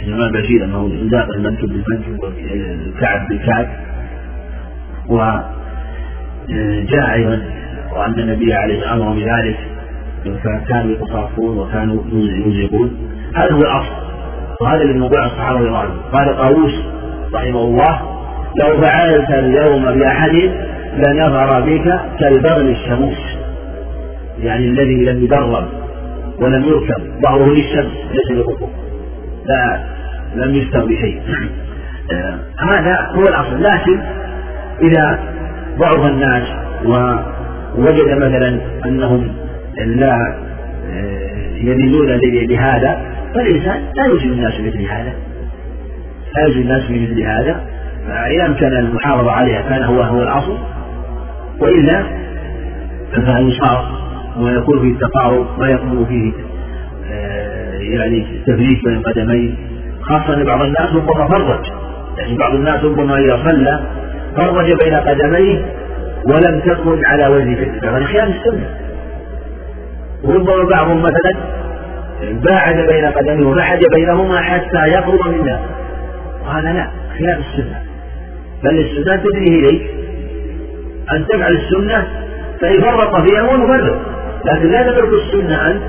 النعمان 0.03 0.32
بشير 0.32 0.64
أنه 0.64 0.86
إلزاق 0.86 1.28
المنكب 1.36 1.68
بالمنكب 1.68 2.18
والكعب 2.22 3.28
بالكعب 3.28 3.66
وجاء 5.12 7.14
أيضا 7.14 7.42
وأن 7.96 8.18
النبي 8.18 8.54
عليه 8.54 8.78
والسلام 8.78 9.14
بذلك 9.14 9.56
كانوا 10.68 10.92
يتصافون 10.92 11.58
وكانوا 11.58 12.02
ينزقون 12.12 12.96
هذا 13.34 13.52
هو 13.52 13.58
الأصل 13.58 14.02
وهذا 14.60 14.82
اللي 14.82 14.98
موضوع 14.98 15.26
الصحابة 15.26 15.58
رضي 15.58 15.68
الله 15.68 15.78
عنهم. 15.78 16.00
قال 16.12 16.36
طاووس 16.36 16.72
رحمه 17.34 17.60
الله 17.60 18.00
لو 18.60 18.82
فعلت 18.82 19.30
اليوم 19.30 19.98
بأحد 19.98 20.50
لنظر 20.96 21.60
بك 21.60 22.00
كالبغل 22.20 22.70
الشموس. 22.70 23.18
يعني 24.38 24.66
الذي 24.66 25.04
لم 25.04 25.24
يدرب 25.24 25.68
ولم 26.38 26.64
يركب 26.64 27.02
ظهره 27.26 27.46
للشمس 27.46 27.92
ليس 28.12 28.30
للركوب 28.30 28.70
لا 29.46 29.80
لم 30.34 30.54
يستر 30.54 30.84
بشيء. 30.84 31.20
آه، 32.12 32.38
هذا 32.58 33.10
هو 33.14 33.22
الأصل. 33.22 33.62
لكن 33.62 34.00
إذا 34.81 35.18
ضعف 35.79 36.07
الناس 36.07 36.43
ووجد 36.85 38.16
مثلا 38.16 38.61
أنهم 38.87 39.33
لا 39.87 40.37
آه، 40.91 41.57
يميلون 41.57 42.09
لهذا 42.23 43.01
فالإنسان 43.35 43.83
لا 43.97 44.05
يوجد 44.07 44.31
الناس 44.31 44.55
مثل 44.61 44.83
هذا. 44.83 45.12
لا 46.37 46.43
يوجد 46.43 46.57
الناس 46.57 46.83
مثل 46.83 47.23
هذا. 47.23 47.61
فإذا 48.09 48.47
أمكن 48.47 48.66
المحافظة 48.66 49.31
عليها 49.31 49.62
كان 49.62 49.83
هو 49.83 50.03
هو 50.03 50.23
الأصل. 50.23 50.59
وإلا 51.61 52.05
فيصار 53.14 54.03
ويكون 54.41 54.81
فيه 54.81 54.93
التقارب 54.93 55.47
ويكون 55.59 56.07
فيه 56.07 56.33
آه، 57.12 57.79
يعني 57.79 58.27
تفريق 58.47 58.85
بين 58.85 59.03
قدميه 59.03 59.55
خاصة 60.03 60.35
أن 60.35 60.45
بعض 60.45 60.62
الناس 60.62 60.95
ربما 60.95 61.29
فرج 61.29 61.66
يعني 62.18 62.37
بعض 62.37 62.55
الناس 62.55 62.85
ربما 62.85 63.18
إذا 63.18 63.45
صلى 63.45 63.81
فرج 64.37 64.66
بين 64.85 64.95
قدميه 64.95 65.64
ولم 66.24 66.61
تكن 66.61 67.05
على 67.07 67.35
وجه 67.35 67.55
فتنة 67.55 67.97
هذا 67.97 68.05
خلاف 68.05 68.28
السنة. 68.37 68.66
وربما 70.24 70.64
بعضهم 70.70 71.03
مثلا 71.03 71.33
باعد 72.22 72.76
بين 72.76 73.07
قدميه 73.07 73.47
وبعد 73.47 73.80
بينهما 73.97 74.41
حتى 74.41 74.89
يقرب 74.89 75.28
منها 75.28 75.61
هذا 76.53 76.72
لا 76.72 76.91
خلاف 77.18 77.39
السنة. 77.39 77.83
بل 78.64 78.78
السنة 78.78 79.16
تدريه 79.16 79.59
إليك 79.61 79.91
أن 81.12 81.26
تفعل 81.26 81.53
السنة 81.53 82.07
فإن 82.61 82.83
فرط 82.83 83.30
فيها 83.30 83.41
هو 83.41 83.57
مفرط. 83.57 83.97
لكن 84.45 84.70
لا 84.72 84.83
تترك 84.83 85.09
السنة 85.12 85.70
أنت 85.70 85.83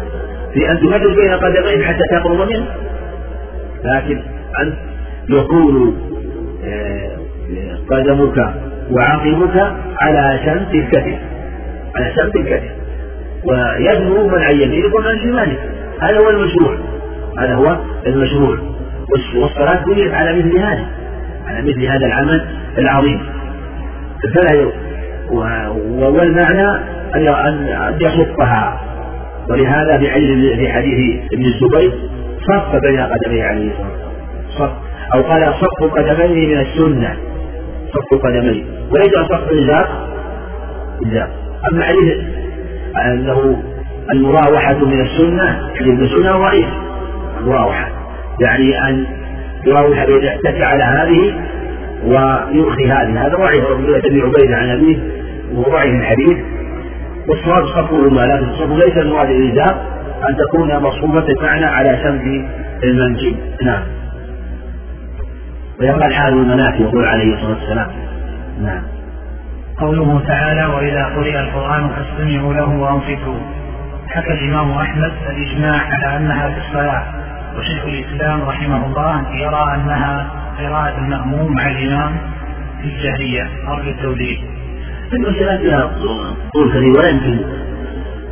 في 0.54 0.72
أن 0.72 0.78
تفرق 0.80 1.16
بين 1.16 1.34
قدمين 1.34 1.84
حتى 1.84 2.04
تقرب 2.12 2.50
منه. 2.50 2.66
لكن 3.84 4.22
أن 4.62 4.74
يكون 5.30 5.98
آه، 6.66 7.23
قدمك 7.94 8.38
وعقبك 8.92 9.74
على 10.02 10.40
شمس 10.46 10.76
الكتف 10.76 11.20
على 11.96 12.14
شمس 12.16 12.36
الكتف. 12.36 12.72
ويدنو 13.46 14.28
من 14.28 14.44
عن 14.44 14.62
يمينك 14.62 14.96
ومن 14.96 15.08
عن 15.08 15.20
شمالك. 15.20 15.60
هذا 16.02 16.18
هو 16.26 16.30
المشروع. 16.30 16.78
هذا 17.40 17.56
هو 17.56 17.78
المشروع. 18.08 18.58
والصلاة 19.36 19.84
بنيت 19.86 20.14
على 20.14 20.34
مثل 20.40 20.58
هذا 20.58 20.86
على 21.48 21.62
مثل 21.62 21.86
هذا 21.86 22.06
العمل 22.06 22.46
العظيم. 22.78 23.20
فلا 24.34 24.72
والمعنى 25.90 26.68
أن 27.16 27.28
يصفها. 28.02 28.82
ولهذا 29.50 29.92
في 29.92 30.08
في 30.58 30.70
حديث 30.70 31.24
ابن 31.34 31.46
الزبير 31.46 31.94
صف 32.48 32.76
بين 32.82 33.00
قدميه 33.00 33.44
عليه 33.44 33.72
الصلاة 33.72 33.88
والسلام. 33.90 34.14
صف 34.58 34.72
أو 35.16 35.22
قال 35.22 35.54
صف 35.62 35.94
قدميه 35.94 36.56
من 36.56 36.60
السنة. 36.62 37.18
صف 37.94 38.24
قدميه 38.24 38.64
وليس 38.92 39.30
صف 39.30 39.52
الإزار 39.52 39.88
إزار 41.06 41.30
أما 41.72 41.84
حديث 41.84 42.18
أنه 43.06 43.64
المراوحة 44.12 44.86
من 44.86 45.02
السنة 45.02 45.70
حديث 45.80 46.00
السنة 46.00 46.38
ضعيف 46.38 46.68
المراوحة. 47.40 47.90
يعني 48.48 48.90
أن 48.90 49.06
يراوح 49.68 50.06
يتكئ 50.08 50.64
على 50.64 50.84
هذه 50.84 51.34
ويرخي 52.06 52.86
هذه. 52.86 53.28
هذا 53.28 53.36
ضعيف 53.36 53.64
ابن 54.06 54.22
عبيد 54.22 54.52
عن 54.52 54.70
أبيه 54.70 54.98
وهو 55.54 55.72
ضعيف 55.72 55.96
الحديث 55.96 56.38
والصواب 57.28 57.66
صفهما 57.66 58.22
لكن 58.22 58.50
الصف 58.50 58.72
ليس 58.72 58.98
المراد 58.98 59.30
الإلزام 59.30 59.78
أن 60.30 60.38
تكون 60.38 60.78
مصفوفة 60.78 61.28
معنى 61.42 61.66
على 61.66 62.00
شمس 62.04 62.46
المنجم 62.84 63.36
نعم. 63.64 63.84
ويبقى 65.80 66.08
الحال 66.08 66.34
المناخ 66.34 66.82
يقول 66.82 67.06
عليه 67.06 67.34
الصلاة 67.34 67.50
والسلام. 67.50 67.88
نعم. 68.62 68.82
قوله 69.78 70.22
تعالى 70.28 70.66
وإذا 70.66 71.06
قرئ 71.06 71.40
القرآن 71.40 71.90
فاستمعوا 71.90 72.54
له 72.54 72.70
وأنصتوا 72.70 73.40
حكى 74.08 74.34
الإمام 74.34 74.72
أحمد 74.72 75.12
الإجماع 75.30 75.82
على 75.82 76.18
أنها 76.18 76.50
في 76.50 76.68
الصلاة. 76.68 77.04
وشيخ 77.58 77.86
الإسلام 77.86 78.42
رحمه 78.42 78.86
الله 78.86 79.36
يرى 79.36 79.76
أنها 79.76 80.28
قراءة 80.60 80.98
المأموم 80.98 81.54
مع 81.54 81.68
الإمام 81.68 82.12
في 82.82 82.88
الجهرية. 82.88 83.50
أو 83.68 83.78
في 83.78 83.90
التوجيه 83.90 84.38
المسألة 85.14 85.58
فيها 85.58 85.92
طول 86.54 86.70
كثير 86.70 86.94
ولا 87.00 87.10
يمكن 87.10 87.40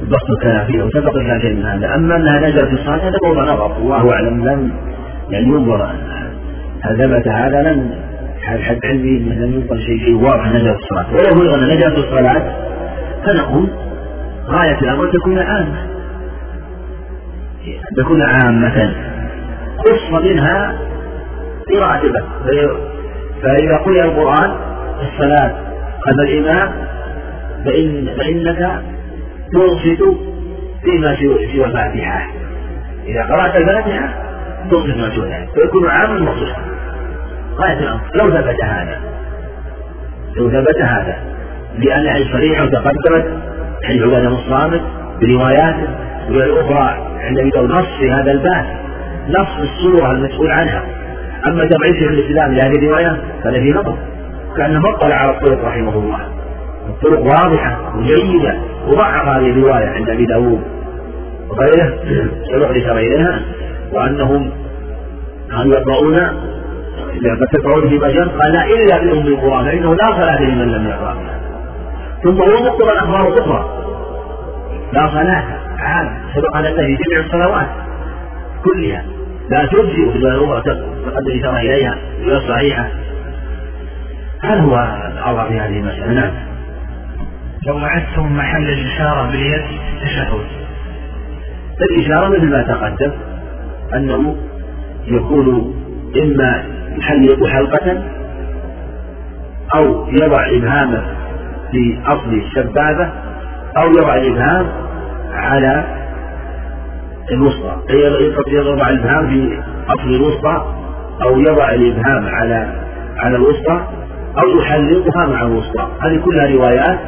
بسط 0.01 0.29
الكلام 0.29 0.65
فيها 0.65 0.83
وسبق 0.83 1.15
الكلام 1.15 1.55
من 1.55 1.65
هذا 1.65 1.95
أما 1.95 2.15
أنها 2.15 2.39
نزلت 2.39 2.65
في 2.65 2.73
الصلاة 2.73 2.97
هذا 2.97 3.17
موضوع 3.25 3.43
نظر. 3.43 3.71
والله 3.81 4.13
أعلم 4.13 4.49
لم 4.49 4.71
يعني 5.29 5.45
ينظر. 5.45 5.95
هل 6.83 6.97
ثبت 6.97 7.27
هذا 7.27 7.61
لم 7.61 7.91
حد 8.41 8.79
علمي 8.85 9.19
لم 9.19 9.53
ينقل 9.53 9.77
شيء 9.77 9.99
شيء 9.99 10.15
واضح 10.15 10.51
في 10.51 10.57
الصلاة. 10.57 11.07
ولو 11.11 11.39
بلغ 11.39 11.55
أن 11.55 11.67
نزل 11.67 11.91
في 11.91 11.97
الصلاة 11.97 12.55
فنقول 13.25 13.69
غاية 14.47 14.79
الأمر 14.81 15.11
تكون 15.11 15.39
عامة. 15.39 15.87
تكون 17.97 18.21
عامة. 18.21 18.93
خص 19.77 20.21
منها 20.23 20.77
قراءة 21.73 22.01
فإذا 23.41 23.77
قرئ 23.77 24.03
القرآن 24.03 24.51
في 24.99 25.05
الصلاة 25.13 25.55
خلف 26.01 26.19
الإمام 26.19 26.71
فإن 27.65 28.07
فإنك 28.17 28.81
تنصت 29.53 30.17
فيما 30.83 31.15
سوى 31.15 31.65
الفاتحة. 31.65 32.27
إذا 33.07 33.23
قرأت 33.23 33.55
الفاتحة 33.55 34.13
تنصت 34.71 34.97
ما 34.97 35.15
سوى 35.15 35.29
ذلك 35.29 35.49
فيكون 35.61 35.89
عاما 35.89 36.19
مخصوصا. 36.19 36.70
غاية 37.55 37.79
الأمر 37.79 38.01
لو 38.21 38.31
ثبت 38.31 38.63
هذا 38.63 38.99
لو 40.37 40.49
ثبت 40.49 40.81
هذا 40.81 41.15
لأن 41.77 42.07
صريحة 42.33 42.65
تقدمت 42.65 43.25
حديث 43.83 44.01
عبادة 44.01 44.27
الصامت 44.27 44.81
برواياته 45.21 45.87
والأخرى 46.29 47.11
يقول 47.47 47.69
نص 47.69 47.87
في 47.99 48.11
هذا 48.11 48.31
الباب. 48.31 48.65
نص 49.29 49.69
الصورة 49.69 50.11
المسؤول 50.11 50.51
عنها. 50.51 50.83
أما 51.47 51.63
شيخ 51.99 52.11
الإسلام 52.11 52.53
لهذه 52.53 52.79
الرواية 52.79 53.21
فهذا 53.43 53.59
في 53.59 53.71
نظر. 53.71 53.97
كأنه 54.57 54.81
اطلع 54.89 55.15
على 55.15 55.31
الطرق 55.31 55.65
رحمه 55.65 55.93
الله. 55.93 56.19
الطرق 56.89 57.19
واضحة 57.19 57.97
وجيدة. 57.97 58.57
وضعف 58.87 59.27
هذه 59.27 59.49
الرواية 59.49 59.89
عند 59.89 60.09
أبي 60.09 60.25
داود 60.25 60.61
وغيره. 61.49 61.93
الإشارة 62.71 62.99
إليها. 62.99 63.41
وأنهم 63.93 64.51
كانوا 65.49 65.73
يقرؤون 65.77 66.15
لما 67.21 67.45
تقرؤون 67.53 67.89
في 67.89 67.97
بشر 67.97 68.27
قال 68.27 68.53
لا 68.53 68.65
إلا 68.65 68.97
بأم 68.97 69.27
القرآن 69.27 69.65
فإنه 69.65 69.95
لا 69.95 70.07
صلاة 70.11 70.41
لمن 70.41 70.71
لم 70.71 70.87
يقرأ. 70.87 71.17
ثم 72.23 72.37
هو 72.37 72.63
مقتضى 72.63 72.93
الأخبار 72.93 73.33
الأخرى 73.33 73.65
لا 74.93 75.07
صلاة 75.07 75.43
عام 75.79 76.21
سبق 76.35 76.57
أن 76.57 76.63
في 76.63 76.97
جميع 77.03 77.25
الصلوات 77.25 77.67
كلها. 78.63 79.05
لا 79.49 79.65
تجزئ 79.65 80.09
إلا 80.15 80.35
الأخرى 80.35 80.61
تقدم 81.05 81.39
إشارة 81.39 81.59
إليها 81.59 81.97
غير 82.23 82.39
صحيحة. 82.49 82.87
هذا 84.43 84.61
هو 84.61 84.75
الأمر 85.13 85.47
في 85.47 85.59
هذه 85.59 85.79
المسألة؟ 85.79 86.13
نعم. 86.13 86.31
لو 87.67 87.75
وعدتم 87.75 88.37
محل 88.37 88.69
الإشارة 88.69 89.31
باليد 89.31 89.61
تشهد. 90.01 90.45
الإشارة 91.81 92.29
مثل 92.29 92.49
ما 92.49 92.63
تقدم 92.63 93.11
أنه 93.93 94.35
يكون 95.07 95.73
إما 96.23 96.63
يحلق 96.97 97.47
حلقة؟ 97.47 98.03
أو 99.75 100.07
يضع 100.09 100.45
إبهامه 100.57 101.03
في 101.71 101.99
أصل 102.05 102.33
السبابة 102.33 103.09
أو 103.77 103.87
يضع 103.87 104.15
الإبهام 104.15 104.67
على 105.33 105.83
الوسطى؟ 107.31 107.75
يضع 108.51 108.89
الإبهام 108.89 109.27
في 109.27 109.59
أصل 109.89 110.09
الوسطى؟ 110.09 110.65
أو 111.23 111.39
يضع 111.39 111.69
الإبهام 111.73 112.25
على 112.35 112.81
على 113.17 113.35
الوسطى؟ 113.35 113.81
أو 114.43 114.59
يحلقها 114.59 115.25
مع 115.27 115.41
الوسطى؟ 115.41 115.87
هذه 116.01 116.21
كلها 116.25 116.47
روايات 116.47 116.99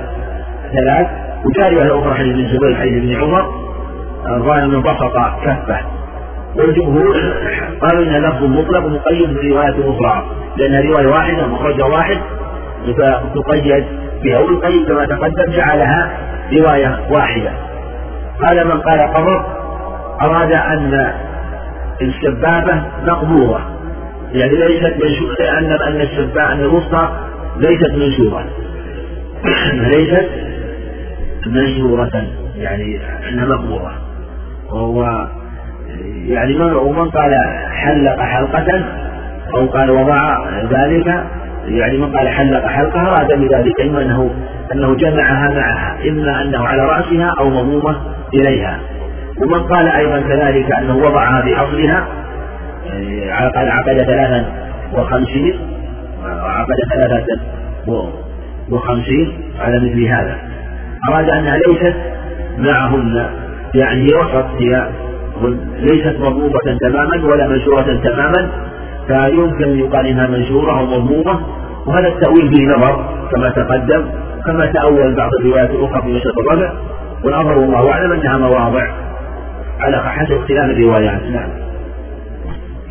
ثلاث. 0.73 1.07
وجاء 1.45 1.73
رواية 1.73 1.99
أخرى 1.99 2.13
حديث 2.13 2.35
بن 2.35 2.57
زبير 2.57 2.75
حديث 2.75 3.03
ابن 3.03 3.15
عمر. 3.15 3.45
الظاهر 4.35 4.63
أنه 4.63 4.81
بسط 4.81 5.13
كفه 5.43 6.02
والجمهور 6.55 7.33
قالوا 7.81 8.03
إنها 8.03 8.19
لفظ 8.19 8.43
مطلق 8.43 8.85
مقيد 8.85 9.33
برواية 9.33 9.75
أخرى 9.89 10.25
لأنها 10.57 10.81
رواية 10.81 11.07
واحدة 11.07 11.47
مخرجة 11.47 11.85
واحد 11.85 12.17
فتقيد 12.97 13.85
بها 14.23 14.39
والقيد 14.39 14.87
كما 14.87 15.05
تقدم 15.05 15.51
جعلها 15.51 16.17
رواية 16.53 16.99
واحدة. 17.09 17.51
هذا 18.51 18.63
من 18.63 18.81
قال 18.81 19.13
قبر 19.13 19.45
أراد 20.21 20.51
أن 20.51 21.13
السبابة 22.01 22.83
مقبوضة 23.05 23.59
يعني 24.31 24.51
ليست 24.51 24.93
منشورة 25.03 25.59
أن 25.59 25.71
أن 25.71 26.01
السبابة 26.01 26.53
أن 26.53 26.59
الوسطى 26.59 27.09
ليست 27.57 27.91
منشورة. 27.91 28.45
ليست 29.95 30.29
منشورة 31.45 32.27
يعني 32.57 32.99
أنها 33.29 33.45
مقبوضة 33.45 33.91
وهو 34.71 35.27
يعني 36.03 36.53
من 36.53 36.73
ومن 36.73 37.09
قال 37.09 37.33
حلق 37.71 38.21
حلقة 38.21 38.85
أو 39.57 39.65
قال 39.65 39.91
وضع 39.91 40.37
ذلك 40.63 41.23
يعني 41.65 41.97
من 41.97 42.11
قال 42.11 42.27
حلق 42.27 42.67
حلقة 42.67 43.01
أراد 43.01 43.27
بذلك 43.27 43.81
إما 43.81 44.01
أنه 44.01 44.29
أنه 44.73 44.95
جمعها 44.95 45.49
معها 45.49 46.09
إما 46.09 46.41
أنه 46.41 46.67
على 46.67 46.81
رأسها 46.81 47.33
أو 47.39 47.49
مضمومة 47.49 47.95
إليها. 48.33 48.79
ومن 49.41 49.63
قال 49.63 49.87
أيضا 49.87 50.19
كذلك 50.21 50.71
أنه 50.71 50.97
وضعها 50.97 51.41
بأصلها 51.41 52.07
عقد 53.29 53.67
عقد 53.67 53.97
ثلاثا 53.97 54.45
وخمسين 54.93 55.59
عقد 56.43 56.75
ثلاثة 56.93 57.41
وخمسين 58.71 59.33
على 59.59 59.79
مثل 59.79 60.03
هذا. 60.05 60.37
أراد 61.09 61.29
أنها 61.29 61.57
ليست 61.57 61.95
معهن 62.57 63.25
يعني 63.75 64.05
وسط 64.05 64.45
هي 64.59 64.87
ليست 65.79 66.19
مضمومة 66.19 66.77
تماما 66.81 67.33
ولا 67.33 67.47
منشورة 67.47 68.01
تماما 68.03 68.49
فيمكن 69.07 69.63
أن 69.63 69.79
يقال 69.79 70.07
إنها 70.07 70.27
منشورة 70.27 70.79
أو 70.79 70.85
مضمومة 70.85 71.39
وهذا 71.87 72.07
التأويل 72.07 72.55
فيه 72.55 72.67
نظر 72.67 73.05
كما 73.31 73.49
تقدم 73.49 74.05
كما 74.45 74.71
تأول 74.73 75.15
بعض 75.15 75.29
الروايات 75.39 75.69
الأخرى 75.69 76.01
في 76.01 76.07
مشهد 76.07 76.33
الربع 76.39 76.73
والأمر 77.23 77.57
والله 77.57 77.91
أعلم 77.91 78.11
أنها 78.11 78.37
مواضع 78.37 78.87
على 79.79 79.97
حسب 79.97 80.31
اختلاف 80.31 80.69
الروايات. 80.69 81.23
نعم. 81.23 81.49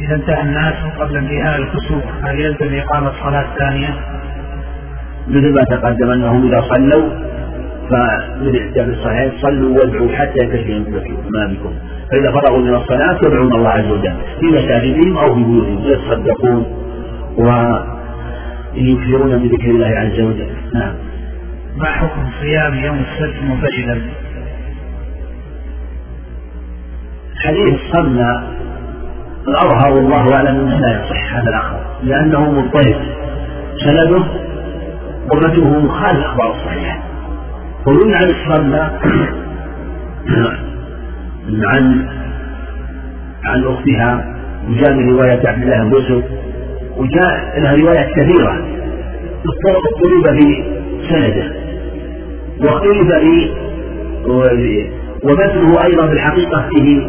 إذا 0.01 0.14
انتهى 0.14 0.43
الناس 0.43 0.74
قبل 1.01 1.16
انتهاء 1.16 1.59
الكسوف 1.59 2.03
هل 2.22 2.40
يلزم 2.40 2.78
إقامة 2.78 3.12
صلاة 3.24 3.47
ثانية؟ 3.59 3.95
مثل 5.28 5.55
ما 5.55 5.76
تقدم 5.76 6.11
أنهم 6.11 6.49
إذا 6.49 6.61
صلوا 6.61 7.09
فمن 7.90 8.57
إحدى 8.57 8.82
الصحيحين 8.82 9.32
صلوا 9.43 9.76
وادعوا 9.78 10.09
حتى 10.16 10.45
ينكشف 10.45 11.11
ما 11.30 11.47
بكم. 11.47 11.72
فإذا 12.13 12.33
فرغوا 12.33 12.59
من 12.59 12.75
الصلاة 12.75 13.19
يدعون 13.27 13.55
الله 13.55 13.69
عز 13.69 13.91
وجل 13.91 14.13
في 14.41 14.47
مساجدهم 14.47 15.17
أو 15.17 15.35
في 15.35 15.45
بيوتهم 15.45 15.79
يتصدقون 15.79 16.67
ويكثرون 17.39 19.43
من 19.43 19.49
ذكر 19.49 19.71
الله 19.71 19.87
عز 19.87 20.21
وجل. 20.21 20.51
نعم. 20.75 20.95
ما 21.77 21.87
حكم 21.87 22.31
صيام 22.41 22.75
يوم 22.75 22.99
السبت 22.99 23.35
منفجدا؟ 23.43 24.03
حديث 27.37 27.75
صلى 27.93 28.43
الأظهر 29.49 29.93
والله 29.93 30.35
أعلم 30.37 30.61
أنه 30.61 30.79
لا 30.79 31.05
يصح 31.05 31.35
هذا 31.35 31.49
الأخر 31.49 31.81
لأنه 32.03 32.51
مضطرب 32.51 33.03
سنده 33.85 34.25
قرته 35.31 35.79
مخالف 35.79 36.19
الأخبار 36.19 36.57
الصحيحة. 36.57 37.03
وروي 37.87 38.15
عن 38.15 38.31
عن 41.49 42.07
عن 43.45 43.64
أختها 43.64 44.34
وجاء 44.68 44.93
من 44.95 45.11
رواية 45.11 45.43
عبد 45.49 45.62
الله 45.62 45.82
بن 45.84 45.90
يوسف 45.93 46.24
وجاء 46.97 47.61
لها 47.61 47.72
روايات 47.72 48.09
كثيرة 48.16 48.66
اضطرب 49.47 50.38
في 50.40 50.64
سنده 51.09 51.53
واختلف 52.61 53.12
في 53.14 53.53
ومثله 55.24 55.84
أيضا 55.84 56.07
في 56.07 56.12
الحقيقة 56.12 56.68
فيه 56.70 57.07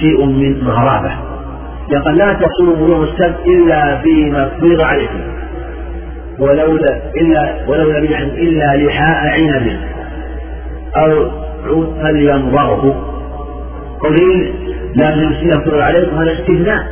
شيء 0.00 0.26
من 0.26 0.52
الغرابة 0.56 1.10
يقول 1.92 2.16
لا 2.16 2.32
تصوموا 2.32 2.88
يوم 2.88 3.02
السبت 3.02 3.46
إلا 3.46 3.98
فيما 4.02 4.48
فرض 4.48 4.86
عليكم 4.86 5.20
ولولا 6.38 7.00
إلا 7.16 7.56
ولولا 7.68 7.98
إلا 8.18 8.76
لحاء 8.76 9.40
عنب 9.40 9.78
أو 10.96 11.30
عود 11.66 11.94
فلينظره. 12.02 13.08
قليل 14.04 14.54
لكن 14.96 15.48
يفرض 15.48 15.80
عليكم 15.80 16.16
هذا 16.16 16.32
استثناء 16.32 16.86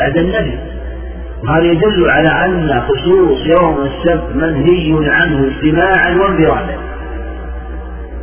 بعد 0.00 0.16
النبي 0.16 0.58
وهذا 1.44 1.64
يدل 1.64 2.10
على 2.10 2.28
أن 2.28 2.82
خصوص 2.82 3.38
يوم 3.60 3.78
السبت 3.80 4.36
منهي 4.36 5.10
عنه 5.10 5.46
اجتماعا 5.46 6.16
وانفرادا. 6.20 6.78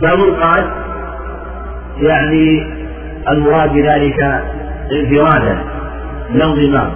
بعضهم 0.01 0.33
قال 0.33 0.71
يعني 2.09 2.67
المراد 3.29 3.73
بذلك 3.73 4.43
انفرادا 4.91 5.57
الانضمام. 6.35 6.91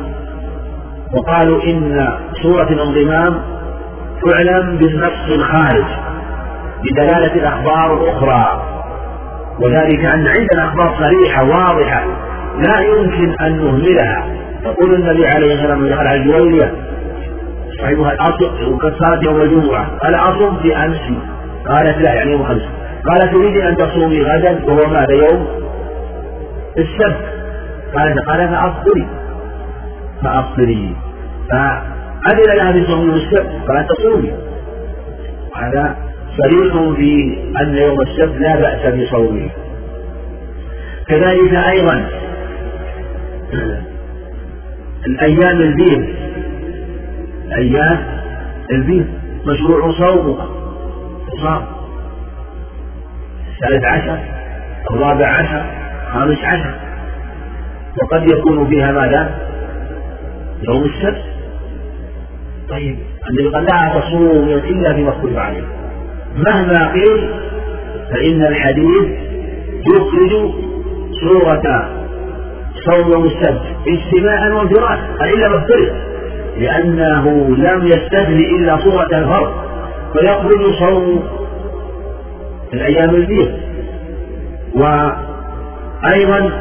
وقالوا 1.14 1.64
إن 1.64 2.08
سورة 2.42 2.70
الانضمام 2.70 3.42
تعلم 4.30 4.78
بالنص 4.78 5.30
الخارج 5.30 5.86
بدلالة 6.84 7.36
الأخبار 7.36 8.04
الأخرى. 8.04 8.79
وذلك 9.62 10.06
أن 10.06 10.28
عندنا 10.28 10.66
أخبار 10.66 10.96
صريحة 11.00 11.44
واضحة 11.44 12.06
لا 12.68 12.80
يمكن 12.80 13.36
أن 13.42 13.58
نهملها. 13.58 14.26
يقول 14.64 14.94
النبي 14.96 15.28
عليه 15.28 15.54
الصلاة 15.54 15.78
والسلام 15.78 16.00
على 16.00 16.16
الجويرية 16.16 16.72
صاحبها 17.80 18.12
الأصل 18.12 18.74
وقد 18.74 18.94
صارت 19.00 19.24
يوم 19.24 19.42
الجمعة 19.42 19.98
قال 19.98 20.16
أصم 20.16 20.58
في 20.62 20.76
أمس؟ 20.76 21.00
قالت 21.68 22.08
لا 22.08 22.14
يعني 22.14 22.32
يوم 22.32 22.44
خمس 22.44 22.62
قال 23.06 23.34
تريد 23.34 23.58
أن 23.58 23.78
تصومي 23.78 24.22
غدا؟ 24.22 24.66
وهو 24.66 24.94
ماذا 24.94 25.14
يوم 25.14 25.48
السبت. 26.78 27.26
قالت 27.96 28.20
قال 28.20 28.50
فأفطري 28.50 29.08
فأفطري 30.24 30.96
فأذن 31.52 32.56
لها 32.58 32.72
بصوم 32.72 33.10
السبت 33.10 33.52
قالت 33.68 33.90
تصومي. 33.90 34.34
هذا 35.56 35.96
صريح 36.38 36.96
في 36.96 37.38
أن 37.62 37.76
يوم 37.76 38.02
السبت 38.02 38.42
لا 38.42 38.56
بأس 38.56 38.94
بصومه. 38.94 39.50
كذلك 41.08 41.54
أيضا 41.54 42.10
الأيام 45.08 45.62
البيض. 45.62 46.16
أيام 47.58 48.06
البيض 48.72 49.06
مشروع 49.46 49.92
صومها. 49.92 50.48
صام. 51.44 51.66
الثالث 53.48 53.86
عشر 53.86 54.20
الرابع 54.92 55.28
عشر 55.28 55.64
خامس 56.14 56.38
عشر. 56.44 56.74
وقد 58.04 58.32
يكون 58.32 58.70
فيها 58.70 58.92
ماذا؟ 58.92 59.40
يوم 60.70 60.84
السبت. 60.84 61.24
طيب 62.70 62.98
النبي 63.30 63.56
قال 63.56 63.64
لا 63.64 64.00
تصوموا 64.00 64.58
إلا 64.58 64.94
فيما 64.94 65.10
اختلف 65.10 65.38
عليه 65.38 65.79
مهما 66.36 66.92
قيل 66.94 67.30
فإن 68.12 68.42
الحديث 68.42 69.04
يخرج 69.94 70.52
سورة 71.22 71.90
صوم 72.86 73.12
يوم 73.12 73.26
السبت 73.26 73.62
اجتماعا 73.88 74.50
وانفرادا 74.50 75.02
قال 75.20 75.34
إلا 75.34 75.50
مفترض؟ 75.50 75.90
لأنه 76.58 77.56
لم 77.58 77.88
يستثني 77.88 78.46
إلا 78.56 78.78
صورة 78.84 79.08
الفرد 79.14 79.54
فيخرج 80.14 80.74
صوم 80.80 81.24
الأيام 82.74 83.16
البيض 83.16 83.52
وأيضا 84.76 86.52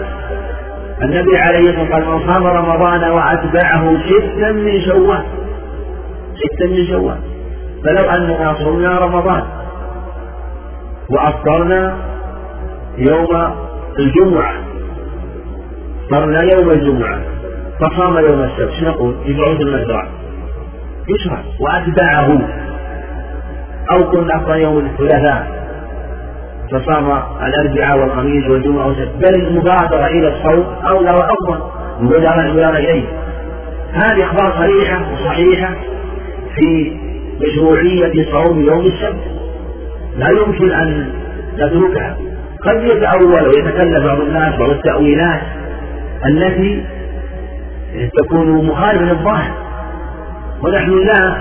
النبي 1.03 1.39
عليه 1.39 1.61
الصلاة 1.61 2.11
والسلام 2.11 2.13
من 2.15 2.27
صام 2.27 2.47
رمضان 2.47 3.11
وأتبعه 3.11 3.99
ستا 4.09 4.53
من 4.53 4.81
شوال 4.81 5.23
ستا 6.35 6.67
من 6.67 6.87
شوال. 6.87 7.19
فلو 7.85 8.11
أننا 8.11 8.55
صمنا 8.59 8.99
رمضان. 8.99 9.43
وأفطرنا 11.11 11.97
يوم 12.99 13.55
الجمعة. 13.99 14.53
صرنا 16.11 16.39
يوم 16.59 16.71
الجمعة. 16.71 17.19
فصام 17.81 18.17
يوم 18.17 18.43
السبت. 18.43 18.73
شو 18.81 18.87
نقول؟ 18.87 19.15
يقعد 19.27 19.61
المزرعة 19.61 20.09
يشرع 21.09 21.39
وأتبعه 21.61 22.41
أو 23.93 24.11
كنا 24.11 24.37
أفطر 24.37 24.57
يوم 24.57 24.79
الثلاثاء. 24.79 25.59
فصام 26.73 27.23
الأربعاء 27.43 27.99
والخميس 27.99 28.51
والجمعة 28.51 28.87
والسبت. 28.87 29.15
بل 29.15 29.47
المبادرة 29.47 30.07
إلى 30.07 30.29
الصوم 30.29 30.65
أولى 30.87 31.11
وأفضل. 31.11 31.63
المبادرة 32.01 32.79
إليه 32.79 33.05
هذه 33.93 34.25
أخبار 34.25 34.53
صريحة 34.59 35.13
وصحيحة 35.13 35.75
في 36.55 36.98
مشروعية 37.41 38.33
صوم 38.33 38.65
يوم 38.65 38.87
السبت. 38.87 39.25
لا 40.17 40.27
يمكن 40.41 40.73
أن 40.73 41.09
نتركها 41.55 42.17
قد 42.65 42.83
يتأول 42.83 43.47
ويتكلم 43.47 44.05
بعض 44.05 44.21
الناس 44.21 44.59
بعض 44.59 44.71
التأويلات 44.71 45.41
التي 46.27 46.85
تكون 48.23 48.67
مخالفة 48.67 49.05
للظاهر. 49.05 49.53
ونحن 50.63 50.91
لا 50.91 51.37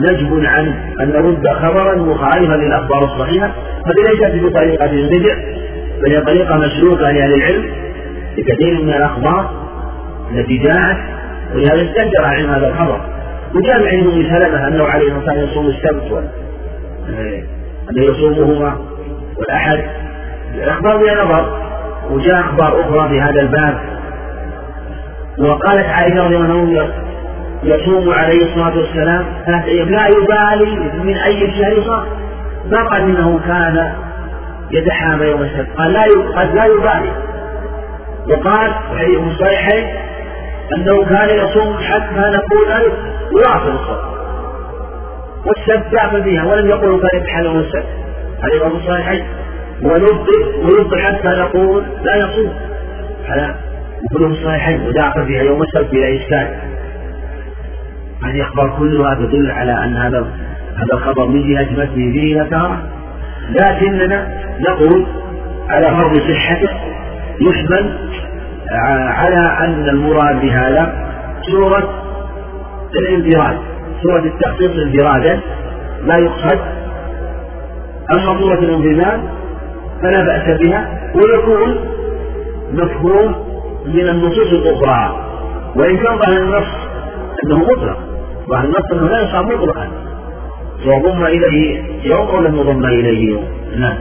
نجب 0.00 0.44
عن 0.44 0.74
أن 1.00 1.08
نرد 1.08 1.48
خبرا 1.48 1.94
مخالفا 1.94 2.52
للأخبار 2.52 2.98
الصحيحة. 3.04 3.50
هذه 3.86 4.10
ليست 4.10 4.44
بطريقة 4.44 4.90
البدع 4.90 5.34
بل 6.02 6.12
هي 6.12 6.20
طريقة 6.20 6.56
مسلوكة 6.56 7.10
لأهل 7.10 7.34
العلم 7.34 7.64
لكثير 8.38 8.82
من 8.82 8.88
الأخبار 8.88 9.50
التي 10.30 10.56
جاءت 10.56 10.96
ولهذا 11.54 11.90
استنكر 11.90 12.24
عن 12.24 12.46
هذا 12.46 12.68
الخبر. 12.68 13.00
وجاء 13.54 13.88
عنده 13.88 14.10
من 14.10 14.40
سلمة 14.40 14.68
أنه 14.68 14.84
عليه 14.84 15.12
الصلاة 15.12 15.40
والسلام 15.40 15.48
يصوم 15.48 15.66
السبت 15.66 16.30
أنه 17.90 18.02
يصومهما 18.04 18.76
والأحد. 19.38 19.80
الأخبار 20.54 20.98
فيها 20.98 21.24
نظر 21.24 21.62
وجاء 22.10 22.40
أخبار 22.40 22.80
أخرى 22.80 23.08
في 23.08 23.20
هذا 23.20 23.40
الباب. 23.40 23.78
وقالت 25.38 25.86
عائشة 25.86 26.24
رضي 26.24 26.36
الله 26.36 26.44
عنها 26.44 26.88
يصوم 27.62 28.10
عليه 28.10 28.38
الصلاة 28.38 28.76
والسلام 28.76 29.24
ثلاثة 29.46 29.64
أيام. 29.64 29.88
لا 29.88 30.06
يبالي 30.06 30.76
من 31.04 31.16
أي 31.16 31.40
شهر 31.40 31.84
صار. 31.86 32.06
ما 32.70 32.84
قال 32.88 33.02
إنه 33.02 33.40
كان 33.46 33.92
يتحامى 34.70 35.26
يوم 35.26 35.42
السبت 35.42 35.68
قال 35.78 35.92
لا 35.92 36.02
قد 36.36 36.54
لا 36.54 36.64
يبالي. 36.64 37.12
وقال 38.30 38.70
في 38.98 39.16
الصحيحين 39.30 39.94
أنه 40.76 41.04
كان 41.04 41.28
يصوم 41.28 41.76
حتى 41.78 42.20
نقول 42.20 42.68
ذلك 42.70 42.92
ويواصل 43.34 43.74
الصوم 43.74 44.12
والسبت 45.46 45.92
يعمل 45.92 46.22
بها 46.22 46.44
ولم 46.44 46.68
يقل 46.68 47.00
كان 47.26 47.44
يوم 47.44 47.58
السبت. 47.58 47.86
هذه 48.42 48.68
في 48.68 48.76
الصحيحين 48.76 49.24
ونبطل 49.82 50.54
ونبطل 50.56 51.02
حتى 51.02 51.28
نقول 51.28 51.84
لا 52.02 52.16
يصوم. 52.16 52.52
على 53.28 53.54
وكلهم 54.04 54.36
صحيحين 54.44 54.86
وداخل 54.86 55.26
فيها 55.26 55.42
يوم 55.42 55.62
السبت 55.62 55.90
بلا 55.90 56.16
إشكال. 56.16 56.48
هذه 58.24 58.36
الأخبار 58.36 58.76
كلها 58.78 59.14
تدل 59.14 59.50
على 59.50 59.84
أن 59.84 59.96
هذا 59.96 60.26
هذا 60.76 60.94
الخبر 60.94 61.26
من 61.26 61.52
جهة 61.52 61.72
متنه 61.72 62.12
فيه 62.12 62.42
نكارة 62.42 62.82
لكننا 63.50 64.28
نقول 64.60 65.06
على 65.68 65.86
فرض 65.86 66.16
صحته 66.16 66.70
يحمل 67.40 67.98
على 69.08 69.56
أن 69.60 69.88
المراد 69.88 70.40
بهذا 70.40 71.08
سورة 71.50 72.01
الانفراد. 72.98 73.58
سورة 74.02 74.24
التخصيص 74.24 74.70
انفرادا 74.70 75.40
لا 76.04 76.16
يقصد. 76.16 76.58
أما 78.16 78.38
سورة 78.38 78.58
الانفراد 78.58 79.20
فلا 80.02 80.24
بأس 80.24 80.60
بها 80.60 81.10
ويكون 81.14 81.76
مفهوم 82.72 83.34
من 83.86 84.08
النصوص 84.08 84.52
الأخرى. 84.56 85.16
وإن 85.76 85.96
كان 85.96 86.18
ظاهر 86.18 86.42
النص 86.42 86.68
أنه 87.44 87.58
مطلق 87.58 87.98
ظاهر 88.48 88.64
النص 88.64 88.92
أنه 88.92 89.08
لا 89.08 89.22
يصاب 89.22 89.46
مطلقا. 89.46 89.88
وضم 90.86 91.24
إليه 91.24 91.82
يوم 92.04 92.26
أو 92.28 92.40
لم 92.40 92.56
يضم 92.56 92.84
إليه. 92.84 93.28
يوم 93.30 93.44
نعم. 93.76 93.96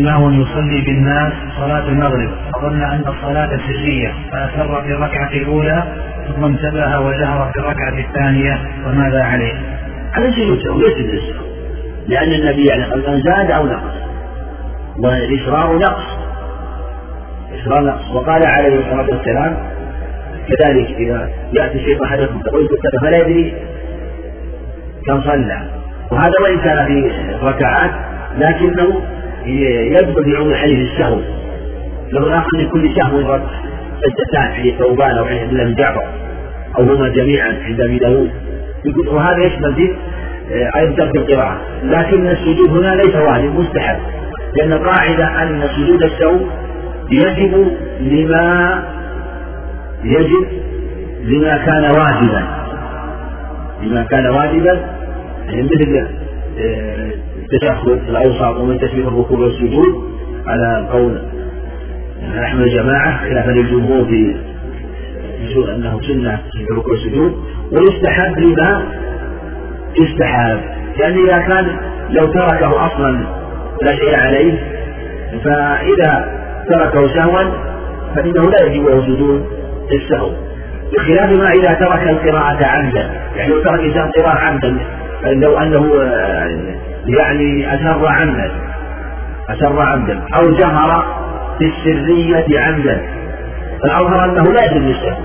إمام 0.00 0.40
يصلي 0.40 0.80
بالناس 0.86 1.32
صلاة 1.58 1.88
المغرب. 1.88 2.30
فظن 2.54 2.82
أن 2.82 3.04
الصلاة 3.08 3.60
سرية 3.66 4.14
فأسر 4.32 4.82
في 4.82 4.92
الركعة 4.92 5.30
الأولى 5.32 5.82
ثم 6.26 6.44
انتبه 6.44 7.00
وجهر 7.00 7.52
في 7.52 7.58
الركعة 7.58 7.98
الثانية 7.98 8.60
وماذا 8.86 9.22
عليه؟ 9.22 9.54
على 10.14 10.32
سجود 10.32 10.58
ليس 10.58 10.96
بالإسراء 10.96 11.46
لأن 12.08 12.32
النبي 12.32 12.64
يعني 12.70 12.84
قال 12.84 13.22
زاد 13.22 13.50
أو 13.50 13.66
نقص. 13.66 13.96
والإسراء 14.98 15.76
نقص. 15.76 16.04
إسراء 17.60 17.82
نقص. 17.82 18.10
وقال 18.14 18.42
عليه 18.46 18.78
الصلاة 18.78 19.16
والسلام 19.16 19.56
كذلك 20.48 20.90
إذا 20.90 21.30
يأتي 21.60 21.84
شيخ 21.84 22.02
أحدكم 22.02 22.40
تقول 22.40 22.66
كتب 22.66 23.00
فلا 23.00 23.16
يدري 23.16 23.54
كم 25.06 25.22
صلى. 25.22 25.60
وهذا 26.10 26.32
وإن 26.42 26.58
كان 26.58 26.86
في 26.86 27.10
ركعات 27.42 27.90
لكنه 28.38 29.00
يدخل 29.46 30.24
في 30.24 30.36
عمر 30.36 30.54
حديث 30.56 30.90
السهو 30.90 31.20
لو 32.10 32.26
الآخر 32.26 32.48
من 32.58 32.68
كل 32.68 32.94
سهو 32.94 33.40
سجدتان 34.02 34.52
حديث 34.52 34.74
ثوبان 34.78 35.18
أو 35.18 35.24
حديث 35.24 35.40
عبد 35.42 35.52
الله 35.52 35.64
بن 35.64 35.74
جعفر 35.74 36.04
أو 36.78 36.84
هما 36.84 37.08
جميعا 37.08 37.56
عند 37.64 37.80
أبي 37.80 37.98
داود. 37.98 38.30
وهذا 39.08 39.44
يشمل 39.46 39.74
في 39.74 39.96
أيضا 40.76 40.94
ترك 40.96 41.16
القراءة. 41.16 41.60
لكن 41.84 42.26
السجود 42.26 42.68
هنا 42.68 42.94
ليس 42.94 43.14
واجب 43.14 43.60
مستحب. 43.60 43.98
لأن 44.56 44.72
القاعدة 44.72 45.42
أن 45.42 45.68
سجود 45.76 46.02
السهو 46.02 46.40
يجب 47.10 47.66
لما 48.00 48.82
يجب 50.04 50.46
لما 51.24 51.56
كان 51.56 51.82
واجبا. 51.82 52.42
لما 53.82 54.02
كان 54.02 54.26
واجبا 54.26 54.80
يعني 55.46 55.62
مثل 55.62 56.06
آه، 56.58 57.10
الأوسط 58.08 58.60
ومن 58.60 58.78
تشبيه 58.78 59.08
الركوع 59.08 59.38
والسجود 59.38 60.04
على 60.46 60.88
قول 60.92 61.18
أحمد 62.22 62.62
الجماعة 62.62 63.28
خلافا 63.28 63.50
للجمهور 63.50 64.04
في 64.04 64.36
أنه 65.74 66.00
سنة 66.00 66.40
في 66.52 66.70
الركوع 66.70 66.92
والسجود 66.92 67.32
ويستحب 67.72 68.38
لما 68.38 68.82
يستحب 70.00 70.60
يعني 70.96 71.20
إذا 71.24 71.38
كان 71.38 71.76
لو 72.10 72.22
تركه 72.22 72.86
أصلا 72.86 73.26
لا 73.82 73.96
شيء 73.96 74.18
عليه 74.18 74.58
فإذا 75.44 76.28
تركه 76.70 77.14
سهوا 77.14 77.42
فإنه 78.16 78.42
لا 78.42 78.66
يجب 78.66 78.86
له 78.88 79.02
سجود 79.06 79.46
السهو. 79.92 80.30
بخلاف 80.92 81.38
ما 81.38 81.50
إذا 81.50 81.74
ترك 81.74 82.02
القراءة 82.08 82.66
عمدا. 82.66 83.10
يعني 83.36 83.50
لو 83.50 83.62
ترك 83.62 83.80
الإنسان 83.80 84.10
قراءة 84.10 84.38
عمدا 84.38 84.76
لو 85.24 85.58
أنه 85.58 85.94
يعني 87.06 87.74
أسر 87.74 88.06
عمدا 88.06 88.50
أسر 89.48 89.80
عمدا 89.80 90.20
أو 90.34 90.52
جهر 90.52 91.04
في 91.58 91.64
السرية 91.64 92.60
عمدا. 92.60 93.02
فالأظهر 93.82 94.24
أنه 94.24 94.42
لا 94.42 94.72
يجب 94.72 94.88
السهو 94.90 95.20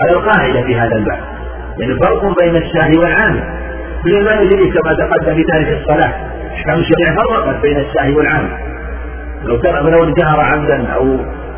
هذا 0.00 0.12
القاعدة 0.12 0.62
في 0.62 0.76
هذا 0.76 0.96
الباب. 0.96 1.36
يعني 1.78 1.94
فرق 1.94 2.42
بين 2.42 2.56
السهل 2.56 2.98
والعامل 2.98 3.42
من 4.04 4.24
ما 4.24 4.32
يدري 4.32 4.70
كما 4.70 4.94
تقدم 4.94 5.34
في 5.34 5.42
تاريخ 5.42 5.68
الصلاة 5.68 6.12
أحكام 6.54 6.78
الشريعة 6.78 7.16
فرقت 7.28 7.62
بين 7.62 7.76
السهل 7.76 8.16
والعامل 8.16 8.48
لو 9.44 9.58
كان 9.60 9.74
لو 9.74 10.14
جهر 10.14 10.40
عمدا 10.40 10.86
أو 10.86 11.16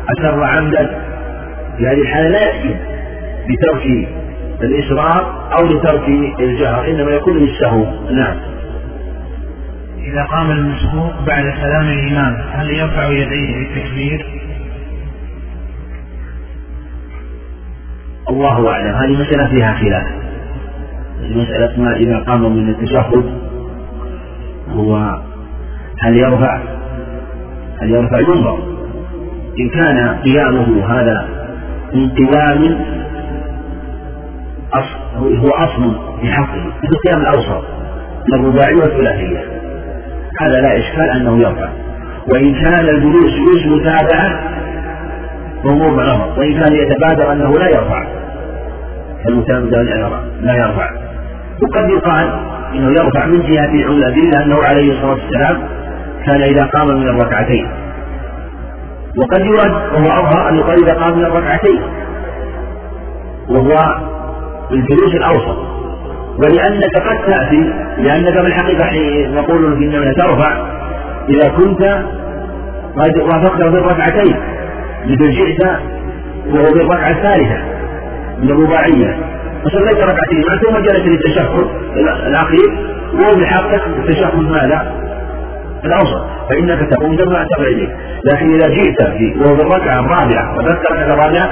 أسر 0.09 0.43
عمدا 0.43 1.01
في 1.77 1.87
هذه 1.87 2.01
الحالة 2.01 2.27
لا 2.27 2.39
يأتي 2.47 2.75
بترك 3.49 4.07
الإسراف 4.61 5.23
أو 5.59 5.67
لترك 5.67 6.07
الجهر 6.39 6.87
إنما 6.87 7.11
يكون 7.11 7.39
بالسهو 7.39 7.85
نعم. 8.11 8.35
إذا 10.09 10.23
قام 10.23 10.51
المسبوق 10.51 11.21
بعد 11.27 11.43
سلام 11.43 11.87
الإمام 11.87 12.37
هل 12.51 12.69
يرفع 12.69 13.07
يديه 13.07 13.53
بالتكبير؟ 13.55 14.25
الله 18.29 18.71
أعلم. 18.71 18.95
هذه 18.95 19.21
مسألة 19.21 19.47
فيها 19.47 19.73
خلاف. 19.73 20.07
مسألة 21.21 21.81
ما 21.83 21.95
إذا 21.95 22.19
قام 22.19 22.55
من 22.57 22.69
التشهد 22.69 23.23
هو 24.69 24.95
هل 25.99 26.17
يرفع؟ 26.17 26.61
هل 27.81 27.89
يرفع 27.89 28.19
ينظر 28.19 28.59
إن 29.59 29.69
كان 29.69 30.15
قيامه 30.23 30.85
هذا 30.93 31.27
من 31.93 32.09
قيام 32.09 32.75
هو 35.17 35.49
أصل 35.49 35.95
في 36.21 36.31
حقه 36.31 36.65
مثل 36.83 36.93
القيام 36.93 37.21
الأوسط 37.21 37.63
من 38.27 38.39
الرباعية 38.39 38.75
والثلاثية. 38.75 39.58
هذا 40.41 40.61
لا 40.61 40.77
إشكال 40.77 41.09
أنه 41.09 41.39
يرفع. 41.39 41.69
وإن 42.33 42.53
كان 42.53 42.89
الجلوس 42.89 43.25
جلوس 43.25 43.65
متابعة 43.65 44.39
فهو 45.63 45.77
نظر 45.77 46.33
وإن 46.37 46.53
كان 46.53 46.75
يتبادر 46.75 47.31
أنه 47.31 47.51
لا 47.51 47.65
يرفع. 47.65 48.07
المتابع 49.29 49.81
لا 50.41 50.55
يرفع. 50.55 50.89
وقد 51.63 51.89
يقال 51.89 52.39
إنه 52.73 52.89
يرفع 52.89 53.25
من 53.25 53.41
عمل 53.57 53.85
الادله 53.85 54.45
أنه 54.45 54.59
عليه 54.67 54.93
الصلاة 54.93 55.11
والسلام 55.11 55.67
كان 56.25 56.41
إذا 56.41 56.67
قام 56.67 56.97
من 56.97 57.09
الركعتين. 57.09 57.67
وقد 59.17 59.45
يرد 59.45 59.71
وهو 59.71 60.27
أظهر 60.27 60.49
ان 60.49 60.55
يقال 60.55 60.83
إذا 60.83 60.99
قام 60.99 61.17
من 61.17 61.25
الركعتين. 61.25 61.81
وهو 63.49 63.75
الجلوس 64.71 65.15
الأوسط. 65.15 65.68
ولأنك 66.37 66.97
قد 67.07 67.17
في 68.41 68.47
الحقيقة 68.47 68.85
حين 68.85 69.35
نقول 69.35 69.83
انك 69.83 70.15
ترفع. 70.17 70.51
إذا 71.29 71.49
كنت 71.57 71.83
قد 72.97 73.17
وافقت 73.17 73.61
في 73.61 73.77
الركعتين 73.77 74.35
مثل 75.05 75.31
جئت 75.31 75.63
وهو 76.47 76.63
في 76.63 76.81
الركعة 76.81 77.09
الثالثة 77.09 77.57
من 78.41 78.49
الرباعية. 78.51 79.17
فصليت 79.65 79.97
ركعتين 79.97 80.43
ثم 80.63 80.77
جلس 80.77 81.05
للتشهد 81.05 81.67
الأخير 82.27 82.69
وهو 83.13 83.41
بحقك 83.41 83.81
التشهد 83.87 84.35
ماذا؟ 84.35 84.93
الأوسط. 85.85 86.25
فإنك 86.49 86.89
تقوم 86.91 87.15
ترفع 87.15 87.67
إليك. 87.67 87.89
لكن 88.25 88.45
إذا 88.45 88.73
جئت 88.73 89.03
في 89.03 89.33
وهو 89.39 89.57
في 89.57 89.63
الركعة 89.63 89.99
الرابعة 89.99 90.57
وذكرت 90.57 91.13
الرابعة 91.13 91.45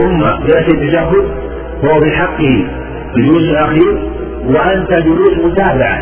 ثم 0.00 0.18
جلس 0.46 0.74
للتشهد 0.74 1.24
فهو 1.82 2.00
بحقه 2.00 2.66
الجلوس 3.16 3.48
الاخير 3.48 4.10
وأنت 4.46 4.92
جلوس 4.92 5.30
متابعة. 5.44 6.00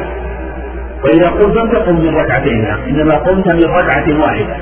وإذا 1.04 1.28
قمت 1.28 1.56
لم 1.56 1.70
تقم 1.70 1.94
من 2.00 2.16
ركعتين 2.16 2.64
إنما 2.88 3.16
قمت 3.16 3.54
من 3.54 3.70
ركعة 3.70 4.20
واحدة. 4.20 4.56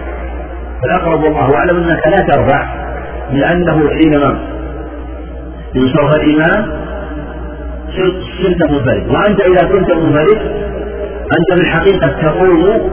فالاقرب 0.83 1.23
والله 1.23 1.49
أعلم 1.57 1.77
أنك 1.77 2.07
لا 2.07 2.17
ترفع 2.17 2.65
لأنه 3.33 3.89
حينما 3.89 4.39
ينصرف 5.75 6.11
الإمام 6.21 6.83
صرت 8.43 8.71
منفرد. 8.71 9.15
وأنت 9.15 9.41
إذا 9.41 9.69
كنت 9.73 9.93
منفرد 9.93 10.41
أنت 11.39 11.59
في 11.59 11.65
الحقيقة 11.67 12.09
تقوم 12.23 12.91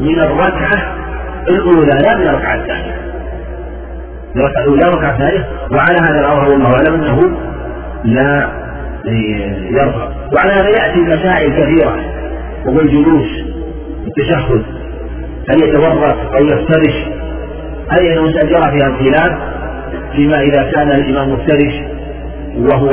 من 0.00 0.20
الركعة 0.20 0.94
الأولى 1.48 1.98
لا 2.06 2.16
من 2.16 2.28
الركعة 2.28 2.54
الثانية. 2.54 2.96
الركعة 4.36 4.62
الأولى 4.62 4.86
والركعة 4.86 5.12
الثانية. 5.12 5.44
وعلى 5.72 5.96
هذا 6.10 6.20
الأمر 6.20 6.44
والله 6.52 6.70
أعلم 6.70 7.02
أنه 7.02 7.20
لا 8.04 8.48
يرفع 9.06 10.08
وعلى 10.36 10.52
هذا 10.52 10.68
يأتي 10.68 11.00
مسائل 11.00 11.52
كثيرة 11.52 11.96
وهو 12.66 12.80
الجلوس 12.80 13.28
التشهد 14.06 14.62
هل 15.50 15.68
يتورط 15.68 16.14
أو 16.14 16.44
يفترش 16.44 16.94
هذه 17.90 18.12
المسألة 18.16 18.50
جرى 18.50 18.78
فيها 18.78 18.88
الخلاف 18.88 19.38
فيما 20.16 20.40
إذا 20.40 20.70
كان 20.70 20.92
الإمام 20.92 21.32
مفترش 21.32 21.74
وهو 22.56 22.90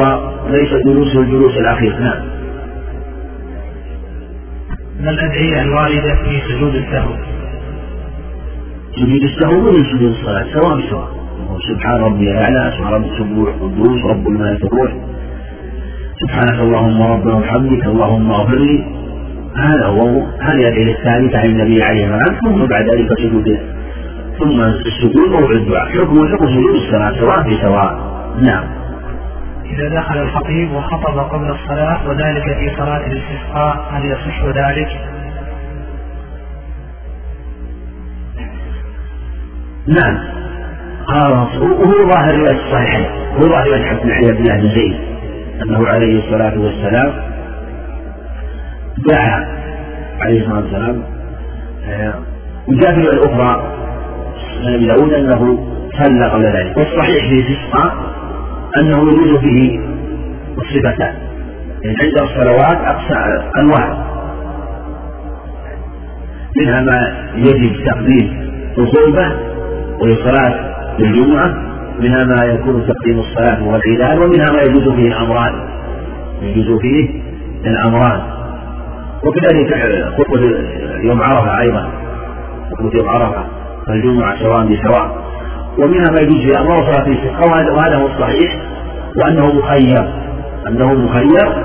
ليس 0.50 0.70
جلوسه 0.86 1.20
الجلوس 1.20 1.58
الأخير. 1.58 2.00
نعم. 2.00 2.24
من 5.00 5.08
الأدعية 5.08 5.62
الواردة 5.62 6.16
في 6.16 6.42
سجود 6.48 6.76
السهو 6.76 7.12
سجود 8.96 9.24
السهو 9.24 9.62
من 9.62 9.72
سجود 9.74 10.16
الصلاة 10.20 10.46
سواء 10.54 10.78
بسواء 10.78 11.08
سبحان 11.70 12.02
ربي 12.02 12.32
الأعلى 12.32 12.74
سبحان 12.78 12.94
ربي 12.94 13.10
السبوح 13.10 13.50
قدوس 13.50 14.06
رب 14.06 14.28
الملائكة 14.28 14.68
الروح. 14.68 14.92
سبحانك 16.22 16.60
اللهم 16.60 17.02
ربنا 17.02 17.34
وبحمدك 17.34 17.86
اللهم 17.86 18.32
اغفر 18.32 18.60
لي. 18.60 18.78
هذا 19.56 19.86
هو 19.86 20.02
هذه 20.42 20.60
الأدعية 20.62 20.92
الثابتة 20.98 21.38
عن 21.40 21.46
النبي 21.46 21.84
عليه 21.84 22.06
الصلاة 22.06 22.20
والسلام 22.20 22.58
ثم 22.58 22.66
بعد 22.66 22.86
ذلك 22.96 23.10
سجود. 23.20 23.60
ثم 24.40 24.62
السجود 24.62 25.30
موضع 25.30 25.56
الدعاء. 25.56 25.88
حكم 25.90 26.16
حكم 26.34 26.46
سجود 26.46 26.76
الصلاة 26.76 27.20
سواء 27.20 27.40
بسواء 27.50 27.92
نعم. 28.50 28.64
إذا 29.66 29.90
دخل 29.90 30.18
الخطيب 30.18 30.72
وخطب 30.72 31.18
قبل 31.20 31.52
الصلاة 31.52 32.10
وذلك 32.10 32.44
في 32.44 32.76
صلاة 32.78 33.02
الاستسقاء 33.08 33.90
هل 33.92 34.06
يصح 34.06 34.46
ذلك؟ 34.46 34.90
نعم. 39.88 40.18
آه 41.10 41.48
وهو 41.62 42.12
ظاهر 42.12 42.36
رواية 42.36 42.60
الصحيحين 42.66 43.06
هو 43.36 43.42
ظاهر 43.42 43.68
رواية 43.68 43.86
حديث 43.86 44.06
يحيى 44.06 44.32
بن 44.32 44.76
زيد. 44.76 45.17
أنه 45.64 45.88
عليه 45.88 46.20
الصلاة 46.24 46.60
والسلام 46.60 47.14
دعا 49.12 49.48
عليه 50.22 50.42
الصلاة 50.42 50.62
والسلام 50.62 51.04
آه، 51.90 52.14
وجاء 52.68 52.94
في 52.94 53.00
الأخرى 53.02 53.64
عن 54.66 54.74
أبي 54.74 54.86
داود 54.88 55.14
أنه 55.14 55.68
صلى 56.04 56.30
قبل 56.30 56.44
ذلك. 56.46 56.78
والصحيح 56.78 57.28
في 57.30 57.34
الاستسقاء 57.36 57.94
أنه 58.82 59.02
يجوز 59.02 59.40
فيه 59.40 59.80
الصفتان 60.58 61.14
يعني 61.84 61.96
عند 62.02 62.22
الصلوات 62.22 62.76
أقصى 62.86 63.44
أنواع. 63.58 64.08
منها 66.58 66.82
ما 66.82 67.28
يجب 67.36 67.86
تقديم 67.86 68.52
الخطبة 68.78 69.32
وهي 70.02 70.16
صلاة 70.16 70.76
الجمعة 71.00 71.67
منها 72.00 72.24
ما 72.24 72.46
يكون 72.46 72.88
تقديم 72.88 73.20
الصلاة 73.20 73.68
والعيدان 73.68 74.18
ومنها 74.18 74.46
ما 74.54 74.60
يجوز 74.60 74.96
فيه 74.96 75.08
الأمران. 75.08 75.54
يجوز 76.42 76.80
فيه 76.82 77.10
الأمران. 77.66 78.22
وكذلك 79.24 79.74
خطبة 80.18 80.42
يوم 81.04 81.22
عرفة 81.22 81.60
أيضا. 81.60 81.90
خطبة 82.72 82.92
يوم 83.00 83.10
عرفة 83.10 83.44
فالجمعة 83.88 84.40
سواء 84.40 84.66
بسواء. 84.66 85.18
ومنها 85.78 86.06
ما 86.12 86.22
يجوز 86.22 86.42
في 86.42 86.60
أمر 86.60 86.78
صلاة 86.78 87.08
الاستسقاء 87.08 87.74
وهذا 87.74 87.96
هو 87.96 88.08
الصحيح 88.08 88.56
وأنه 89.16 89.54
مخير. 89.54 90.14
أنه 90.68 90.94
مخير 90.94 91.64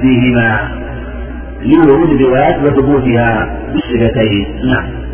فيهما 0.00 0.68
لورود 1.62 2.20
الروايات 2.20 2.62
وثبوتها 2.62 3.58
بالصفتين. 3.72 4.46
نعم. 4.64 5.05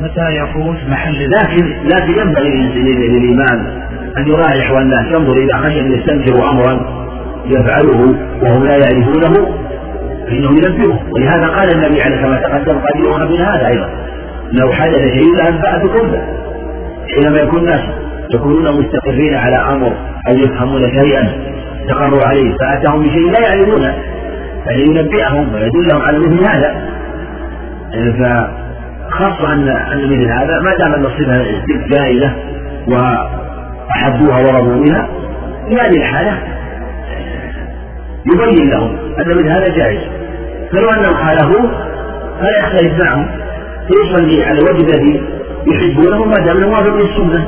متى 0.00 0.36
يفوت 0.36 0.76
محل 0.88 1.28
لكن 1.30 1.66
لكن 1.66 2.20
ينبغي 2.20 2.50
للإمام 3.08 3.86
أن 4.18 4.28
يراعي 4.28 4.60
أحوال 4.60 4.82
الناس 4.82 5.06
ينظر 5.16 5.32
إذا 5.32 5.58
خشي 5.58 5.80
أن 5.80 5.92
يستنكروا 5.92 6.50
أمرا 6.50 7.06
يفعله 7.46 8.00
وهم 8.42 8.64
لا 8.64 8.76
يعرفونه 8.76 9.34
فإنه 10.26 10.50
ينبهه. 10.64 11.00
ولهذا 11.10 11.46
قال 11.46 11.68
النبي 11.74 11.98
عليه 12.04 12.16
كما 12.16 12.36
تقدم 12.36 12.78
قد 12.78 13.30
من 13.30 13.40
هذا 13.40 13.66
أيضا. 13.66 13.88
لو 14.60 14.72
حدث 14.72 14.98
شيء 14.98 15.34
لأنبأتكم 15.38 16.10
به. 16.10 16.22
حينما 17.14 17.38
يكون 17.42 17.60
الناس 17.60 17.80
يكونون 18.34 18.80
مستقرين 18.80 19.34
على 19.34 19.56
أمر 19.56 19.92
أو 20.28 20.34
يفهمون 20.38 20.80
شيئا 20.80 21.28
استقروا 21.82 22.26
عليه 22.26 22.56
فأتاهم 22.56 23.02
بشيء 23.02 23.30
لا 23.30 23.40
يعلمونه 23.48 23.94
فلينبئهم 24.66 25.54
ويدلهم 25.54 26.02
على 26.02 26.18
مثل 26.18 26.40
هذا. 26.50 26.74
فخاصة 29.16 29.52
أن 29.52 29.68
أن 29.68 30.04
مثل 30.04 30.30
هذا 30.30 30.60
ما 30.60 30.76
دام 30.78 30.94
أن 30.94 31.00
الصفة 31.00 31.44
جائزة 31.96 32.32
وأحبوها 32.86 34.38
ورضوا 34.38 34.84
بها 34.84 35.08
في 35.68 35.74
هذه 35.74 35.96
الحالة 35.96 36.38
يبين 38.34 38.70
لهم 38.70 38.96
أن 39.18 39.36
مثل 39.36 39.48
هذا 39.48 39.76
جائز. 39.76 40.00
فلو 40.72 40.88
أنهم 40.88 41.14
خالفوه 41.14 41.70
فلا 42.40 42.58
يختلف 42.58 43.04
معهم. 43.04 43.28
فيصلي 43.86 44.44
على 44.44 44.58
الوجه 44.58 44.86
الذي 44.86 45.22
يحبونه 45.72 46.24
ما 46.24 46.44
دام 46.44 46.70
موافق 46.70 46.94
للسنة. 46.94 47.46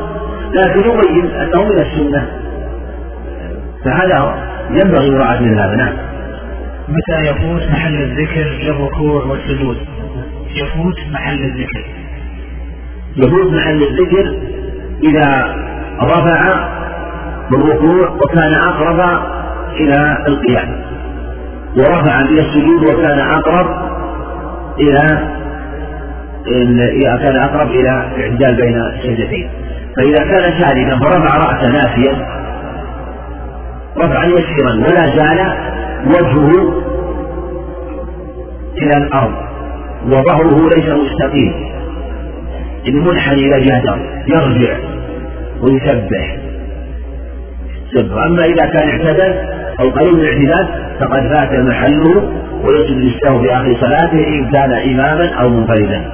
لكن 0.52 0.80
يبين 0.80 1.30
أنه 1.30 1.64
من 1.64 1.80
السنة. 1.80 2.26
فهذا 3.84 4.34
ينبغي 4.70 5.10
مراعاة 5.10 5.40
مثل 5.40 5.58
هذا 5.58 5.76
نعم. 5.76 5.92
متى 6.88 7.30
يفوت 7.30 7.62
محل 7.70 8.02
الذكر 8.02 8.44
للركوع 8.62 9.24
والسجود؟ 9.24 9.76
يفوت 10.54 10.96
محل 11.12 11.44
الذكر. 11.44 11.84
يفوت 13.16 13.52
محل 13.52 13.82
الذكر 13.82 14.38
إذا 15.02 15.56
رفع 16.02 16.68
بالركوع 17.50 18.10
وكان 18.10 18.54
أقرب 18.54 19.00
إلى 19.80 20.24
القيام. 20.28 20.80
ورفع 21.78 22.20
إلى 22.20 22.40
السجود 22.40 22.88
وكان 22.88 23.18
أقرب 23.18 23.66
إلى 24.80 25.28
كان 27.24 27.36
أقرب 27.36 27.70
إلى 27.70 27.90
اعتدال 27.90 28.56
بين 28.56 28.76
السجدتين 28.82 29.50
فإذا 29.96 30.24
كان 30.24 30.60
سالما 30.60 30.98
فرفع 30.98 31.38
رأسه 31.38 31.72
ناسيا. 31.72 32.38
رفعا 33.98 34.24
يسيرا 34.24 34.72
ولا 34.72 35.16
زال 35.16 35.52
وجهه 36.06 36.82
إلى 38.76 38.96
الأرض. 38.96 39.47
وظهره 40.06 40.68
ليس 40.76 40.88
مستقيم 40.88 41.52
اللي 42.86 43.00
منحني 43.00 43.46
إلى 43.46 43.64
جهة 43.64 43.98
يرجع 44.26 44.76
ويسبح 45.62 46.36
سبح 47.94 48.22
أما 48.26 48.44
إذا 48.44 48.66
كان 48.78 48.88
اعتدل 48.88 49.34
أو 49.80 49.90
قريب 49.90 50.14
من 50.14 50.20
الاعتدال 50.20 50.68
فقد 51.00 51.20
فات 51.34 51.52
محله 51.52 52.32
ويسجد 52.62 52.96
للسهو 52.96 53.42
في 53.42 53.52
آخر 53.52 53.76
صلاته 53.80 54.28
إن 54.28 54.50
كان 54.50 54.72
إماما 54.72 55.34
أو 55.34 55.48
منفردا. 55.48 56.12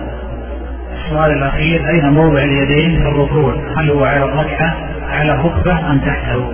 السؤال 1.04 1.32
الأخير 1.32 1.88
أين 1.88 2.10
موضع 2.12 2.42
اليدين 2.42 3.02
في 3.02 3.08
الركوع؟ 3.08 3.54
هل 3.76 3.90
هو 3.90 4.04
على 4.04 4.24
الركعة 4.24 4.76
على 5.10 5.32
الركبة 5.32 5.90
أم 5.90 5.98
تحته؟ 5.98 6.50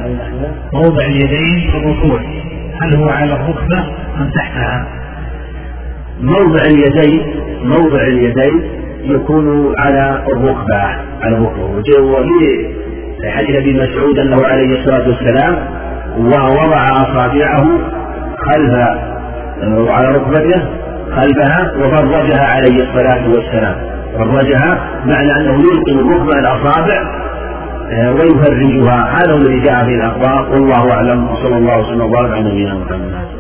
موضع 0.73 1.07
اليدين 1.07 1.71
في 1.71 1.77
الركوع 1.77 2.21
هل 2.81 2.97
هو 2.97 3.09
على 3.09 3.35
الركبة 3.35 3.79
أم 4.21 4.31
تحتها؟ 4.35 4.87
موضع 6.23 6.61
اليدين 6.73 7.35
موضع 7.65 8.03
اليدين 8.03 8.63
يكون 9.05 9.75
على 9.79 10.25
الركبة 10.33 10.83
على 11.23 11.37
الركبة. 11.37 11.65
وفي 11.65 13.31
حديث 13.31 13.57
أبي 13.57 13.73
مسعود 13.73 14.19
أنه 14.19 14.37
عليه 14.45 14.83
الصلاة 14.83 15.09
والسلام 15.09 15.57
ووضع 16.19 16.85
أصابعه 16.85 17.79
خلف 18.39 18.75
على 19.91 20.17
ركبته 20.17 20.63
خلفها 21.11 21.73
وفرجها 21.79 22.49
عليه 22.55 22.83
الصلاة 22.85 23.29
والسلام. 23.29 23.77
فرجها 24.19 24.89
معنى 25.07 25.33
أنه 25.41 25.55
يلقي 25.55 25.93
الركبة 25.93 26.39
الأصابع 26.39 27.21
آه، 27.93 28.11
ويفرجها. 28.11 29.15
هذا 29.15 29.33
هو 29.33 29.37
الذي 29.37 29.61
جاء 29.61 29.85
في 29.85 29.95
الأخبار. 29.95 30.51
والله 30.51 30.93
أعلم. 30.95 31.31
وصلى 31.31 31.57
الله 31.57 31.79
وسلم 31.81 32.01
وبارك 32.01 32.31
على 32.31 32.51
نبينا 32.51 32.75
محمد. 32.75 33.40